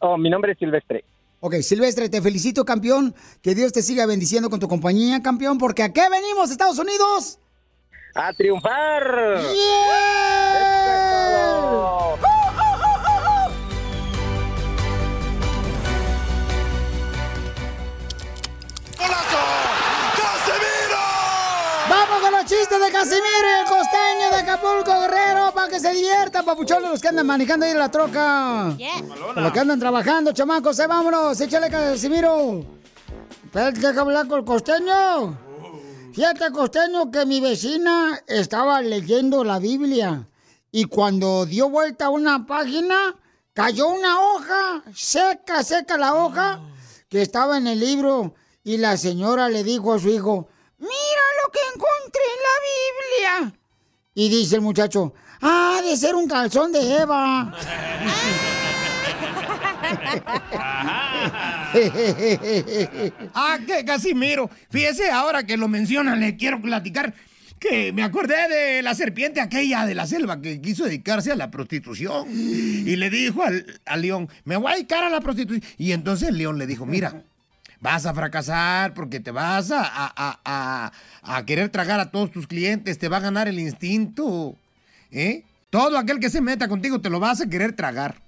[0.00, 1.04] Oh, mi nombre es Silvestre.
[1.40, 3.14] Ok, Silvestre, te felicito, campeón.
[3.40, 7.38] Que Dios te siga bendiciendo con tu compañía, campeón, porque ¿a qué venimos, Estados Unidos?
[8.14, 9.34] ¡A triunfar!
[9.36, 9.56] ¡Vamos
[24.62, 28.68] Acapulco, Guerrero, para que se diviertan, papuchones, los que andan manejando ahí en la troca.
[28.68, 32.64] O Los que andan trabajando, chamacos, eh, vámonos, échale Casimiro.
[33.44, 35.36] Espérate, deja hablar con el costeño.
[36.14, 40.28] Fíjate, costeño, que mi vecina estaba leyendo la Biblia
[40.70, 43.16] y cuando dio vuelta a una página,
[43.54, 46.60] cayó una hoja, seca, seca la hoja,
[47.08, 50.46] que estaba en el libro y la señora le dijo a su hijo,
[50.78, 53.61] mira lo que encontré en la Biblia.
[54.14, 57.52] Y dice el muchacho, ah, de ser un calzón de Eva.
[63.34, 64.50] Ah, que Casimiro.
[64.70, 67.14] Fíjese, ahora que lo mencionan, le quiero platicar
[67.58, 71.50] que me acordé de la serpiente aquella de la selva que quiso dedicarse a la
[71.50, 72.26] prostitución.
[72.30, 75.62] Y le dijo al, al león, me voy a dedicar a la prostitución.
[75.78, 77.22] Y entonces el león le dijo, mira,
[77.82, 80.92] vas a fracasar porque te vas a, a- a-
[81.22, 84.56] a- querer tragar a todos tus clientes, te va a ganar el instinto.
[85.10, 85.44] ¿Eh?
[85.68, 88.22] Todo aquel que se meta contigo te lo vas a querer tragar.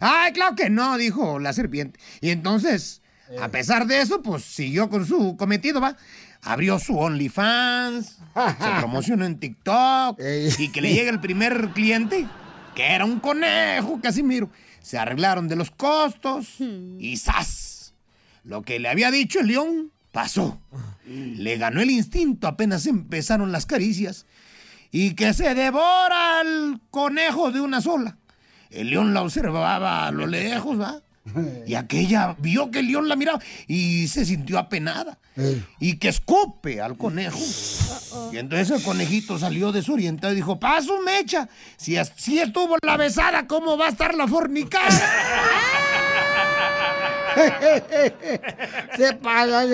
[0.00, 1.98] Ay, claro que no, dijo la serpiente.
[2.20, 3.00] Y entonces,
[3.40, 5.96] a pesar de eso, pues siguió con su cometido, ¿va?
[6.42, 10.18] Abrió su OnlyFans, se promocionó en TikTok
[10.58, 12.26] y que le llegue el primer cliente,
[12.74, 14.50] que era un conejo, Casimiro.
[14.80, 17.71] Se arreglaron de los costos y ¡zas!
[18.44, 20.60] Lo que le había dicho el león pasó.
[21.06, 24.26] Le ganó el instinto apenas empezaron las caricias
[24.90, 28.18] y que se devora al conejo de una sola.
[28.70, 31.00] El león la observaba a lo lejos, ¿va?
[31.66, 33.38] Y aquella vio que el león la miraba
[33.68, 35.18] y se sintió apenada.
[35.78, 37.38] Y que escupe al conejo.
[38.32, 43.46] Y entonces el conejito salió desorientado y dijo, paso mecha, si así estuvo la besada,
[43.46, 44.88] ¿cómo va a estar la fornicada?
[48.96, 49.64] Se pasa.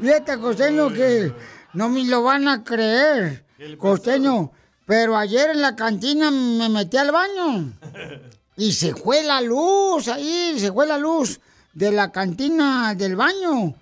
[0.00, 1.32] Fíjate, costeño, que
[1.74, 3.44] no me lo van a creer.
[3.78, 4.52] Costeño,
[4.86, 7.72] pero ayer en la cantina me metí al baño
[8.56, 11.40] y se fue la luz ahí, se fue la luz
[11.74, 13.74] de la cantina del baño.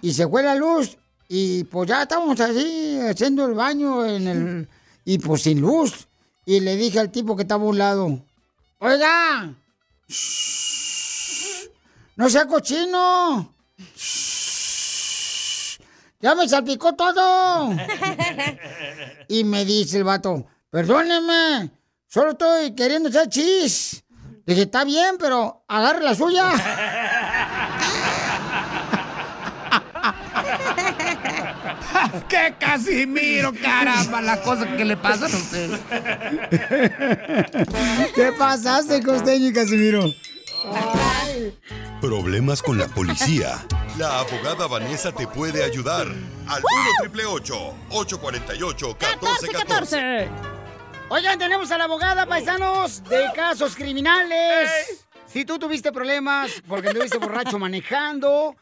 [0.00, 0.96] Y se fue la luz
[1.28, 4.68] y pues ya estábamos así haciendo el baño en el
[5.04, 6.06] y pues sin luz.
[6.46, 8.20] Y le dije al tipo que estaba a un lado,
[8.78, 9.54] oiga,
[12.16, 13.54] no sea cochino.
[16.20, 17.70] Ya me salpicó todo.
[19.28, 21.70] Y me dice el vato, perdóneme,
[22.06, 24.02] solo estoy queriendo echar chis.
[24.46, 26.50] Le dije, está bien, pero agarre la suya.
[32.28, 34.20] ¡Qué Casimiro, caramba!
[34.20, 35.80] Las cosas que le pasan a usted.
[38.14, 40.04] ¿Qué pasaste, costeño y Casimiro?
[42.04, 43.64] Problemas con la policía.
[43.96, 46.06] La abogada Vanessa te puede ayudar.
[46.46, 46.62] Al
[47.10, 47.30] 1
[47.88, 50.28] 848 1414
[51.08, 55.06] Oigan, tenemos a la abogada, paisanos, de casos criminales.
[55.24, 58.54] Si tú tuviste problemas porque anduviste borracho manejando,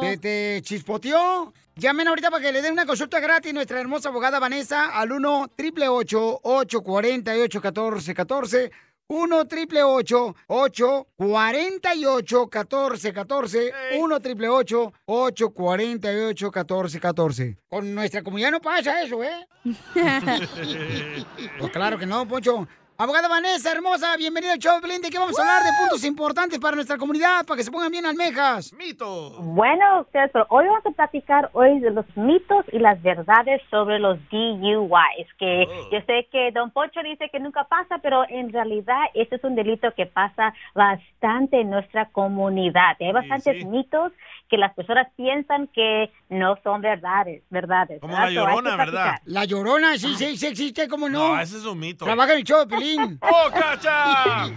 [0.00, 4.38] te, te chispoteó, llamen ahorita para que le den una consulta gratis nuestra hermosa abogada
[4.38, 17.94] Vanessa al 1 888 848 1414 1 triple 848 1414 1 triple 848 1414 Con
[17.94, 19.46] nuestra comunidad no pasa eso, ¿eh?
[21.58, 22.66] Pues claro que no, Poncho.
[22.98, 25.02] Abogada Vanessa, hermosa, bienvenida al show, Belén.
[25.02, 25.62] ¿De qué vamos a hablar?
[25.64, 28.72] De puntos importantes para nuestra comunidad, para que se pongan bien almejas.
[28.72, 29.32] ¡Mito!
[29.38, 33.98] Bueno, ustedes, pero hoy vamos a platicar hoy de los mitos y las verdades sobre
[33.98, 39.02] los DUIs, que yo sé que Don Poncho dice que nunca pasa, pero en realidad
[39.12, 42.96] este es un delito que pasa bastante en nuestra comunidad.
[42.98, 44.10] Hay bastantes mitos
[44.48, 48.00] que las personas piensan que no son verdades, verdades.
[48.00, 48.28] Como ¿verdad?
[48.28, 49.14] la llorona, ¿verdad?
[49.24, 51.34] La llorona, sí, sí, sí existe, ¿cómo no?
[51.34, 52.04] No, ese es un mito.
[52.04, 53.18] Trabaja en el show de Pelín.
[53.22, 54.44] ¡Oh, cacha!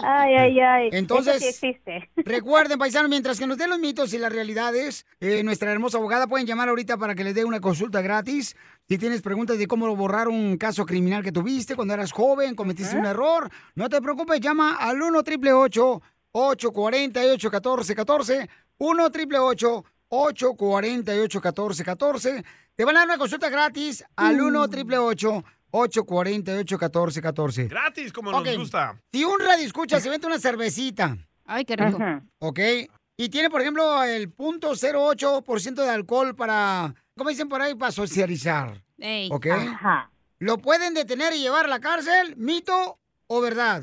[0.00, 0.88] Ay, ay, ay.
[0.92, 2.08] Entonces, Eso sí existe.
[2.16, 6.28] recuerden, paisanos, mientras que nos den los mitos y las realidades, eh, nuestra hermosa abogada
[6.28, 8.56] pueden llamar ahorita para que les dé una consulta gratis.
[8.88, 12.96] Si tienes preguntas de cómo borrar un caso criminal que tuviste cuando eras joven, cometiste
[12.96, 16.02] un error, no te preocupes, llama al 1 888
[16.32, 18.48] 848 1414
[18.78, 22.44] 1 888 848 1414
[22.74, 28.46] Te van a dar una consulta gratis al 1 888 848 1414 Gratis, como Ok.
[28.46, 29.00] nos gusta.
[29.12, 31.16] Si un radio escucha, se vende una cervecita.
[31.44, 31.98] Ay, qué rico.
[32.38, 32.60] ¿Ok?
[33.16, 37.74] Y tiene, por ejemplo, el punto 08% de alcohol para, ¿cómo dicen por ahí?
[37.74, 38.82] Para socializar.
[38.98, 39.28] Ey.
[39.32, 39.46] ¿Ok?
[39.48, 40.10] Ajá.
[40.38, 42.36] ¿Lo pueden detener y llevar a la cárcel?
[42.36, 43.82] ¿Mito o verdad?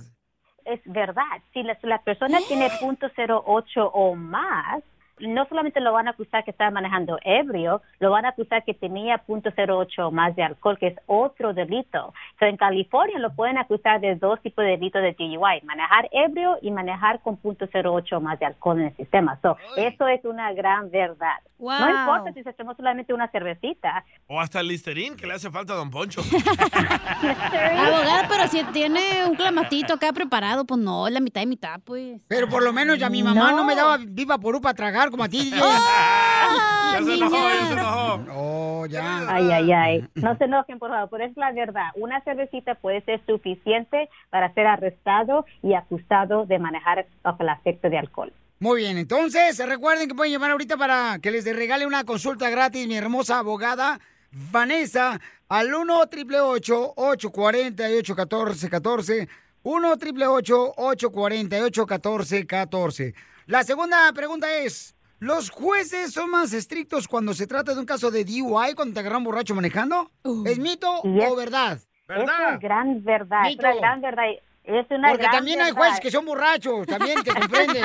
[0.65, 1.23] Es verdad.
[1.53, 4.83] Si la, persona tiene punto .08 o más,
[5.19, 8.73] no solamente lo van a acusar que estaba manejando ebrio, lo van a acusar que
[8.73, 12.13] tenía punto .08 o más de alcohol, que es otro delito.
[12.39, 16.57] So, en California lo pueden acusar de dos tipos de delitos de DUI, manejar ebrio
[16.61, 19.39] y manejar con punto .08 o más de alcohol en el sistema.
[19.41, 21.37] So, eso es una gran verdad.
[21.57, 21.89] No Wow.
[21.89, 24.03] importa si se tomó solamente una cervecita.
[24.27, 26.21] O hasta el listerín que le hace falta a Don Poncho.
[27.21, 32.19] Abogada, pero si tiene un clamatito acá preparado, pues no, la mitad y mitad, pues.
[32.27, 35.23] Pero por lo menos ya mi mamá no, me daba viva porú para tragar como
[35.23, 35.51] a ti.
[35.61, 38.25] ¡Ah, Ya se enojó, ya se enojó.
[38.33, 39.29] Oh, ya.
[39.29, 40.07] Ay, ay, ay.
[40.15, 41.89] No se enojen, por favor, pero es la verdad.
[41.95, 47.89] Una cervecita puede ser suficiente para ser arrestado y acusado de manejar bajo el afecto
[47.89, 48.33] de alcohol.
[48.59, 52.87] Muy bien, entonces recuerden que pueden llamar ahorita para que les regale una consulta gratis
[52.87, 53.99] mi hermosa abogada
[54.31, 55.19] Vanessa
[55.49, 59.27] al 1 888 848 1414
[59.63, 63.13] 1 888 848 1414
[63.47, 68.11] La segunda pregunta es, ¿los jueces son más estrictos cuando se trata de un caso
[68.11, 70.11] de DUI cuando te agarran borracho manejando?
[70.45, 71.79] ¿Es mito es- o verdad?
[72.07, 73.67] Es una gran verdad, es Mito.
[73.67, 74.23] una gran verdad.
[74.67, 75.77] Es una Porque gran también hay verdad.
[75.77, 77.81] jueces que son borrachos, también te comprende.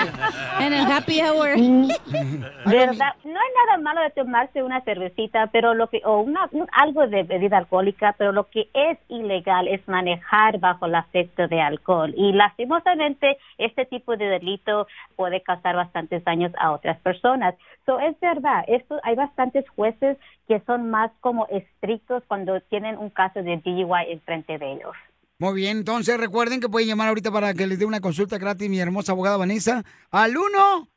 [0.61, 1.51] En el happy hour.
[2.66, 3.15] ¿Verdad?
[3.24, 7.07] No hay nada malo de tomarse una cervecita, pero lo que o una un- algo
[7.07, 12.15] de bebida alcohólica, pero lo que es ilegal es manejar bajo el afecto de alcohol
[12.16, 14.86] y lastimosamente este tipo de delito
[15.16, 17.55] puede causar bastantes daños a otras personas.
[17.86, 20.16] So, es verdad, esto hay bastantes jueces
[20.48, 24.97] que son más como estrictos cuando tienen un caso de DUI enfrente de ellos.
[25.40, 28.68] Muy bien, entonces recuerden que pueden llamar ahorita para que les dé una consulta gratis
[28.68, 30.46] mi hermosa abogada Vanessa al 1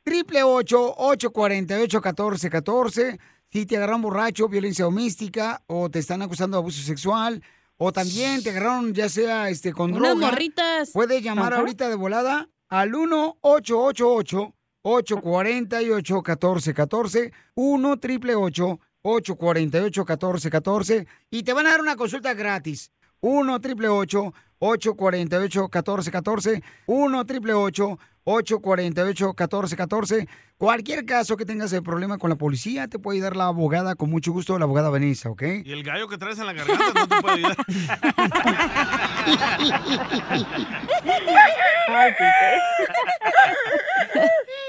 [0.06, 6.82] 888 848 1414 Si te agarraron borracho, violencia doméstica o te están acusando de abuso
[6.84, 7.42] sexual
[7.78, 10.90] o también te agarraron ya sea este con Unas droga, morritas.
[10.92, 11.62] puedes llamar Ajá.
[11.62, 21.68] ahorita de volada al 1 888 848 1414 1 888 848 1414 y te van
[21.68, 22.92] a dar una consulta gratis.
[23.24, 30.28] 1 888 848 1414 1 888 848 1414
[30.58, 34.10] Cualquier caso que tengas el problema con la policía, te puede ayudar la abogada con
[34.10, 35.44] mucho gusto, la abogada Vanessa, ¿ok?
[35.66, 37.58] Y el gallo que traes en la garganta no te puede ayudar.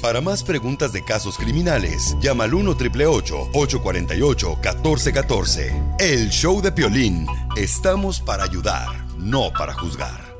[0.00, 7.26] Para más preguntas de casos criminales, llama al 1 848 1414 El show de Piolín.
[7.54, 10.30] Estamos para ayudar, no para juzgar.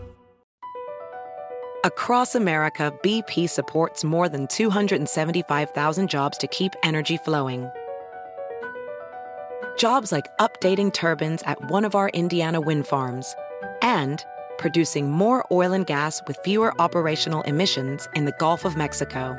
[1.85, 7.71] Across America, BP supports more than 275,000 jobs to keep energy flowing.
[9.79, 13.35] Jobs like updating turbines at one of our Indiana wind farms
[13.83, 14.25] and
[14.59, 19.39] producing more oil and gas with fewer operational emissions in the Gulf of Mexico.